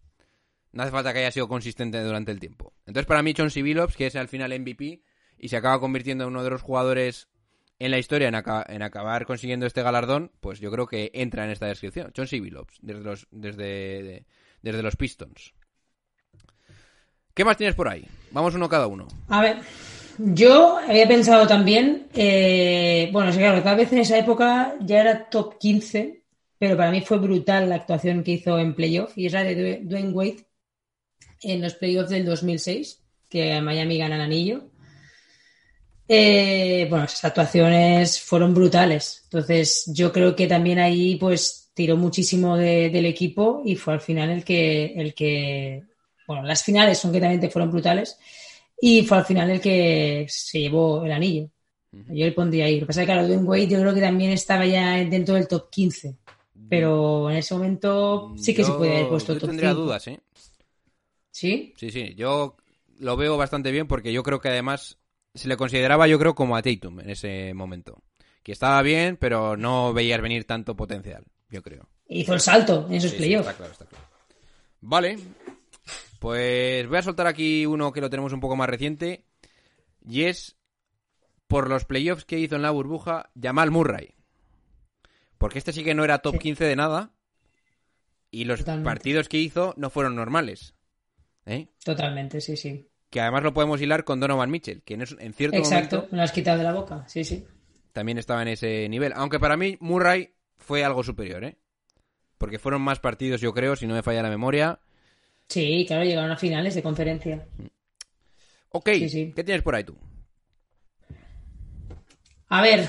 No 0.72 0.84
hace 0.84 0.92
falta 0.94 1.12
que 1.12 1.20
haya 1.20 1.32
sido 1.32 1.50
consistente 1.50 2.02
durante 2.02 2.32
el 2.32 2.40
tiempo. 2.40 2.74
Entonces, 2.86 3.08
para 3.08 3.22
mí, 3.24 3.34
Chauncey 3.34 3.62
Billups, 3.64 3.98
que 3.98 4.08
es 4.08 4.16
al 4.16 4.30
final 4.30 4.58
MVP 4.58 5.02
y 5.38 5.50
se 5.50 5.58
acaba 5.58 5.82
convirtiendo 5.82 6.24
en 6.24 6.30
uno 6.30 6.46
de 6.46 6.50
los 6.50 6.62
jugadores 6.62 7.28
en 7.78 7.92
la 7.92 8.00
historia 8.00 8.30
en, 8.30 8.36
aca- 8.36 8.66
en 8.70 8.84
acabar 8.84 9.26
consiguiendo 9.26 9.66
este 9.66 9.82
galardón, 9.84 10.32
pues 10.40 10.62
yo 10.62 10.72
creo 10.72 10.88
que 10.88 11.12
entra 11.14 11.44
en 11.44 11.52
esta 11.52 11.66
descripción. 11.66 12.14
Chauncey 12.14 12.40
Billups, 12.40 12.78
desde 12.82 13.02
los, 13.04 13.28
desde, 13.32 13.64
de- 14.04 14.26
desde 14.62 14.84
los 14.84 14.96
Pistons. 14.96 15.54
¿Qué 17.34 17.46
más 17.46 17.58
tienes 17.58 17.76
por 17.76 17.88
ahí? 17.88 18.06
Vamos 18.32 18.56
uno 18.56 18.68
cada 18.70 18.88
uno. 18.88 19.08
A 19.30 19.42
ver, 19.42 19.58
yo 20.18 20.78
había 20.78 21.08
pensado 21.08 21.48
también, 21.48 22.08
eh, 22.14 23.10
bueno, 23.14 23.32
claro, 23.32 23.64
tal 23.64 23.78
vez 23.78 23.92
en 23.94 24.00
esa 24.00 24.18
época 24.18 24.76
ya 24.82 25.02
era 25.02 25.30
top 25.30 25.58
15, 25.58 26.24
pero 26.58 26.76
para 26.78 26.92
mí 26.92 27.02
fue 27.02 27.20
brutal 27.20 27.70
la 27.70 27.76
actuación 27.76 28.24
que 28.24 28.32
hizo 28.32 28.60
en 28.60 28.76
playoff 28.76 29.18
y 29.18 29.26
es 29.28 29.34
la 29.34 29.44
de 29.44 29.56
Dwayne- 29.56 29.88
Dwayne 29.88 30.10
Wade 30.12 30.46
en 31.44 31.62
los 31.62 31.74
playoffs 31.76 32.10
del 32.10 32.26
2006, 32.26 33.02
que 33.30 33.60
Miami 33.62 33.98
gana 33.98 34.16
el 34.16 34.22
anillo. 34.22 34.68
Eh, 36.08 36.88
bueno, 36.90 37.06
esas 37.06 37.26
actuaciones 37.26 38.20
fueron 38.22 38.54
brutales. 38.54 39.22
Entonces, 39.24 39.86
yo 39.94 40.12
creo 40.12 40.36
que 40.36 40.46
también 40.48 40.80
ahí, 40.80 41.16
pues, 41.16 41.61
tiró 41.74 41.98
muchísimo 41.98 42.58
de- 42.58 42.90
del 42.90 43.06
equipo 43.06 43.62
y 43.66 43.76
fue 43.76 43.94
al 43.94 44.02
final 44.02 44.30
el 44.30 44.44
que, 44.44 44.94
el 44.96 45.14
que, 45.14 45.84
bueno, 46.28 46.44
las 46.44 46.64
finales 46.64 46.98
son 47.00 47.12
que 47.12 47.20
también 47.22 47.52
fueron 47.52 47.72
brutales 47.72 48.18
y 48.80 49.04
fue 49.04 49.18
al 49.20 49.26
final 49.26 49.50
el 49.52 49.62
que 49.62 50.26
se 50.30 50.60
llevó 50.60 51.04
el 51.06 51.12
anillo. 51.12 51.50
Yo 51.92 52.26
le 52.26 52.32
pondría 52.32 52.66
ahí. 52.66 52.76
Lo 52.76 52.82
que 52.82 52.88
pasa 52.88 53.02
es 53.02 53.08
que, 53.08 53.14
claro, 53.14 53.28
Dwayne 53.28 53.44
Wade 53.44 53.68
yo 53.68 53.80
creo 53.80 53.94
que 53.94 54.02
también 54.02 54.32
estaba 54.32 54.66
ya 54.66 54.96
dentro 55.06 55.36
del 55.36 55.48
top 55.48 55.70
15. 55.70 56.16
Pero 56.70 57.30
en 57.30 57.38
ese 57.38 57.54
momento 57.54 58.34
sí 58.38 58.54
que 58.54 58.64
se 58.64 58.72
puede 58.74 58.96
haber 58.96 59.10
puesto 59.10 59.34
yo 59.34 59.40
top 59.40 59.50
tendría 59.50 59.70
5. 59.72 59.82
dudas, 59.82 60.08
¿eh? 60.08 60.20
¿Sí? 61.32 61.74
Sí, 61.78 61.92
sí, 61.92 62.14
yo 62.16 62.56
lo 63.00 63.18
veo 63.18 63.38
bastante 63.38 63.72
bien 63.72 63.88
porque 63.88 64.14
yo 64.14 64.24
creo 64.24 64.40
que 64.42 64.50
además 64.50 64.98
se 65.34 65.48
le 65.48 65.58
consideraba, 65.58 66.08
yo 66.08 66.20
creo, 66.20 66.36
como 66.36 66.56
a 66.56 66.62
Tatum 66.62 67.00
en 67.00 67.10
ese 67.10 67.54
momento. 67.54 68.02
Que 68.44 68.52
estaba 68.52 68.82
bien, 68.82 69.18
pero 69.18 69.56
no 69.58 69.94
veías 69.94 70.22
venir 70.22 70.46
tanto 70.46 70.76
potencial, 70.76 71.24
yo 71.52 71.62
creo. 71.62 71.88
Hizo 72.08 72.34
el 72.34 72.40
salto 72.40 72.88
en 72.88 72.96
esos 72.96 73.12
Sí, 73.12 73.18
playoffs. 73.18 73.48
está 73.48 73.58
claro, 73.58 73.72
está 73.74 73.86
claro. 73.86 74.06
Vale, 74.82 75.20
pues 76.20 76.88
voy 76.88 76.98
a 76.98 77.04
soltar 77.04 77.28
aquí 77.28 77.66
uno 77.66 77.92
que 77.92 78.02
lo 78.02 78.10
tenemos 78.10 78.34
un 78.34 78.40
poco 78.40 78.56
más 78.56 78.70
reciente 78.70 79.26
y 80.06 80.24
es 80.24 80.58
por 81.48 81.70
los 81.70 81.86
playoffs 81.86 82.26
que 82.26 82.40
hizo 82.40 82.56
en 82.56 82.62
la 82.62 82.72
burbuja 82.72 83.30
Jamal 83.40 83.72
Murray. 83.72 84.16
Porque 85.38 85.58
este 85.60 85.74
sí 85.74 85.84
que 85.84 85.94
no 85.96 86.04
era 86.04 86.20
top 86.20 86.34
Sí. 86.34 86.40
15 86.40 86.64
de 86.66 86.76
nada 86.76 87.12
y 88.30 88.46
los 88.46 88.60
Totalmente. 88.60 88.86
partidos 88.90 89.28
que 89.30 89.38
hizo 89.40 89.74
no 89.78 89.90
fueron 89.90 90.16
normales. 90.16 90.76
¿eh? 91.46 91.68
Totalmente, 91.84 92.40
sí, 92.42 92.56
sí. 92.56 92.88
Que 93.10 93.20
además 93.20 93.44
lo 93.44 93.54
podemos 93.54 93.82
hilar 93.82 94.04
con 94.06 94.20
Donovan 94.20 94.50
Mitchell, 94.52 94.84
que 94.84 94.94
en, 94.94 95.02
es- 95.02 95.16
en 95.20 95.34
cierto 95.34 95.58
Exacto, 95.58 95.96
momento 95.98 96.12
me 96.12 96.18
lo 96.20 96.24
has 96.24 96.32
quitado 96.32 96.58
de 96.60 96.64
la 96.64 96.74
boca. 96.74 97.04
Sí, 97.08 97.24
sí. 97.24 97.46
también 97.92 98.18
estaba 98.18 98.42
en 98.44 98.48
ese 98.50 98.88
nivel. 98.88 99.12
Aunque 99.16 99.38
para 99.40 99.58
mí 99.58 99.78
Murray 99.82 100.34
fue 100.72 100.86
algo 100.86 101.04
superior, 101.04 101.44
¿eh? 101.44 101.58
Porque 102.38 102.58
fueron 102.58 102.82
más 102.82 103.02
partidos, 103.02 103.42
yo 103.42 103.54
creo, 103.54 103.76
si 103.76 103.86
no 103.86 103.94
me 103.94 104.04
falla 104.04 104.24
la 104.24 104.30
memoria. 104.30 104.80
Sí, 105.50 105.84
claro, 105.86 106.06
llegaron 106.06 106.32
a 106.32 106.38
finales 106.38 106.76
de 106.76 106.82
conferencia. 106.82 107.46
Ok, 108.70 108.90
Sí, 108.94 109.10
sí. 109.10 109.34
¿qué 109.36 109.44
tienes 109.44 109.64
por 109.64 109.76
ahí 109.76 109.84
tú? 109.84 109.98
A 112.48 112.62
ver, 112.62 112.88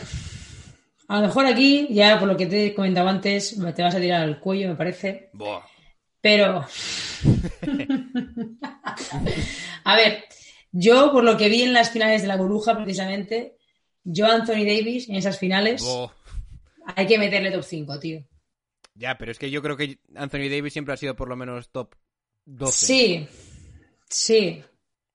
a 1.08 1.16
lo 1.16 1.26
mejor 1.26 1.46
aquí, 1.46 1.88
ya 1.90 2.20
por 2.20 2.28
lo 2.28 2.36
que 2.36 2.46
te 2.46 2.66
he 2.66 2.74
comentado 2.74 3.08
antes, 3.08 3.58
te 3.74 3.82
vas 3.82 3.96
a 3.96 4.00
tirar 4.00 4.22
al 4.22 4.38
cuello, 4.38 4.68
me 4.68 4.76
parece. 4.76 5.30
Buah. 5.32 5.62
Pero. 6.20 6.64
a 9.82 9.96
ver, 9.96 10.22
yo 10.70 11.10
por 11.10 11.24
lo 11.24 11.36
que 11.36 11.48
vi 11.48 11.62
en 11.62 11.72
las 11.72 11.90
finales 11.90 12.22
de 12.22 12.28
la 12.28 12.36
burbuja, 12.36 12.76
precisamente, 12.76 13.56
yo 14.04 14.26
Anthony 14.26 14.64
Davis 14.64 15.08
en 15.08 15.16
esas 15.16 15.36
finales, 15.36 15.82
Buah. 15.82 16.21
Hay 16.84 17.06
que 17.06 17.18
meterle 17.18 17.50
top 17.50 17.64
5, 17.64 17.98
tío. 17.98 18.24
Ya, 18.94 19.16
pero 19.16 19.32
es 19.32 19.38
que 19.38 19.50
yo 19.50 19.62
creo 19.62 19.76
que 19.76 19.98
Anthony 20.14 20.48
Davis 20.50 20.72
siempre 20.72 20.94
ha 20.94 20.98
sido 20.98 21.16
por 21.16 21.28
lo 21.28 21.36
menos 21.36 21.70
top 21.70 21.94
12. 22.44 22.86
Sí, 22.86 23.28
sí. 24.08 24.62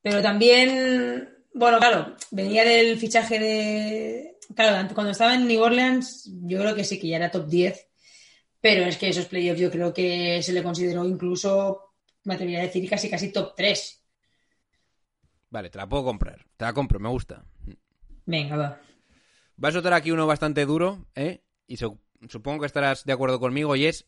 Pero 0.02 0.22
también, 0.22 1.30
bueno, 1.54 1.78
claro, 1.80 2.16
venía 2.32 2.64
del 2.64 2.98
fichaje 2.98 3.40
de. 3.40 4.38
Claro, 4.56 4.94
cuando 4.94 5.12
estaba 5.12 5.36
en 5.36 5.48
New 5.48 5.62
Orleans, 5.62 6.32
yo 6.44 6.60
creo 6.60 6.74
que 6.74 6.84
sí, 6.84 7.00
que 7.00 7.10
ya 7.10 7.18
era 7.18 7.32
top 7.32 7.48
10. 7.48 7.88
Pero 8.62 8.86
es 8.86 8.98
que 8.98 9.10
esos 9.10 9.26
playoffs 9.26 9.60
yo 9.60 9.70
creo 9.70 9.94
que 9.94 10.42
se 10.42 10.54
le 10.54 10.64
consideró 10.64 11.06
incluso, 11.06 11.94
me 12.24 12.34
atrevería 12.34 12.62
a 12.62 12.64
decir, 12.64 12.90
casi 12.90 13.10
casi 13.10 13.32
top 13.32 13.54
3. 13.56 14.04
Vale, 15.50 15.70
te 15.70 15.78
la 15.78 15.88
puedo 15.88 16.04
comprar. 16.04 16.46
Te 16.58 16.66
la 16.66 16.74
compro, 16.74 17.00
me 17.00 17.10
gusta. 17.10 17.46
Venga, 18.26 18.58
va. 18.58 18.82
Vas 19.56 19.70
a 19.70 19.74
soltar 19.74 19.94
aquí 19.94 20.12
uno 20.12 20.28
bastante 20.28 20.66
duro, 20.66 21.08
¿eh? 21.16 21.44
Y 21.68 21.78
su- 21.78 22.00
supongo 22.30 22.62
que 22.62 22.66
estarás 22.68 23.04
de 23.06 23.14
acuerdo 23.14 23.40
conmigo, 23.40 23.76
y 23.76 23.86
es 23.86 24.06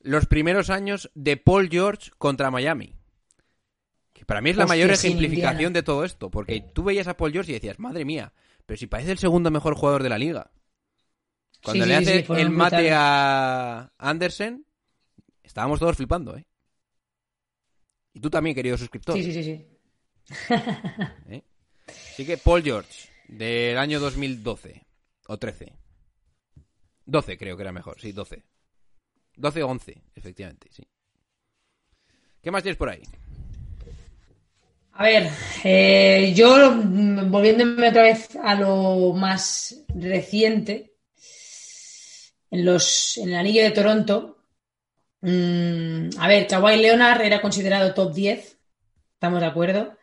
los 0.00 0.26
primeros 0.26 0.70
años 0.70 1.10
de 1.14 1.36
Paul 1.36 1.68
George 1.70 2.10
contra 2.18 2.50
Miami. 2.50 2.96
Que 4.12 4.24
para 4.24 4.40
mí 4.40 4.50
es 4.50 4.56
la 4.56 4.64
Hostia, 4.64 4.76
mayor 4.76 4.90
ejemplificación 4.90 5.54
Indiana. 5.54 5.74
de 5.74 5.82
todo 5.82 6.04
esto, 6.04 6.30
porque 6.30 6.60
tú 6.74 6.82
veías 6.84 7.06
a 7.06 7.16
Paul 7.16 7.32
George 7.32 7.52
y 7.52 7.54
decías, 7.54 7.78
madre 7.78 8.04
mía, 8.04 8.32
pero 8.66 8.78
si 8.78 8.86
parece 8.86 9.12
el 9.12 9.18
segundo 9.18 9.50
mejor 9.50 9.74
jugador 9.74 10.02
de 10.02 10.08
la 10.08 10.18
liga. 10.18 10.50
Cuando 11.62 11.84
Sí, 11.84 11.90
le 11.90 12.04
sí, 12.04 12.10
hace 12.24 12.40
el 12.40 12.50
mate 12.50 12.90
a 12.92 13.92
Andersen, 13.98 14.64
estábamos 15.42 15.78
todos 15.78 15.96
flipando, 15.96 16.36
¿eh? 16.36 16.46
Y 18.14 18.20
tú 18.20 18.30
también, 18.30 18.56
querido 18.56 18.76
suscriptor. 18.78 19.16
Sí, 19.16 19.22
sí, 19.24 19.32
sí, 19.32 19.42
sí. 19.44 19.66
¿eh? 21.28 21.42
Así 21.86 22.24
que 22.26 22.38
Paul 22.38 22.62
George, 22.62 23.08
del 23.28 23.76
año 23.78 24.00
2012 24.00 24.86
o 25.28 25.36
13. 25.38 25.72
12 27.10 27.36
creo 27.36 27.56
que 27.56 27.62
era 27.62 27.72
mejor, 27.72 28.00
sí, 28.00 28.12
12. 28.12 28.44
12 29.36 29.62
o 29.62 29.68
11, 29.68 30.02
efectivamente, 30.14 30.68
sí. 30.70 30.86
¿Qué 32.40 32.50
más 32.50 32.62
tienes 32.62 32.78
por 32.78 32.88
ahí? 32.88 33.02
A 34.92 35.04
ver, 35.04 35.30
eh, 35.64 36.32
yo 36.34 36.72
mm, 36.72 37.30
volviéndome 37.30 37.88
otra 37.88 38.02
vez 38.02 38.36
a 38.42 38.54
lo 38.54 39.12
más 39.14 39.82
reciente, 39.88 40.94
en 42.50 42.64
los 42.64 43.16
en 43.18 43.30
el 43.30 43.36
anillo 43.36 43.62
de 43.62 43.70
Toronto, 43.70 44.44
mm, 45.22 46.10
a 46.18 46.28
ver, 46.28 46.46
Kawhi 46.46 46.76
Leonard 46.76 47.22
era 47.22 47.40
considerado 47.40 47.94
top 47.94 48.14
10, 48.14 48.58
estamos 49.14 49.40
de 49.40 49.46
acuerdo, 49.46 49.96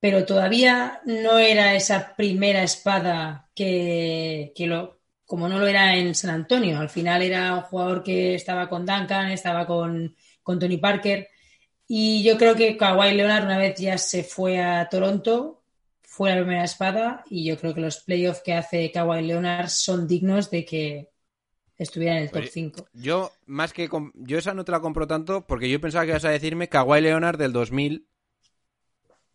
pero 0.00 0.24
todavía 0.24 1.00
no 1.04 1.38
era 1.38 1.74
esa 1.74 2.14
primera 2.16 2.62
espada 2.62 3.50
que, 3.54 4.52
que 4.54 4.66
lo, 4.66 4.97
como 5.28 5.46
no 5.46 5.58
lo 5.58 5.66
era 5.66 5.94
en 5.94 6.14
San 6.14 6.30
Antonio, 6.30 6.80
al 6.80 6.88
final 6.88 7.20
era 7.20 7.54
un 7.54 7.60
jugador 7.60 8.02
que 8.02 8.34
estaba 8.34 8.66
con 8.66 8.86
Duncan, 8.86 9.30
estaba 9.30 9.66
con, 9.66 10.16
con 10.42 10.58
Tony 10.58 10.78
Parker 10.78 11.28
Y 11.86 12.22
yo 12.22 12.38
creo 12.38 12.54
que 12.54 12.78
Kawhi 12.78 13.12
Leonard 13.12 13.44
una 13.44 13.58
vez 13.58 13.78
ya 13.78 13.98
se 13.98 14.24
fue 14.24 14.58
a 14.58 14.88
Toronto, 14.88 15.62
fue 16.00 16.30
la 16.30 16.40
primera 16.40 16.64
espada 16.64 17.24
y 17.28 17.44
yo 17.44 17.58
creo 17.58 17.74
que 17.74 17.82
los 17.82 18.00
playoffs 18.00 18.40
que 18.42 18.54
hace 18.54 18.90
Kawhi 18.90 19.20
Leonard 19.20 19.68
son 19.68 20.08
dignos 20.08 20.50
de 20.50 20.64
que 20.64 21.10
estuviera 21.76 22.16
en 22.16 22.22
el 22.22 22.30
top 22.30 22.44
Oye, 22.44 22.50
5. 22.50 22.88
Yo, 22.94 23.30
más 23.44 23.74
que. 23.74 23.86
Yo 24.14 24.38
esa 24.38 24.54
no 24.54 24.64
te 24.64 24.72
la 24.72 24.80
compro 24.80 25.06
tanto 25.06 25.46
porque 25.46 25.68
yo 25.68 25.78
pensaba 25.78 26.06
que 26.06 26.12
ibas 26.12 26.24
a 26.24 26.30
decirme 26.30 26.70
Kawhi 26.70 27.02
Leonard 27.02 27.36
del 27.36 27.52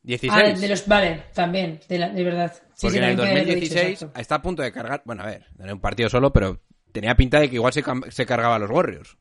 2016. 0.04 0.58
Ah, 0.58 0.60
de 0.62 0.68
los, 0.68 0.88
vale, 0.88 1.24
también, 1.34 1.80
de, 1.88 1.97
la- 1.97 2.10
de 2.10 2.24
verdad. 2.24 2.54
Sí, 2.54 2.88
porque 2.88 2.91
sí, 2.91 2.97
en 2.97 3.04
el 3.04 3.18
también 3.18 3.45
te 3.45 3.45
lo 3.45 3.51
he 3.58 3.62
dicho, 3.62 3.74
2016 3.76 4.01
exacto. 4.01 4.20
está 4.22 4.36
a 4.36 4.41
punto 4.41 4.62
de 4.62 4.72
cargar. 4.72 5.01
Bueno, 5.06 5.24
a 5.24 5.28
ver, 5.28 5.45
era 5.60 5.74
un 5.74 5.80
partido 5.80 6.10
solo, 6.10 6.34
pero 6.34 6.62
tenía 6.91 7.16
pinta 7.16 7.39
de 7.39 7.49
que 7.49 7.56
igual 7.56 7.74
se, 7.74 7.84
cargaba 8.26 8.56
a 8.56 8.60
los 8.60 8.70
Warriors. 8.70 9.18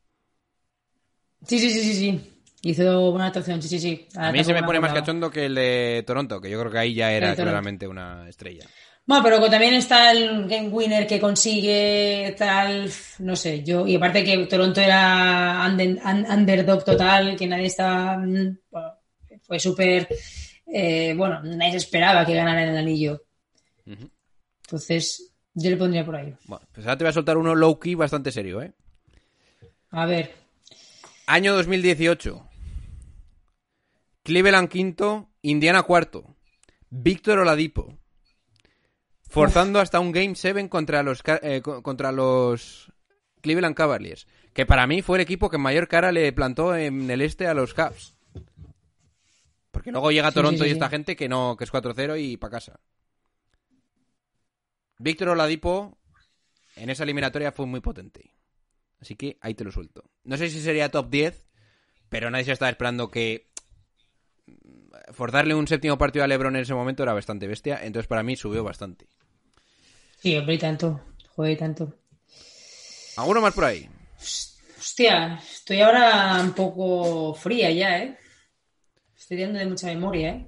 Sí, 1.47 1.59
sí, 1.59 1.69
sí, 1.69 1.83
sí, 1.83 1.93
sí. 1.95 2.29
Hizo 2.65 3.11
buena 3.11 3.27
actuación, 3.27 3.61
sí, 3.61 3.67
sí, 3.67 3.79
sí. 3.79 4.07
A 4.15 4.31
mí 4.31 4.43
se 4.43 4.53
me 4.53 4.63
pone 4.63 4.79
más 4.79 4.93
cachondo 4.93 5.29
que 5.29 5.45
el 5.45 5.55
de 5.55 6.03
Toronto, 6.07 6.39
que 6.39 6.49
yo 6.49 6.59
creo 6.59 6.71
que 6.71 6.79
ahí 6.79 6.93
ya 6.93 7.11
era 7.11 7.35
claramente 7.35 7.87
una 7.87 8.27
estrella. 8.29 8.65
Bueno, 9.05 9.21
pero 9.21 9.49
también 9.49 9.73
está 9.73 10.11
el 10.11 10.47
game 10.47 10.69
winner 10.69 11.05
que 11.05 11.19
consigue 11.19 12.33
tal, 12.37 12.89
no 13.19 13.35
sé, 13.35 13.61
yo, 13.61 13.85
y 13.85 13.95
aparte 13.97 14.23
que 14.23 14.37
Toronto 14.45 14.79
era 14.79 15.65
under- 15.67 15.99
un- 16.05 16.25
underdog 16.31 16.85
total, 16.85 17.35
que 17.35 17.45
nadie 17.45 17.65
estaba, 17.65 18.15
mm, 18.17 18.57
bueno, 18.71 18.93
fue 19.41 19.59
súper, 19.59 20.07
eh, 20.75 21.13
bueno, 21.15 21.41
nadie 21.43 21.71
se 21.71 21.77
esperaba 21.77 22.25
que 22.25 22.33
ganara 22.33 22.63
el 22.63 22.75
anillo. 22.77 23.23
Entonces, 24.65 25.33
yo 25.53 25.69
le 25.69 25.77
pondría 25.77 26.03
por 26.05 26.15
ahí. 26.15 26.33
Bueno, 26.45 26.65
pues 26.73 26.85
ahora 26.85 26.97
te 26.97 27.03
voy 27.03 27.09
a 27.09 27.13
soltar 27.13 27.37
uno 27.37 27.53
low 27.53 27.79
key 27.79 27.95
bastante 27.95 28.31
serio, 28.31 28.61
¿eh? 28.61 28.73
A 29.91 30.05
ver, 30.07 30.33
Año 31.27 31.53
2018. 31.53 32.49
Cleveland 34.23 34.69
quinto, 34.69 35.29
Indiana 35.41 35.83
cuarto. 35.83 36.35
Víctor 36.89 37.39
Oladipo. 37.39 37.97
Forzando 39.29 39.79
hasta 39.79 39.99
un 39.99 40.11
Game 40.11 40.35
7 40.35 40.69
contra 40.69 41.03
los, 41.03 41.21
eh, 41.41 41.61
co- 41.61 41.81
contra 41.81 42.11
los 42.11 42.91
Cleveland 43.41 43.75
Cavaliers. 43.75 44.27
Que 44.53 44.65
para 44.65 44.85
mí 44.87 45.01
fue 45.01 45.17
el 45.17 45.21
equipo 45.23 45.49
que 45.49 45.57
mayor 45.57 45.87
cara 45.87 46.11
le 46.11 46.31
plantó 46.33 46.75
en 46.75 47.09
el 47.09 47.21
este 47.21 47.47
a 47.47 47.53
los 47.53 47.73
Cavs. 47.73 48.15
Porque 49.73 49.91
luego 49.91 50.11
llega 50.11 50.29
Sí, 50.29 50.35
Toronto 50.35 50.59
sí, 50.59 50.65
sí, 50.65 50.69
y 50.69 50.71
esta 50.73 50.87
gente 50.87 51.15
que 51.15 51.27
no, 51.27 51.57
que 51.57 51.63
es 51.63 51.73
4-0 51.73 52.21
y 52.21 52.37
para 52.37 52.51
casa. 52.51 52.79
Víctor 54.99 55.29
Oladipo 55.29 55.97
en 56.75 56.91
esa 56.91 57.03
eliminatoria 57.03 57.51
fue 57.51 57.65
muy 57.65 57.81
potente. 57.81 58.35
Así 59.01 59.15
que 59.15 59.37
ahí 59.41 59.55
te 59.55 59.63
lo 59.63 59.71
suelto. 59.71 60.03
No 60.23 60.37
sé 60.37 60.51
si 60.51 60.61
sería 60.61 60.91
top 60.91 61.09
10, 61.09 61.43
pero 62.07 62.29
nadie 62.29 62.45
se 62.45 62.51
estaba 62.51 62.69
esperando 62.69 63.09
que 63.09 63.49
mm, 64.45 65.13
forzarle 65.13 65.55
un 65.55 65.67
séptimo 65.67 65.97
partido 65.97 66.23
a 66.23 66.27
LeBron 66.27 66.55
en 66.55 66.61
ese 66.61 66.75
momento 66.75 67.01
era 67.01 67.13
bastante 67.13 67.47
bestia, 67.47 67.79
entonces 67.83 68.07
para 68.07 68.21
mí 68.21 68.35
subió 68.35 68.63
bastante. 68.63 69.07
sí, 70.19 70.37
hombre, 70.37 70.53
y 70.53 70.59
tanto, 70.59 71.01
y 71.35 71.55
tanto. 71.57 71.97
¿Alguno 73.17 73.41
más 73.41 73.55
por 73.55 73.65
ahí? 73.65 73.89
Hostia, 74.77 75.41
estoy 75.51 75.81
ahora 75.81 76.39
un 76.39 76.53
poco 76.53 77.33
fría 77.33 77.71
ya, 77.71 77.97
¿eh? 78.03 78.19
Estoy 79.23 79.37
dando 79.37 79.57
de 79.57 79.65
mucha 79.65 79.87
memoria, 79.87 80.31
¿eh? 80.31 80.47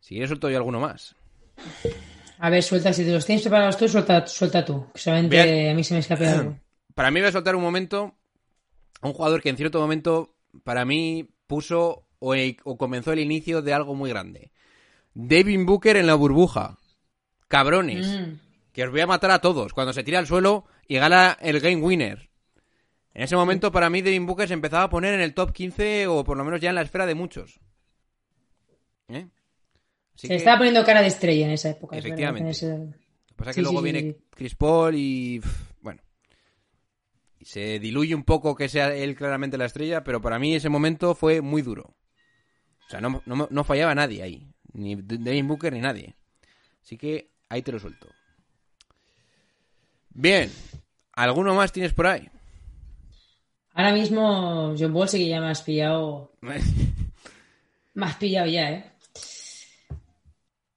Si 0.00 0.10
quieres 0.10 0.28
suelto 0.28 0.50
yo 0.50 0.58
alguno 0.58 0.80
más. 0.80 1.16
A 2.38 2.50
ver, 2.50 2.62
suelta, 2.62 2.92
si 2.92 3.06
te 3.06 3.10
los 3.10 3.24
tienes 3.24 3.40
preparados 3.40 3.78
tú, 3.78 3.88
suelta, 3.88 4.26
suelta 4.26 4.62
tú. 4.62 4.84
que 4.92 5.00
Solamente 5.00 5.70
a 5.70 5.74
mí 5.74 5.82
se 5.82 5.94
me 5.94 6.00
escape 6.00 6.28
algo. 6.28 6.58
Para 6.94 7.10
mí 7.10 7.20
voy 7.20 7.30
a 7.30 7.32
soltar 7.32 7.56
un 7.56 7.62
momento 7.62 8.14
a 9.00 9.08
un 9.08 9.14
jugador 9.14 9.40
que 9.40 9.48
en 9.48 9.56
cierto 9.56 9.80
momento 9.80 10.36
para 10.62 10.84
mí 10.84 11.30
puso 11.46 12.06
o, 12.18 12.34
o 12.64 12.76
comenzó 12.76 13.12
el 13.12 13.20
inicio 13.20 13.62
de 13.62 13.72
algo 13.72 13.94
muy 13.94 14.10
grande. 14.10 14.52
David 15.14 15.64
Booker 15.64 15.96
en 15.96 16.06
la 16.06 16.14
burbuja. 16.14 16.76
Cabrones. 17.48 18.06
Mm. 18.06 18.40
que 18.74 18.84
os 18.84 18.90
voy 18.90 19.00
a 19.00 19.06
matar 19.06 19.30
a 19.30 19.40
todos 19.40 19.72
cuando 19.72 19.94
se 19.94 20.04
tira 20.04 20.18
al 20.18 20.26
suelo 20.26 20.66
y 20.86 20.96
gana 20.96 21.38
el 21.40 21.60
game 21.60 21.76
winner. 21.76 22.28
En 23.14 23.22
ese 23.22 23.36
momento, 23.36 23.70
para 23.70 23.88
mí, 23.90 24.02
Devin 24.02 24.26
Booker 24.26 24.48
se 24.48 24.54
empezaba 24.54 24.84
a 24.84 24.90
poner 24.90 25.14
en 25.14 25.20
el 25.20 25.34
top 25.34 25.52
15 25.52 26.08
o 26.08 26.24
por 26.24 26.36
lo 26.36 26.44
menos 26.44 26.60
ya 26.60 26.70
en 26.70 26.74
la 26.74 26.82
esfera 26.82 27.06
de 27.06 27.14
muchos. 27.14 27.60
¿Eh? 29.08 29.28
Se 30.16 30.28
que, 30.28 30.34
estaba 30.36 30.58
poniendo 30.58 30.84
cara 30.84 31.00
de 31.00 31.08
estrella 31.08 31.46
en 31.46 31.52
esa 31.52 31.70
época. 31.70 31.96
Efectivamente. 31.96 32.50
ese- 32.50 32.76
lo 32.76 32.92
que 33.26 33.34
pasa 33.36 33.50
es 33.50 33.54
sí, 33.56 33.60
que 33.60 33.62
luego 33.62 33.78
sí, 33.78 33.84
viene 33.84 34.00
sí. 34.00 34.16
Chris 34.30 34.54
Paul 34.56 34.94
y. 34.96 35.40
Bueno. 35.80 36.02
Y 37.38 37.44
se 37.44 37.78
diluye 37.78 38.14
un 38.14 38.24
poco 38.24 38.54
que 38.56 38.68
sea 38.68 38.94
él 38.94 39.14
claramente 39.14 39.58
la 39.58 39.66
estrella, 39.66 40.02
pero 40.02 40.20
para 40.20 40.38
mí 40.38 40.54
ese 40.54 40.68
momento 40.68 41.14
fue 41.14 41.40
muy 41.40 41.62
duro. 41.62 41.94
O 42.86 42.90
sea, 42.90 43.00
no, 43.00 43.22
no, 43.26 43.48
no 43.50 43.64
fallaba 43.64 43.94
nadie 43.94 44.22
ahí. 44.22 44.48
Ni 44.72 44.96
Devin 44.96 45.46
Booker 45.48 45.72
ni 45.72 45.80
nadie. 45.80 46.16
Así 46.82 46.96
que 46.96 47.30
ahí 47.48 47.62
te 47.62 47.72
lo 47.72 47.78
suelto. 47.78 48.08
Bien. 50.10 50.50
¿Alguno 51.12 51.54
más 51.54 51.72
tienes 51.72 51.92
por 51.92 52.06
ahí? 52.08 52.28
Ahora 53.74 53.92
mismo, 53.92 54.74
John 54.78 54.92
Ball 54.92 55.08
sí 55.08 55.18
que 55.18 55.28
ya 55.28 55.40
me 55.40 55.48
has 55.50 55.62
pillado. 55.62 56.32
Me 57.96 58.06
has 58.06 58.16
pillado 58.16 58.48
ya, 58.48 58.70
¿eh? 58.72 58.84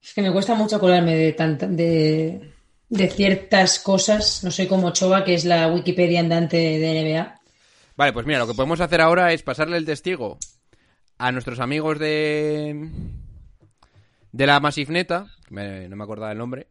Es 0.02 0.14
que 0.14 0.22
me 0.22 0.32
cuesta 0.32 0.54
mucho 0.56 0.76
acordarme 0.76 1.16
de, 1.16 1.34
tanta- 1.34 1.68
de, 1.68 2.52
de 2.90 3.10
ciertas 3.10 3.80
cosas. 3.80 4.44
No 4.44 4.52
soy 4.52 4.68
como 4.68 4.92
Choba, 4.92 5.24
que 5.24 5.34
es 5.34 5.44
la 5.44 5.68
Wikipedia 5.68 6.20
andante 6.20 6.58
de 6.58 7.02
NBA. 7.18 7.40
Vale, 7.96 8.14
pues 8.14 8.26
mira, 8.28 8.38
lo 8.40 8.48
que 8.48 8.54
podemos 8.54 8.80
hacer 8.82 9.02
ahora 9.02 9.34
es 9.34 9.42
pasarle 9.42 9.78
el 9.78 9.86
testigo 9.86 10.38
a 11.18 11.32
nuestros 11.32 11.60
amigos 11.60 11.98
de. 11.98 12.88
de 14.32 14.46
la 14.48 14.60
Masifneta, 14.60 15.26
me- 15.50 15.90
no 15.90 15.96
me 15.96 16.04
acordaba 16.04 16.32
el 16.32 16.38
nombre, 16.38 16.68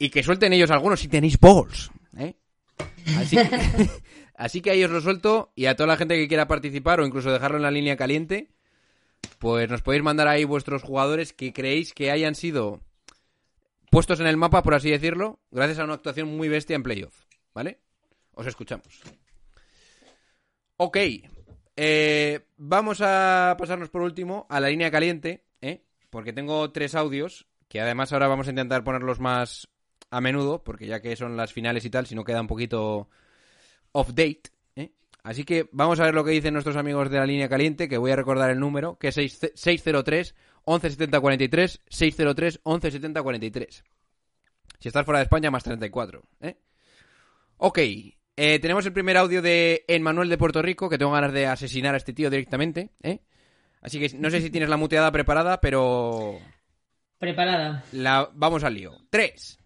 y 0.00 0.10
que 0.10 0.24
suelten 0.24 0.52
ellos 0.52 0.72
algunos 0.72 0.98
si 0.98 1.06
tenéis 1.08 1.38
balls, 1.38 1.90
¿eh? 2.18 2.34
Así 3.16 3.36
que, 3.36 3.88
así 4.34 4.60
que 4.60 4.70
a 4.70 4.74
ellos 4.74 4.90
lo 4.90 5.00
suelto 5.00 5.52
y 5.54 5.66
a 5.66 5.76
toda 5.76 5.86
la 5.88 5.96
gente 5.96 6.16
que 6.16 6.28
quiera 6.28 6.48
participar 6.48 7.00
o 7.00 7.06
incluso 7.06 7.32
dejarlo 7.32 7.56
en 7.56 7.62
la 7.62 7.70
línea 7.70 7.96
caliente, 7.96 8.50
pues 9.38 9.68
nos 9.70 9.82
podéis 9.82 10.02
mandar 10.02 10.28
ahí 10.28 10.44
vuestros 10.44 10.82
jugadores 10.82 11.32
que 11.32 11.52
creéis 11.52 11.92
que 11.92 12.10
hayan 12.10 12.34
sido 12.34 12.80
puestos 13.90 14.20
en 14.20 14.26
el 14.26 14.36
mapa, 14.36 14.62
por 14.62 14.74
así 14.74 14.90
decirlo, 14.90 15.40
gracias 15.50 15.78
a 15.78 15.84
una 15.84 15.94
actuación 15.94 16.36
muy 16.36 16.48
bestia 16.48 16.76
en 16.76 16.82
playoff, 16.82 17.26
¿vale? 17.54 17.78
Os 18.34 18.46
escuchamos. 18.46 19.02
Ok, 20.76 20.98
eh, 21.76 22.40
vamos 22.56 23.00
a 23.00 23.56
pasarnos 23.58 23.90
por 23.90 24.02
último 24.02 24.46
a 24.50 24.60
la 24.60 24.68
línea 24.68 24.90
caliente, 24.90 25.44
¿eh? 25.60 25.84
porque 26.10 26.32
tengo 26.32 26.70
tres 26.72 26.94
audios, 26.94 27.46
que 27.68 27.80
además 27.80 28.12
ahora 28.12 28.28
vamos 28.28 28.46
a 28.46 28.50
intentar 28.50 28.84
ponerlos 28.84 29.20
más 29.20 29.68
a 30.10 30.20
menudo, 30.20 30.62
porque 30.62 30.86
ya 30.86 31.00
que 31.00 31.16
son 31.16 31.36
las 31.36 31.52
finales 31.52 31.84
y 31.84 31.90
tal, 31.90 32.06
si 32.06 32.14
no 32.14 32.24
queda 32.24 32.40
un 32.40 32.46
poquito 32.46 33.08
off 33.94 34.08
date. 34.08 34.42
¿eh? 34.76 34.90
Así 35.22 35.44
que 35.44 35.68
vamos 35.72 35.98
a 36.00 36.04
ver 36.04 36.14
lo 36.14 36.24
que 36.24 36.32
dicen 36.32 36.52
nuestros 36.52 36.76
amigos 36.76 37.08
de 37.10 37.18
la 37.18 37.26
línea 37.26 37.48
caliente, 37.48 37.88
que 37.88 37.96
voy 37.96 38.10
a 38.10 38.16
recordar 38.16 38.50
el 38.50 38.60
número, 38.60 38.96
que 38.98 39.08
es 39.08 39.16
6- 39.16 39.52
603 39.54 40.34
1170 40.66 41.20
43, 41.20 41.80
603 41.88 42.60
1170 42.64 43.22
43. 43.22 43.84
Si 44.80 44.88
estás 44.88 45.04
fuera 45.04 45.18
de 45.20 45.24
España, 45.24 45.50
más 45.50 45.62
34. 45.64 46.22
¿eh? 46.40 46.56
Ok, 47.58 47.78
eh, 47.78 48.58
tenemos 48.58 48.84
el 48.84 48.92
primer 48.92 49.16
audio 49.16 49.40
de 49.40 49.84
Emmanuel 49.88 50.28
de 50.28 50.36
Puerto 50.38 50.60
Rico, 50.60 50.88
que 50.90 50.98
tengo 50.98 51.12
ganas 51.12 51.32
de 51.32 51.46
asesinar 51.46 51.94
a 51.94 51.98
este 51.98 52.12
tío 52.12 52.28
directamente, 52.30 52.90
¿eh? 53.02 53.20
Así 53.80 54.00
que 54.00 54.16
no 54.18 54.30
sé 54.30 54.40
si 54.40 54.50
tienes 54.50 54.68
la 54.70 54.76
muteada 54.78 55.12
preparada, 55.12 55.60
pero 55.60 56.38
Preparada. 57.18 57.84
la... 57.92 58.28
vamos 58.34 58.64
al 58.64 58.74
lío. 58.74 58.92
3, 59.10 59.58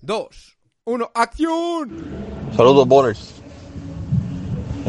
2, 0.00 0.58
1, 0.84 1.10
¡acción! 1.14 2.52
Saludos, 2.56 2.86
Borders. 2.88 3.42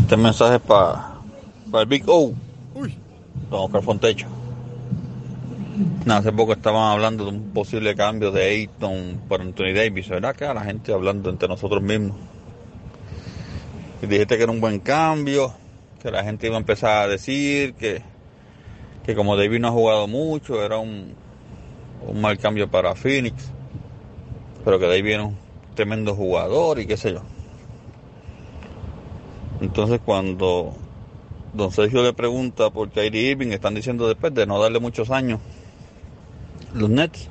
Este 0.09 0.17
mensaje 0.17 0.55
es 0.55 0.61
para 0.63 1.19
el 1.71 1.85
Big 1.85 2.03
O, 2.07 2.33
Uy, 2.73 2.95
don 3.51 3.65
Oscar 3.65 3.83
Fontecho. 3.83 4.25
Nada, 6.03 6.21
hace 6.21 6.31
poco 6.31 6.53
estaban 6.53 6.93
hablando 6.93 7.25
de 7.25 7.29
un 7.29 7.51
posible 7.51 7.95
cambio 7.95 8.31
de 8.31 8.43
Ayton 8.43 9.21
por 9.29 9.39
Anthony 9.39 9.71
Davis, 9.75 10.09
¿verdad? 10.09 10.35
Que 10.35 10.45
a 10.45 10.55
la 10.55 10.61
gente 10.61 10.91
hablando 10.93 11.29
entre 11.29 11.47
nosotros 11.47 11.83
mismos. 11.83 12.17
Y 14.01 14.07
dijiste 14.07 14.35
que 14.35 14.41
era 14.41 14.51
un 14.51 14.59
buen 14.59 14.79
cambio, 14.79 15.53
que 16.01 16.09
la 16.09 16.23
gente 16.23 16.47
iba 16.47 16.55
a 16.55 16.59
empezar 16.59 17.03
a 17.03 17.07
decir 17.07 17.75
que, 17.75 18.01
que 19.05 19.13
como 19.13 19.37
Davis 19.37 19.59
no 19.59 19.67
ha 19.67 19.71
jugado 19.71 20.07
mucho, 20.07 20.65
era 20.65 20.79
un, 20.79 21.13
un 22.01 22.19
mal 22.19 22.39
cambio 22.39 22.67
para 22.67 22.95
Phoenix, 22.95 23.51
pero 24.65 24.79
que 24.79 24.87
Davis 24.87 25.13
era 25.13 25.25
un 25.25 25.37
tremendo 25.75 26.15
jugador 26.15 26.79
y 26.79 26.87
qué 26.87 26.97
sé 26.97 27.13
yo. 27.13 27.21
Entonces 29.61 29.99
cuando 30.03 30.73
don 31.53 31.71
Sergio 31.71 32.03
le 32.03 32.13
pregunta 32.13 32.69
por 32.69 32.89
Kyrie 32.89 33.31
Irving, 33.31 33.51
están 33.51 33.75
diciendo 33.75 34.07
después 34.07 34.33
de 34.33 34.45
no 34.45 34.59
darle 34.59 34.79
muchos 34.79 35.09
años 35.09 35.39
los 36.73 36.89
Nets. 36.89 37.29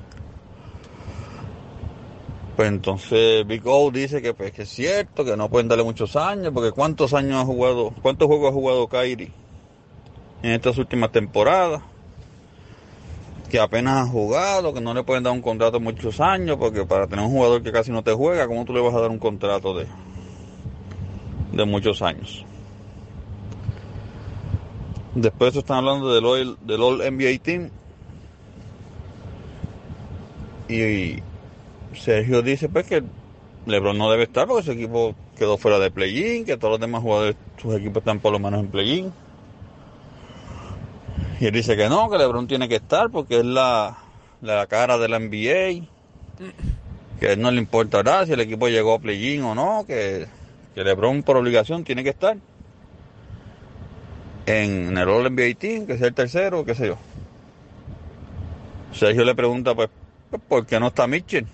Pues 2.56 2.68
entonces 2.68 3.46
Big 3.46 3.62
O 3.66 3.90
dice 3.90 4.20
que 4.20 4.34
pues 4.34 4.52
que 4.52 4.62
es 4.62 4.68
cierto, 4.68 5.24
que 5.24 5.36
no 5.36 5.48
pueden 5.48 5.68
darle 5.68 5.84
muchos 5.84 6.16
años, 6.16 6.52
porque 6.52 6.72
cuántos 6.72 7.14
años 7.14 7.40
ha 7.40 7.44
jugado, 7.44 7.92
cuántos 8.02 8.26
juegos 8.26 8.50
ha 8.50 8.52
jugado 8.52 8.88
Kyrie 8.88 9.30
en 10.42 10.52
estas 10.52 10.76
últimas 10.78 11.12
temporadas, 11.12 11.82
que 13.48 13.60
apenas 13.60 14.06
ha 14.06 14.10
jugado, 14.10 14.74
que 14.74 14.80
no 14.80 14.92
le 14.92 15.04
pueden 15.04 15.22
dar 15.22 15.32
un 15.32 15.40
contrato 15.40 15.80
muchos 15.80 16.20
años, 16.20 16.56
porque 16.58 16.84
para 16.84 17.06
tener 17.06 17.24
un 17.24 17.30
jugador 17.30 17.62
que 17.62 17.72
casi 17.72 17.90
no 17.90 18.02
te 18.02 18.12
juega, 18.12 18.46
¿cómo 18.46 18.64
tú 18.64 18.72
le 18.72 18.80
vas 18.80 18.94
a 18.94 19.00
dar 19.00 19.10
un 19.10 19.18
contrato 19.18 19.74
de, 19.74 19.86
de 21.52 21.64
muchos 21.64 22.02
años? 22.02 22.44
Después 25.14 25.56
están 25.56 25.78
hablando 25.78 26.14
del 26.14 26.24
All, 26.24 26.58
del 26.62 26.80
NBA 26.80 27.42
Team. 27.42 27.70
Y 30.68 31.22
Sergio 31.98 32.42
dice 32.42 32.68
pues 32.68 32.86
que 32.86 33.02
LeBron 33.66 33.96
no 33.96 34.10
debe 34.10 34.24
estar 34.24 34.46
porque 34.46 34.64
su 34.64 34.72
equipo 34.72 35.14
quedó 35.36 35.56
fuera 35.56 35.78
de 35.78 35.90
play-in, 35.90 36.44
que 36.44 36.56
todos 36.56 36.72
los 36.72 36.80
demás 36.80 37.02
jugadores, 37.02 37.36
sus 37.60 37.74
equipos 37.74 38.02
están 38.02 38.20
por 38.20 38.32
lo 38.32 38.38
menos 38.38 38.60
en 38.60 38.68
play-in. 38.68 39.12
Y 41.40 41.46
él 41.46 41.52
dice 41.52 41.76
que 41.76 41.88
no, 41.88 42.10
que 42.10 42.18
LeBron 42.18 42.46
tiene 42.46 42.68
que 42.68 42.76
estar 42.76 43.10
porque 43.10 43.38
es 43.38 43.44
la, 43.44 43.98
la 44.40 44.66
cara 44.66 44.98
de 44.98 45.08
la 45.08 45.18
NBA. 45.18 45.86
Que 47.18 47.28
a 47.28 47.32
él 47.32 47.40
no 47.40 47.50
le 47.50 47.58
importará 47.58 48.26
si 48.26 48.32
el 48.32 48.40
equipo 48.40 48.68
llegó 48.68 48.94
a 48.94 48.98
play-in 48.98 49.42
o 49.42 49.54
no, 49.54 49.84
que, 49.86 50.26
que 50.78 50.84
LeBron 50.84 51.24
por 51.24 51.36
obligación 51.36 51.82
tiene 51.82 52.04
que 52.04 52.10
estar 52.10 52.36
en 54.46 54.96
el 54.96 55.08
All 55.08 55.24
NBA 55.24 55.58
Team, 55.58 55.86
que 55.88 55.98
sea 55.98 56.06
el 56.06 56.14
tercero, 56.14 56.64
qué 56.64 56.76
sé 56.76 56.86
yo. 56.86 56.96
Sergio 58.92 59.24
le 59.24 59.34
pregunta, 59.34 59.74
pues, 59.74 59.88
pues, 60.30 60.40
¿por 60.46 60.66
qué 60.66 60.78
no 60.78 60.86
está 60.86 61.08
Mitchell? 61.08 61.48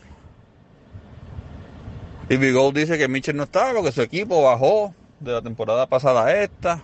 Y 2.28 2.36
Big 2.36 2.54
O 2.54 2.70
dice 2.70 2.98
que 2.98 3.08
Mitchell 3.08 3.34
no 3.34 3.44
está 3.44 3.72
porque 3.72 3.92
su 3.92 4.02
equipo 4.02 4.42
bajó 4.42 4.94
de 5.20 5.32
la 5.32 5.40
temporada 5.40 5.86
pasada 5.86 6.26
a 6.26 6.42
esta, 6.42 6.82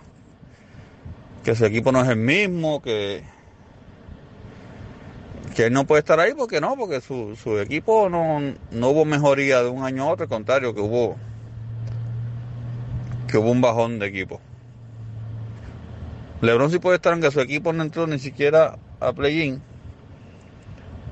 que 1.43 1.53
su 1.53 1.63
equipo 1.63 1.91
no 1.91 2.01
es 2.01 2.09
el 2.09 2.17
mismo, 2.17 2.81
que, 2.81 3.23
que 5.55 5.67
él 5.67 5.73
no 5.73 5.85
puede 5.85 5.99
estar 5.99 6.19
ahí 6.19 6.33
porque 6.33 6.59
no, 6.59 6.75
porque 6.75 7.01
su, 7.01 7.35
su 7.35 7.59
equipo 7.59 8.09
no, 8.09 8.39
no 8.71 8.89
hubo 8.89 9.05
mejoría 9.05 9.61
de 9.61 9.69
un 9.69 9.83
año 9.83 10.05
a 10.05 10.07
otro, 10.07 10.23
al 10.23 10.29
contrario, 10.29 10.73
que 10.73 10.81
hubo, 10.81 11.17
que 13.31 13.37
hubo 13.37 13.49
un 13.49 13.61
bajón 13.61 13.97
de 13.97 14.07
equipo. 14.07 14.39
LeBron 16.41 16.71
sí 16.71 16.79
puede 16.79 16.95
estar 16.95 17.13
aunque 17.13 17.31
su 17.31 17.39
equipo 17.39 17.71
no 17.71 17.83
entró 17.83 18.07
ni 18.07 18.19
siquiera 18.19 18.77
a 18.99 19.13
play-in. 19.13 19.61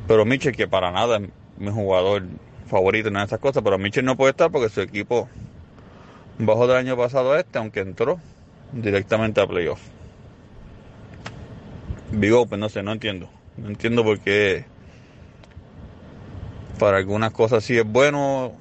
Pero 0.07 0.25
Mitchell, 0.25 0.55
que 0.55 0.67
para 0.67 0.91
nada 0.91 1.17
es 1.17 1.29
mi 1.57 1.71
jugador 1.71 2.23
favorito 2.67 3.09
en 3.09 3.17
estas 3.17 3.39
cosas, 3.39 3.63
pero 3.63 3.77
Mitchell 3.77 4.05
no 4.05 4.17
puede 4.17 4.31
estar 4.31 4.51
porque 4.51 4.69
su 4.69 4.81
equipo 4.81 5.29
bajó 6.39 6.67
del 6.67 6.77
año 6.77 6.97
pasado 6.97 7.33
a 7.33 7.39
este, 7.39 7.57
aunque 7.59 7.81
entró 7.81 8.19
directamente 8.71 9.41
a 9.41 9.47
playoff. 9.47 9.81
Big 12.11 12.33
Open, 12.33 12.59
no 12.59 12.69
sé, 12.69 12.81
no 12.81 12.91
entiendo. 12.91 13.29
No 13.57 13.67
entiendo 13.67 14.03
por 14.03 14.19
qué 14.19 14.65
para 16.79 16.97
algunas 16.97 17.31
cosas 17.31 17.63
sí 17.63 17.77
es 17.77 17.85
bueno 17.85 18.53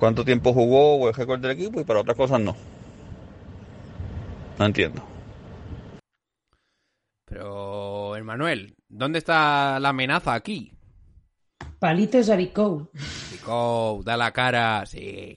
cuánto 0.00 0.24
tiempo 0.24 0.52
jugó 0.52 0.96
o 0.96 1.08
el 1.08 1.14
récord 1.14 1.40
del 1.40 1.52
equipo 1.52 1.80
y 1.80 1.84
para 1.84 2.00
otras 2.00 2.16
cosas 2.16 2.40
no. 2.40 2.56
No 4.58 4.66
entiendo. 4.66 5.02
Pero, 7.26 8.14
Manuel, 8.24 8.74
¿dónde 8.88 9.18
está 9.18 9.78
la 9.78 9.90
amenaza 9.90 10.34
aquí? 10.34 10.72
Palitos 11.78 12.28
a 12.28 12.36
Bicou. 12.36 12.90
Bicou, 13.30 14.02
da 14.02 14.16
la 14.16 14.32
cara, 14.32 14.84
sí. 14.86 15.36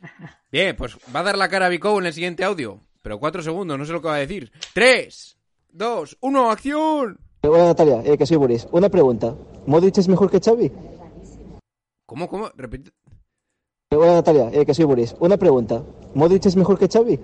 Bien, 0.52 0.76
pues 0.76 0.96
va 1.14 1.20
a 1.20 1.24
dar 1.24 1.36
la 1.36 1.48
cara 1.48 1.66
a 1.66 1.68
Bicou 1.68 1.98
en 1.98 2.06
el 2.06 2.12
siguiente 2.12 2.44
audio. 2.44 2.80
Pero 3.02 3.18
cuatro 3.18 3.42
segundos, 3.42 3.78
no 3.78 3.84
sé 3.84 3.92
lo 3.92 4.00
que 4.00 4.08
va 4.08 4.16
a 4.16 4.26
decir. 4.26 4.50
¡Tres! 4.72 5.36
¡Dos! 5.68 6.16
¡Uno! 6.20 6.50
¡Acción! 6.50 7.18
Hola 7.42 7.66
Natalia, 7.66 8.02
eh, 8.04 8.16
que 8.18 8.26
soy 8.26 8.36
Boris. 8.36 8.66
Una 8.72 8.88
pregunta. 8.88 9.34
¿Modric 9.66 9.98
es 9.98 10.08
mejor 10.08 10.30
que 10.30 10.40
Xavi? 10.40 10.72
¿Cómo, 12.06 12.28
cómo? 12.28 12.50
Repite. 12.56 12.90
Hola 13.92 14.14
Natalia, 14.14 14.50
eh, 14.52 14.66
que 14.66 14.74
soy 14.74 14.84
Boris. 14.84 15.14
Una 15.20 15.36
pregunta. 15.36 15.82
¿Modric 16.14 16.46
es 16.46 16.56
mejor 16.56 16.78
que 16.78 16.88
Xavi? 16.88 17.20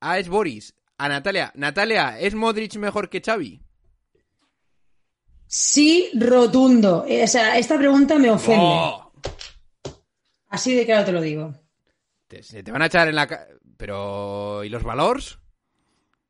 Ah, 0.00 0.18
es 0.18 0.28
Boris. 0.28 0.72
A 0.98 1.08
Natalia. 1.08 1.52
Natalia, 1.56 2.18
¿es 2.20 2.34
Modric 2.34 2.76
mejor 2.76 3.08
que 3.10 3.20
Xavi? 3.20 3.60
Sí, 5.48 6.10
rotundo. 6.14 7.04
Eh, 7.08 7.24
O 7.24 7.26
sea, 7.26 7.58
esta 7.58 7.76
pregunta 7.76 8.16
me 8.18 8.30
ofende. 8.30 8.64
¡Oh! 8.64 9.12
Así 10.48 10.74
de 10.74 10.86
claro 10.86 11.04
te 11.04 11.12
lo 11.12 11.20
digo. 11.20 11.52
Te, 12.28 12.42
se 12.42 12.62
te 12.62 12.70
van 12.70 12.82
a 12.82 12.86
echar 12.86 13.08
en 13.08 13.14
la... 13.16 13.26
ca- 13.26 13.46
Pero... 13.76 14.62
¿Y 14.64 14.68
los 14.68 14.84
valores? 14.84 15.38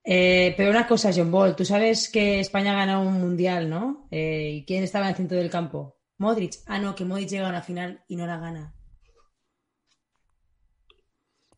Eh, 0.04 0.54
pero 0.56 0.70
una 0.70 0.86
cosa, 0.86 1.10
John 1.14 1.30
Ball, 1.30 1.54
tú 1.56 1.64
sabes 1.64 2.08
que 2.08 2.40
España 2.40 2.72
gana 2.74 2.98
un 3.00 3.14
mundial, 3.20 3.68
¿no? 3.68 4.08
Eh, 4.10 4.52
¿Y 4.54 4.64
quién 4.64 4.84
estaba 4.84 5.04
en 5.06 5.10
el 5.10 5.16
centro 5.16 5.36
del 5.36 5.50
campo? 5.50 5.98
Modric. 6.18 6.54
Ah, 6.66 6.78
no, 6.78 6.94
que 6.94 7.04
Modric 7.04 7.28
llega 7.28 7.46
a 7.46 7.50
una 7.50 7.62
final 7.62 8.02
y 8.08 8.16
no 8.16 8.26
la 8.26 8.38
gana. 8.38 8.72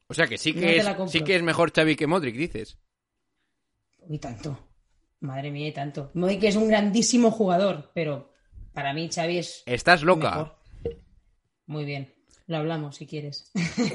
O 0.08 0.14
sea 0.14 0.26
que 0.26 0.38
sí 0.38 0.54
que, 0.54 0.78
es, 0.78 0.86
sí 1.08 1.22
que 1.22 1.36
es 1.36 1.42
mejor 1.42 1.72
Xavi 1.72 1.94
que 1.96 2.06
Modric, 2.06 2.34
dices. 2.34 2.78
Y 4.08 4.18
tanto. 4.18 4.58
Madre 5.20 5.50
mía, 5.50 5.68
y 5.68 5.72
tanto. 5.72 6.10
Modric 6.14 6.44
es 6.44 6.56
un 6.56 6.68
grandísimo 6.68 7.30
jugador, 7.30 7.90
pero 7.94 8.32
para 8.72 8.92
mí 8.94 9.08
Xavi 9.12 9.38
es 9.38 9.62
Estás 9.66 10.02
loca. 10.02 10.30
mejor. 10.30 10.58
Muy 11.66 11.84
bien. 11.84 12.14
Lo 12.46 12.56
hablamos 12.56 12.96
si 12.96 13.06
quieres. 13.06 13.50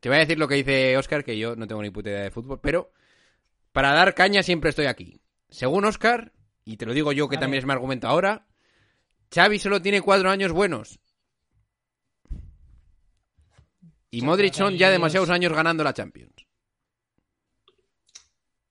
Te 0.00 0.08
voy 0.10 0.16
a 0.16 0.20
decir 0.20 0.38
lo 0.38 0.48
que 0.48 0.56
dice 0.56 0.96
Oscar, 0.98 1.24
que 1.24 1.38
yo 1.38 1.56
no 1.56 1.66
tengo 1.66 1.80
ni 1.82 1.88
puta 1.90 2.10
idea 2.10 2.20
de 2.24 2.30
fútbol, 2.30 2.60
pero 2.60 2.92
para 3.72 3.92
dar 3.94 4.14
caña 4.14 4.42
siempre 4.42 4.68
estoy 4.70 4.86
aquí. 4.86 5.22
Según 5.48 5.86
Oscar, 5.86 6.32
y 6.64 6.76
te 6.76 6.84
lo 6.84 6.92
digo 6.92 7.12
yo 7.12 7.28
que 7.28 7.36
A 7.36 7.40
también 7.40 7.58
ver. 7.58 7.64
es 7.64 7.66
mi 7.66 7.72
argumento 7.72 8.06
ahora, 8.08 8.46
Xavi 9.34 9.58
solo 9.58 9.80
tiene 9.80 10.02
cuatro 10.02 10.28
años 10.30 10.52
buenos. 10.52 11.00
Y 14.16 14.22
Modric 14.22 14.54
son 14.54 14.76
ya 14.76 14.90
demasiados 14.90 15.30
años 15.30 15.52
ganando 15.52 15.82
la 15.84 15.92
Champions. 15.92 16.46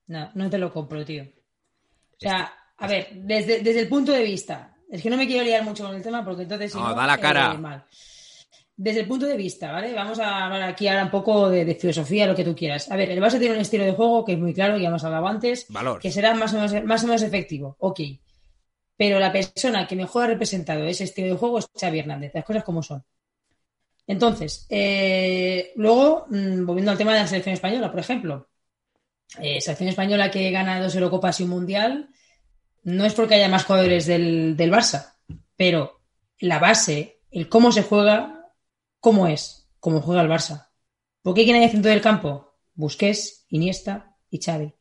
No, 0.08 0.32
no 0.36 0.50
te 0.50 0.58
lo 0.58 0.72
compro, 0.72 1.04
tío. 1.06 1.24
O 1.24 2.20
sea, 2.20 2.54
a 2.78 2.88
ver, 2.88 3.10
desde, 3.14 3.62
desde 3.62 3.82
el 3.82 3.88
punto 3.90 4.12
de 4.12 4.24
vista, 4.24 4.76
es 4.90 5.02
que 5.02 5.10
no 5.10 5.18
me 5.18 5.28
quiero 5.28 5.44
liar 5.44 5.64
mucho 5.64 5.86
con 5.86 5.96
el 5.96 6.02
tema 6.02 6.24
porque 6.24 6.44
entonces 6.44 6.72
si 6.72 6.78
No, 6.78 6.90
no, 6.90 6.96
da 6.96 7.08
la 7.08 7.18
cara. 7.18 7.54
eh, 7.54 7.58
mal. 7.58 7.86
Desde 8.76 9.02
el 9.02 9.08
punto 9.08 9.26
de 9.28 9.38
vista, 9.38 9.72
¿vale? 9.72 9.94
Vamos 9.94 10.20
a 10.20 10.46
hablar 10.46 10.64
aquí 10.64 10.88
ahora 10.88 11.04
un 11.06 11.12
poco 11.12 11.50
de, 11.50 11.64
de 11.64 11.76
filosofía, 11.76 12.26
lo 12.26 12.36
que 12.36 12.44
tú 12.44 12.56
quieras. 12.56 12.90
A 12.92 12.96
ver, 12.96 13.10
el 13.12 13.20
Barça 13.22 13.38
tiene 13.40 13.56
un 13.56 13.62
estilo 13.62 13.84
de 13.86 13.94
juego 13.94 14.26
que 14.26 14.34
es 14.34 14.40
muy 14.40 14.54
claro, 14.54 14.78
ya 14.78 14.88
hemos 14.88 15.04
hablado 15.04 15.28
antes, 15.28 15.68
Valor. 15.70 16.00
que 16.00 16.12
será 16.12 16.34
más 16.34 16.54
o, 16.54 16.58
menos, 16.60 16.84
más 16.84 17.04
o 17.04 17.08
menos 17.08 17.22
efectivo, 17.22 17.76
ok. 17.80 18.00
Pero 18.98 19.20
la 19.20 19.32
persona 19.32 19.88
que 19.88 19.96
mejor 19.96 20.24
ha 20.24 20.28
representado 20.28 20.86
ese 20.86 21.04
estilo 21.04 21.28
de 21.28 21.36
juego 21.38 21.60
es 21.60 21.68
Xavi 21.80 22.00
Hernández, 22.00 22.32
las 22.34 22.46
cosas 22.46 22.64
como 22.64 22.82
son. 22.82 23.04
Entonces, 24.06 24.66
eh, 24.70 25.72
luego, 25.76 26.26
mm, 26.30 26.66
volviendo 26.66 26.92
al 26.92 26.98
tema 26.98 27.14
de 27.14 27.22
la 27.22 27.28
selección 27.28 27.54
española, 27.54 27.90
por 27.90 28.00
ejemplo, 28.00 28.50
eh, 29.40 29.62
selección 29.62 29.90
española 29.90 30.32
que 30.32 30.52
gana 30.52 30.82
dos 30.82 30.96
Eurocopas 30.96 31.40
y 31.40 31.44
un 31.44 31.50
Mundial, 31.50 32.10
no 32.84 33.06
es 33.06 33.14
porque 33.14 33.36
haya 33.36 33.48
más 33.48 33.64
jugadores 33.64 34.06
del, 34.06 34.58
del 34.58 34.72
Barça, 34.72 35.16
pero 35.56 36.02
la 36.40 36.60
base, 36.60 37.22
el 37.32 37.48
cómo 37.48 37.72
se 37.72 37.84
juega, 37.84 38.52
cómo 39.00 39.28
es, 39.28 39.70
cómo 39.80 40.02
juega 40.02 40.22
el 40.22 40.30
Barça. 40.30 40.68
¿Por 41.22 41.34
qué 41.34 41.46
quién 41.46 41.56
hay 41.56 41.70
centro 41.70 41.90
del 41.90 42.02
campo? 42.02 42.54
Busquets, 42.76 43.46
Iniesta 43.50 44.18
y 44.30 44.42
Xavi. 44.42 44.74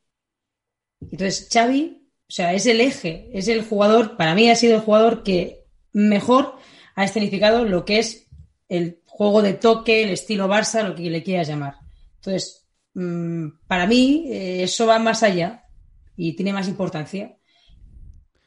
Entonces, 1.01 1.49
Xavi, 1.53 2.09
o 2.29 2.33
sea, 2.33 2.53
es 2.53 2.67
el 2.67 2.81
eje, 2.81 3.31
es 3.33 3.49
el 3.49 3.65
jugador, 3.65 4.17
para 4.17 4.35
mí 4.35 4.51
ha 4.51 4.57
sido 4.57 4.75
el 4.75 4.81
jugador 4.81 5.23
que 5.23 5.65
mejor 5.93 6.57
ha 6.95 7.05
escenificado 7.05 7.65
lo 7.65 7.85
que 7.85 7.99
es 7.99 8.27
el 8.73 9.03
juego 9.05 9.43
de 9.43 9.53
toque, 9.53 10.03
el 10.03 10.11
estilo 10.11 10.49
Barça, 10.49 10.83
lo 10.83 10.95
que 10.95 11.11
le 11.11 11.23
quieras 11.23 11.47
llamar. 11.47 11.75
Entonces, 12.17 12.67
mm, 12.95 13.49
para 13.67 13.87
mí, 13.87 14.25
eh, 14.29 14.63
eso 14.63 14.87
va 14.87 14.99
más 14.99 15.23
allá 15.23 15.67
y 16.17 16.35
tiene 16.35 16.55
más 16.55 16.69
importancia. 16.69 17.37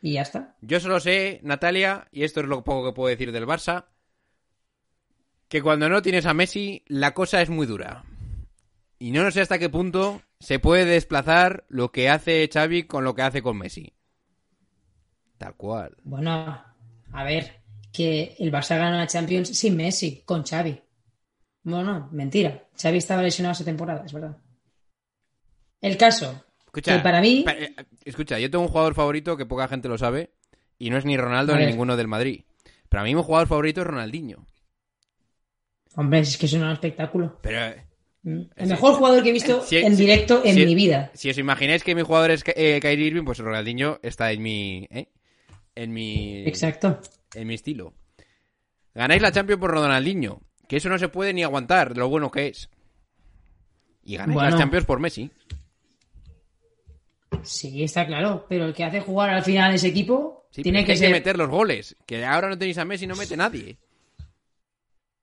Y 0.01 0.13
ya 0.13 0.23
está. 0.23 0.55
Yo 0.61 0.79
solo 0.79 0.99
sé, 0.99 1.39
Natalia, 1.43 2.07
y 2.11 2.23
esto 2.23 2.39
es 2.39 2.47
lo 2.47 2.63
poco 2.63 2.87
que 2.87 2.95
puedo 2.95 3.09
decir 3.09 3.31
del 3.31 3.45
Barça, 3.45 3.85
que 5.47 5.61
cuando 5.61 5.89
no 5.89 6.01
tienes 6.01 6.25
a 6.25 6.33
Messi, 6.33 6.83
la 6.87 7.13
cosa 7.13 7.43
es 7.43 7.51
muy 7.51 7.67
dura. 7.67 8.03
Y 8.97 9.11
no 9.11 9.29
sé 9.29 9.41
hasta 9.41 9.59
qué 9.59 9.69
punto 9.69 10.23
se 10.39 10.57
puede 10.57 10.85
desplazar 10.85 11.65
lo 11.67 11.91
que 11.91 12.09
hace 12.09 12.49
Xavi 12.51 12.83
con 12.83 13.03
lo 13.03 13.13
que 13.13 13.21
hace 13.21 13.43
con 13.43 13.59
Messi. 13.59 13.93
Tal 15.37 15.55
cual. 15.55 15.97
Bueno, 16.03 16.63
a 17.11 17.23
ver, 17.23 17.64
que 17.95 18.35
el 18.39 18.51
Barça 18.51 18.77
gana 18.77 18.97
la 18.97 19.07
Champions 19.07 19.49
sin 19.57 19.75
Messi, 19.77 20.21
con 20.25 20.43
Xavi. 20.43 20.79
Bueno, 21.63 22.09
mentira. 22.11 22.63
Xavi 22.79 22.97
estaba 22.97 23.21
lesionado 23.23 23.53
esa 23.53 23.63
temporada, 23.65 24.03
es 24.05 24.13
verdad. 24.13 24.37
El 25.81 25.97
caso, 25.97 26.43
Escucha, 26.65 26.97
que 26.97 27.03
para 27.03 27.21
mí, 27.21 27.45
eh, 27.47 27.75
escucha, 28.03 28.39
yo 28.39 28.49
tengo 28.51 28.63
un 28.63 28.69
jugador 28.69 28.93
favorito 28.95 29.37
que 29.37 29.45
poca 29.45 29.67
gente 29.67 29.87
lo 29.87 29.97
sabe, 29.97 30.31
y 30.77 30.89
no 30.89 30.97
es 30.97 31.05
ni 31.05 31.15
Ronaldo 31.17 31.55
ni 31.55 31.65
ninguno 31.67 31.95
del 31.95 32.07
Madrid. 32.07 32.43
Pero 32.89 33.01
a 33.01 33.03
mí 33.03 33.15
mi 33.15 33.21
jugador 33.23 33.47
favorito 33.47 33.81
es 33.81 33.87
Ronaldinho. 33.87 34.45
hombre, 35.95 36.19
es 36.19 36.37
que 36.37 36.45
es 36.47 36.53
un 36.53 36.69
espectáculo. 36.69 37.39
Pero, 37.41 37.59
eh, 37.65 37.85
El 38.23 38.67
mejor 38.67 38.95
jugador 38.95 39.23
que 39.23 39.29
he 39.29 39.33
visto 39.33 39.61
Si- 39.65 39.77
en 39.77 39.95
si- 39.95 40.01
directo 40.03 40.41
en 40.43 40.55
mi 40.55 40.75
vida. 40.75 41.11
Si 41.13 41.29
os 41.29 41.37
imagináis 41.37 41.83
que 41.83 41.95
mi 41.95 42.01
jugador 42.01 42.31
es 42.31 42.43
eh, 42.47 42.79
Kyrie 42.81 43.07
Irving, 43.07 43.23
pues 43.23 43.37
Ronaldinho 43.39 43.99
está 44.03 44.31
en 44.31 44.41
mi. 44.41 44.87
¿eh? 44.91 45.07
En 45.75 45.93
mi. 45.93 46.43
Exacto. 46.47 46.99
En 47.35 47.47
mi 47.47 47.53
estilo. 47.53 47.93
Ganáis 48.93 49.21
la 49.21 49.31
Champions 49.31 49.59
por 49.59 49.71
Ronaldinho. 49.71 50.41
Que 50.67 50.77
eso 50.77 50.89
no 50.89 50.97
se 50.97 51.09
puede 51.09 51.33
ni 51.33 51.43
aguantar, 51.43 51.95
lo 51.95 52.09
bueno 52.09 52.31
que 52.31 52.47
es. 52.47 52.69
Y 54.03 54.17
ganáis 54.17 54.35
Bueno. 54.35 54.49
las 54.51 54.59
Champions 54.59 54.85
por 54.85 54.99
Messi. 54.99 55.29
Sí, 57.43 57.83
está 57.83 58.05
claro. 58.07 58.45
Pero 58.49 58.65
el 58.65 58.73
que 58.73 58.83
hace 58.83 59.01
jugar 59.01 59.29
al 59.29 59.43
final 59.43 59.73
ese 59.73 59.87
equipo 59.87 60.47
Sí, 60.51 60.63
tiene 60.63 60.85
que 60.85 60.93
hay 60.93 60.97
ser. 60.97 61.07
que 61.09 61.13
meter 61.13 61.37
los 61.37 61.49
goles. 61.49 61.95
Que 62.05 62.25
ahora 62.25 62.49
no 62.49 62.57
tenéis 62.57 62.77
a 62.77 62.85
Messi, 62.85 63.05
no 63.07 63.15
mete 63.15 63.35
nadie. 63.35 63.77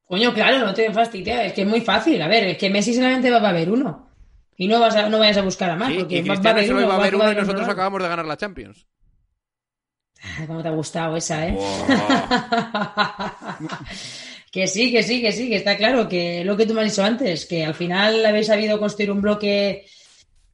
Coño, 0.05 0.35
claro, 0.35 0.59
no 0.67 0.75
te 0.75 0.93
fastidies. 0.93 1.41
Es 1.47 1.53
que 1.55 1.63
es 1.63 1.67
muy 1.69 1.81
fácil. 1.81 2.21
A 2.21 2.29
ver, 2.29 2.45
es 2.45 2.59
que 2.59 2.69
Messi 2.69 2.93
solamente 2.95 3.31
va 3.31 3.39
a 3.39 3.49
haber 3.49 3.71
uno. 3.71 4.11
Y 4.59 4.69
no, 4.69 4.79
vas 4.79 4.95
a, 4.95 5.09
no 5.09 5.19
vayas 5.19 5.39
a 5.39 5.43
buscar 5.43 5.71
a 5.71 5.77
más. 5.77 5.89
Sí, 5.89 5.99
porque 6.01 6.23
va, 6.23 6.35
va 6.35 6.51
a 6.51 6.53
haber 6.53 6.71
uno. 6.73 6.81
iba 6.83 6.95
a 6.95 6.97
va 6.99 7.03
haber 7.03 7.15
uno 7.17 7.33
y 7.33 7.35
nosotros 7.35 7.67
acabamos 7.69 8.03
de 8.03 8.09
ganar 8.09 8.27
la 8.27 8.37
Champions. 8.37 8.87
¿Cómo 10.47 10.63
te 10.63 10.69
ha 10.69 10.73
gustado 10.73 11.17
esa, 11.17 11.47
eh? 11.49 11.59
que 14.51 14.67
sí, 14.67 14.93
que 14.93 15.03
sí, 15.03 15.21
que 15.21 15.33
sí, 15.33 15.49
que 15.49 15.57
está 15.57 15.77
claro 15.77 16.09
que 16.09 16.45
lo 16.45 16.57
que 16.57 16.67
tú 16.67 16.75
me 16.75 16.83
has 16.83 16.91
dicho 16.91 17.05
antes, 17.05 17.47
que 17.47 17.65
al 17.65 17.75
final 17.75 18.25
habéis 18.25 18.47
sabido 18.47 18.79
construir 18.79 19.11
un 19.11 19.23
bloque 19.23 19.87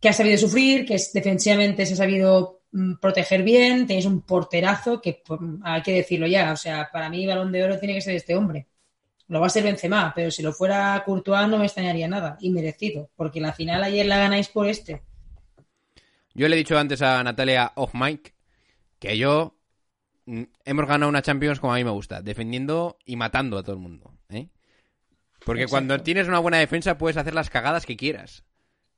que 0.00 0.08
ha 0.08 0.12
sabido 0.12 0.38
sufrir, 0.38 0.86
que 0.86 0.94
es- 0.94 1.12
defensivamente 1.12 1.84
se 1.84 1.94
ha 1.94 1.96
sabido 1.96 2.60
mm, 2.72 2.94
proteger 3.00 3.42
bien, 3.42 3.86
tenéis 3.86 4.06
un 4.06 4.22
porterazo 4.22 5.00
que 5.00 5.22
hay 5.62 5.82
que 5.82 5.92
decirlo 5.92 6.26
ya, 6.26 6.52
o 6.52 6.56
sea, 6.56 6.88
para 6.92 7.08
mí 7.10 7.26
balón 7.26 7.50
de 7.52 7.64
oro 7.64 7.78
tiene 7.78 7.94
que 7.94 8.00
ser 8.02 8.14
este 8.14 8.36
hombre. 8.36 8.66
Lo 9.28 9.40
va 9.40 9.46
a 9.48 9.50
ser 9.50 9.64
Benzema, 9.64 10.12
pero 10.14 10.30
si 10.30 10.42
lo 10.42 10.52
fuera 10.54 11.02
Courtois 11.04 11.48
no 11.48 11.58
me 11.58 11.66
extrañaría 11.66 12.08
nada, 12.08 12.38
y 12.40 12.50
merecido, 12.50 13.10
porque 13.16 13.40
la 13.40 13.52
final 13.52 13.84
ayer 13.84 14.06
la 14.06 14.16
ganáis 14.18 14.48
por 14.48 14.66
este. 14.66 15.02
Yo 16.34 16.48
le 16.48 16.54
he 16.54 16.58
dicho 16.58 16.78
antes 16.78 17.02
a 17.02 17.22
Natalia 17.22 17.72
off 17.74 17.92
mic 17.94 18.32
que 18.98 19.18
yo 19.18 19.57
hemos 20.64 20.86
ganado 20.86 21.08
una 21.08 21.22
Champions 21.22 21.60
como 21.60 21.72
a 21.72 21.76
mí 21.76 21.84
me 21.84 21.90
gusta, 21.90 22.22
defendiendo 22.22 22.98
y 23.04 23.16
matando 23.16 23.58
a 23.58 23.62
todo 23.62 23.74
el 23.74 23.80
mundo. 23.80 24.12
¿eh? 24.28 24.48
Porque 25.44 25.62
Exacto. 25.62 25.70
cuando 25.70 26.02
tienes 26.02 26.28
una 26.28 26.38
buena 26.38 26.58
defensa 26.58 26.98
puedes 26.98 27.16
hacer 27.16 27.34
las 27.34 27.50
cagadas 27.50 27.86
que 27.86 27.96
quieras. 27.96 28.44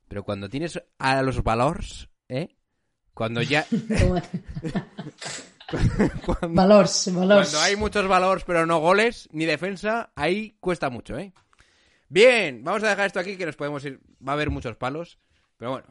Pero 0.07 0.23
cuando 0.23 0.49
tienes 0.49 0.81
a 0.99 1.21
los 1.21 1.43
valores, 1.43 2.09
¿eh? 2.27 2.55
Cuando 3.13 3.41
ya... 3.41 3.65
cuando, 6.25 6.49
Valors, 6.49 7.13
valors. 7.13 7.49
cuando 7.49 7.59
hay 7.65 7.75
muchos 7.77 8.05
valores 8.07 8.43
pero 8.43 8.65
no 8.65 8.79
goles 8.79 9.29
ni 9.31 9.45
defensa, 9.45 10.11
ahí 10.15 10.57
cuesta 10.59 10.89
mucho, 10.89 11.17
¿eh? 11.17 11.33
Bien, 12.09 12.61
vamos 12.61 12.83
a 12.83 12.89
dejar 12.89 13.05
esto 13.05 13.21
aquí 13.21 13.37
que 13.37 13.45
nos 13.45 13.55
podemos 13.55 13.85
ir. 13.85 14.01
Va 14.27 14.33
a 14.33 14.35
haber 14.35 14.49
muchos 14.49 14.75
palos, 14.75 15.17
pero 15.55 15.71
bueno. 15.71 15.87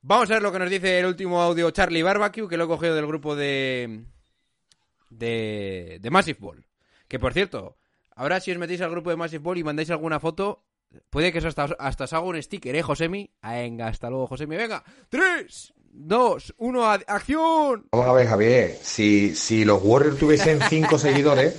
Vamos 0.00 0.28
a 0.30 0.34
ver 0.34 0.42
lo 0.42 0.50
que 0.50 0.58
nos 0.58 0.68
dice 0.68 0.98
el 0.98 1.06
último 1.06 1.40
audio 1.40 1.70
Charlie 1.70 2.02
Barbecue, 2.02 2.48
que 2.48 2.56
lo 2.56 2.64
he 2.64 2.66
cogido 2.66 2.96
del 2.96 3.06
grupo 3.06 3.36
de. 3.36 4.04
De. 5.12 5.98
de 6.00 6.10
Massive 6.10 6.38
Ball. 6.40 6.66
Que 7.08 7.18
por 7.18 7.32
cierto, 7.32 7.76
ahora 8.14 8.40
si 8.40 8.50
os 8.50 8.58
metéis 8.58 8.80
al 8.80 8.90
grupo 8.90 9.10
de 9.10 9.16
Massive 9.16 9.42
Ball 9.42 9.58
y 9.58 9.64
mandáis 9.64 9.90
alguna 9.90 10.20
foto, 10.20 10.64
puede 11.10 11.32
que 11.32 11.38
hasta, 11.38 11.64
hasta 11.78 12.04
os 12.04 12.12
haga 12.12 12.24
un 12.24 12.42
sticker, 12.42 12.74
¿eh, 12.74 12.82
Josemi? 12.82 13.30
Ah, 13.42 13.54
Venga, 13.54 13.88
hasta 13.88 14.08
luego, 14.10 14.26
Josemi. 14.26 14.56
Venga, 14.56 14.82
3, 15.08 15.74
2, 15.92 16.54
1, 16.56 16.90
acción. 17.06 17.86
Vamos 17.92 18.08
a 18.08 18.12
ver, 18.12 18.26
Javier, 18.26 18.78
si, 18.82 19.34
si 19.34 19.64
los 19.64 19.82
Warriors 19.82 20.18
tuviesen 20.18 20.60
cinco 20.70 20.98
seguidores, 20.98 21.54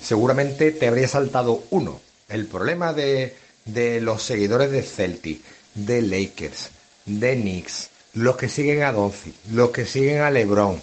seguramente 0.00 0.72
te 0.72 0.88
habría 0.88 1.08
saltado 1.08 1.62
uno. 1.70 2.00
El 2.28 2.46
problema 2.46 2.92
de, 2.92 3.36
de 3.64 4.00
los 4.00 4.22
seguidores 4.22 4.70
de 4.72 4.82
Celtic, 4.82 5.42
de 5.74 6.02
Lakers, 6.02 6.70
de 7.04 7.36
Knicks, 7.36 7.90
los 8.14 8.36
que 8.36 8.48
siguen 8.48 8.82
a 8.82 8.92
Doncic, 8.92 9.34
los 9.52 9.70
que 9.70 9.84
siguen 9.84 10.22
a 10.22 10.30
LeBron, 10.30 10.82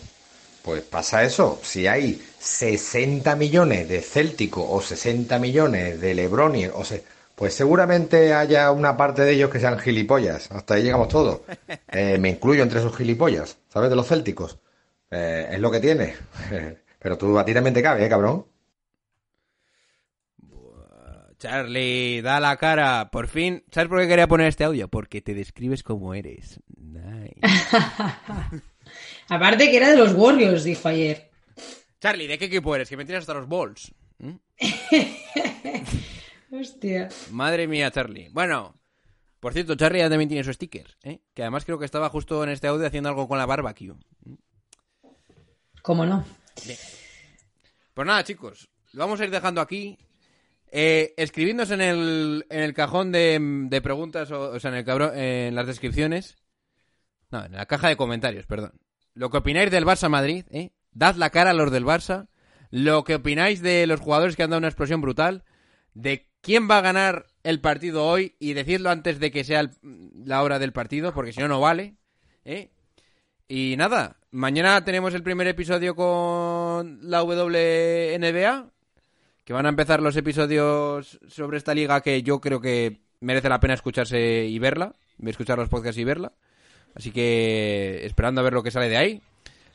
pues 0.63 0.81
pasa 0.83 1.23
eso. 1.23 1.59
Si 1.63 1.87
hay 1.87 2.21
60 2.39 3.35
millones 3.35 3.87
de 3.89 4.01
Célticos 4.01 4.65
o 4.67 4.81
60 4.81 5.37
millones 5.39 5.99
de 6.01 6.13
Lebroni, 6.15 6.65
o 6.67 6.83
se- 6.83 7.03
pues 7.35 7.53
seguramente 7.53 8.33
haya 8.33 8.71
una 8.71 8.95
parte 8.95 9.23
de 9.23 9.31
ellos 9.33 9.49
que 9.49 9.59
sean 9.59 9.77
gilipollas. 9.79 10.51
Hasta 10.51 10.75
ahí 10.75 10.83
llegamos 10.83 11.07
todos. 11.09 11.41
Eh, 11.95 12.17
me 12.17 12.29
incluyo 12.29 12.63
entre 12.63 12.79
esos 12.79 12.95
gilipollas, 12.97 13.57
¿sabes? 13.69 13.91
De 13.91 13.95
los 13.95 14.07
célticos. 14.07 14.57
Eh, 15.11 15.47
es 15.51 15.59
lo 15.59 15.69
que 15.69 15.79
tiene. 15.79 16.15
Pero 16.99 17.17
tú 17.19 17.37
a 17.37 17.45
ti 17.45 17.53
también 17.53 17.73
te 17.75 17.83
cabe, 17.83 18.03
¿eh, 18.03 18.09
cabrón? 18.09 18.45
Charlie, 21.37 22.21
da 22.21 22.39
la 22.39 22.55
cara. 22.57 23.09
Por 23.11 23.27
fin, 23.27 23.63
¿sabes 23.69 23.89
por 23.89 23.99
qué 23.99 24.07
quería 24.07 24.27
poner 24.27 24.47
este 24.47 24.63
audio? 24.63 24.87
Porque 24.87 25.21
te 25.21 25.33
describes 25.33 25.83
como 25.83 26.13
eres. 26.13 26.59
Nice. 26.77 27.41
Aparte 29.29 29.69
que 29.69 29.77
era 29.77 29.89
de 29.89 29.97
los 29.97 30.13
Warriors, 30.13 30.63
dijo 30.63 30.87
ayer. 30.87 31.29
Charlie, 31.99 32.27
¿de 32.27 32.37
qué 32.37 32.45
equipo 32.45 32.75
eres? 32.75 32.89
Que 32.89 32.97
me 32.97 33.05
tiras 33.05 33.21
hasta 33.21 33.33
los 33.33 33.47
balls. 33.47 33.93
¿Mm? 34.19 34.35
Hostia. 36.51 37.09
Madre 37.31 37.67
mía, 37.67 37.89
Charlie. 37.91 38.29
Bueno, 38.31 38.75
por 39.39 39.53
cierto, 39.53 39.75
Charlie 39.75 39.99
ya 39.99 40.09
también 40.09 40.29
tiene 40.29 40.43
su 40.43 40.53
sticker, 40.53 40.95
¿eh? 41.03 41.19
Que 41.33 41.41
además 41.41 41.65
creo 41.65 41.79
que 41.79 41.85
estaba 41.85 42.09
justo 42.09 42.43
en 42.43 42.49
este 42.49 42.67
audio 42.67 42.85
haciendo 42.85 43.09
algo 43.09 43.27
con 43.27 43.37
la 43.37 43.45
barbecue. 43.45 43.93
¿Cómo 45.81 46.05
no? 46.05 46.25
Pues 47.93 48.07
nada, 48.07 48.23
chicos, 48.23 48.69
lo 48.93 48.99
vamos 49.01 49.19
a 49.19 49.25
ir 49.25 49.31
dejando 49.31 49.61
aquí. 49.61 49.97
Eh, 50.71 51.13
escribidnos 51.17 51.69
en 51.71 51.81
el, 51.81 52.45
en 52.49 52.61
el 52.61 52.73
cajón 52.73 53.11
de, 53.11 53.37
de 53.69 53.81
preguntas, 53.81 54.31
o, 54.31 54.51
o 54.51 54.59
sea, 54.59 54.71
en, 54.71 54.77
el 54.77 54.85
cabro- 54.85 55.13
en 55.13 55.53
las 55.55 55.67
descripciones. 55.67 56.37
No, 57.31 57.45
en 57.45 57.51
la 57.53 57.65
caja 57.65 57.89
de 57.89 57.97
comentarios, 57.97 58.45
perdón. 58.45 58.73
Lo 59.13 59.29
que 59.29 59.37
opináis 59.37 59.71
del 59.71 59.85
Barça 59.85 60.09
Madrid, 60.09 60.45
¿eh? 60.51 60.71
Dad 60.91 61.15
la 61.15 61.29
cara 61.29 61.51
a 61.51 61.53
los 61.53 61.71
del 61.71 61.85
Barça. 61.85 62.27
Lo 62.69 63.03
que 63.03 63.15
opináis 63.15 63.61
de 63.61 63.85
los 63.87 63.99
jugadores 63.99 64.35
que 64.35 64.43
han 64.43 64.49
dado 64.49 64.59
una 64.59 64.67
explosión 64.67 65.01
brutal. 65.01 65.43
De 65.93 66.29
quién 66.41 66.69
va 66.69 66.79
a 66.79 66.81
ganar 66.81 67.27
el 67.43 67.61
partido 67.61 68.05
hoy. 68.05 68.35
Y 68.39 68.53
decidlo 68.53 68.89
antes 68.89 69.19
de 69.19 69.31
que 69.31 69.43
sea 69.43 69.69
la 69.81 70.43
hora 70.43 70.59
del 70.59 70.73
partido, 70.73 71.13
porque 71.13 71.33
si 71.33 71.39
no, 71.39 71.47
no 71.47 71.59
vale. 71.59 71.95
¿eh? 72.45 72.71
Y 73.47 73.75
nada, 73.77 74.17
mañana 74.31 74.83
tenemos 74.83 75.13
el 75.13 75.23
primer 75.23 75.47
episodio 75.47 75.95
con 75.95 76.99
la 77.01 77.23
WNBA, 77.23 78.71
que 79.43 79.53
van 79.53 79.65
a 79.65 79.69
empezar 79.69 80.01
los 80.01 80.15
episodios 80.15 81.19
sobre 81.27 81.57
esta 81.57 81.73
liga 81.75 82.01
que 82.01 82.23
yo 82.23 82.39
creo 82.39 82.61
que 82.61 83.01
merece 83.19 83.49
la 83.49 83.59
pena 83.59 83.73
escucharse 83.73 84.45
y 84.45 84.57
verla, 84.59 84.95
escuchar 85.23 85.57
los 85.57 85.69
podcasts 85.69 85.99
y 85.99 86.03
verla. 86.03 86.33
Así 86.95 87.11
que 87.11 88.05
esperando 88.05 88.41
a 88.41 88.43
ver 88.43 88.53
lo 88.53 88.63
que 88.63 88.71
sale 88.71 88.89
de 88.89 88.97
ahí. 88.97 89.21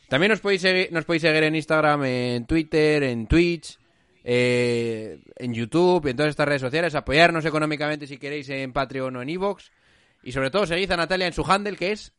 También 0.08 0.30
nos 0.30 0.40
podéis 0.40 0.62
seguir, 0.62 0.92
nos 0.92 1.04
podéis 1.04 1.22
seguir 1.22 1.42
en 1.42 1.54
Instagram, 1.54 2.04
en 2.04 2.46
Twitter, 2.46 3.02
en 3.02 3.26
Twitch, 3.26 3.78
eh, 4.24 5.18
en 5.36 5.54
YouTube, 5.54 6.06
en 6.06 6.16
todas 6.16 6.30
estas 6.30 6.48
redes 6.48 6.62
sociales. 6.62 6.94
Apoyarnos 6.94 7.44
económicamente 7.44 8.06
si 8.06 8.18
queréis 8.18 8.48
en 8.48 8.72
Patreon 8.72 9.16
o 9.16 9.22
en 9.22 9.28
Evox. 9.28 9.70
Y 10.22 10.32
sobre 10.32 10.50
todo 10.50 10.66
seguid 10.66 10.90
a 10.92 10.96
Natalia 10.96 11.26
en 11.26 11.32
su 11.32 11.44
handle 11.44 11.76
que 11.76 11.92
es 11.92 12.12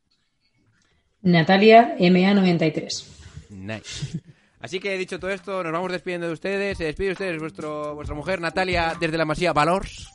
Natalia 1.21 1.97
MA93. 1.97 3.05
Nice. 3.49 4.19
Así 4.59 4.79
que 4.79 4.97
dicho 4.97 5.19
todo 5.19 5.31
esto, 5.31 5.63
nos 5.63 5.71
vamos 5.71 5.91
despidiendo 5.91 6.27
de 6.27 6.33
ustedes. 6.33 6.77
Se 6.77 6.85
despide 6.85 7.07
de 7.07 7.13
ustedes 7.13 7.39
vuestro, 7.39 7.95
vuestra 7.95 8.15
mujer 8.15 8.41
Natalia 8.41 8.95
desde 8.99 9.17
la 9.17 9.25
Masía 9.25 9.53
Valors. 9.53 10.09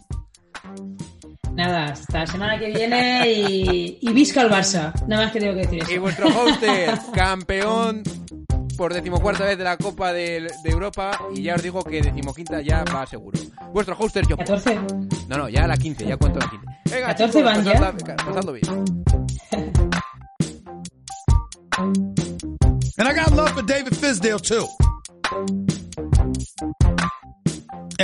Nada, 1.55 1.85
hasta 1.87 2.21
la 2.21 2.27
semana 2.27 2.59
que 2.59 2.71
viene 2.71 3.31
y, 3.31 3.99
y 4.01 4.13
visca 4.13 4.43
el 4.43 4.51
Barça. 4.51 4.93
Nada 5.07 5.25
más 5.25 5.33
que 5.33 5.41
tengo 5.41 5.55
que 5.55 5.61
decir 5.61 5.83
eso. 5.83 5.93
Y 5.93 5.99
vuestro 5.99 6.27
hoster, 6.29 6.99
campeón 7.15 8.03
por 8.77 8.93
decimocuarta 8.93 9.45
vez 9.45 9.57
de 9.57 9.65
la 9.65 9.77
Copa 9.77 10.13
de, 10.13 10.49
de 10.63 10.71
Europa. 10.71 11.19
Y 11.35 11.43
ya 11.43 11.55
os 11.55 11.63
digo 11.63 11.83
que 11.85 12.03
decimoquinta 12.03 12.61
ya 12.61 12.85
va 12.85 13.07
seguro. 13.07 13.39
Vuestro 13.73 13.97
hoster, 13.99 14.27
yo. 14.27 14.37
14. 14.37 14.79
No, 15.29 15.39
no, 15.39 15.49
ya 15.49 15.67
la 15.67 15.77
15, 15.77 16.07
ya 16.07 16.17
cuento 16.17 16.39
la 16.41 16.51
15. 16.51 16.67
Venga, 16.91 17.07
14 17.09 17.39
chicos, 17.39 17.55
van 17.55 17.65
ya. 17.65 18.17
pasadlo 18.17 18.53
bien. 18.53 18.95
And 22.97 23.09
I 23.09 23.13
got 23.13 23.33
love 23.33 23.51
for 23.53 23.63
David 23.63 23.95
Fisdale 23.95 24.41
too. 24.41 24.67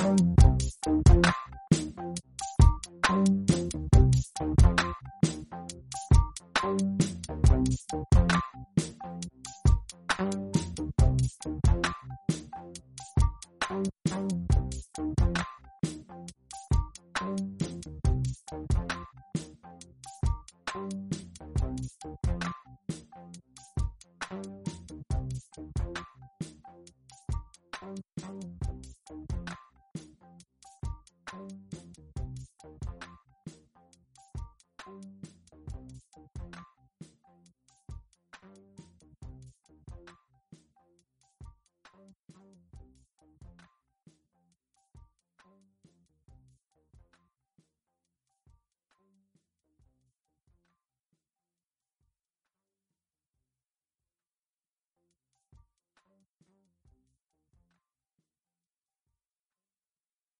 Thank 0.00 0.40
you. 0.44 0.49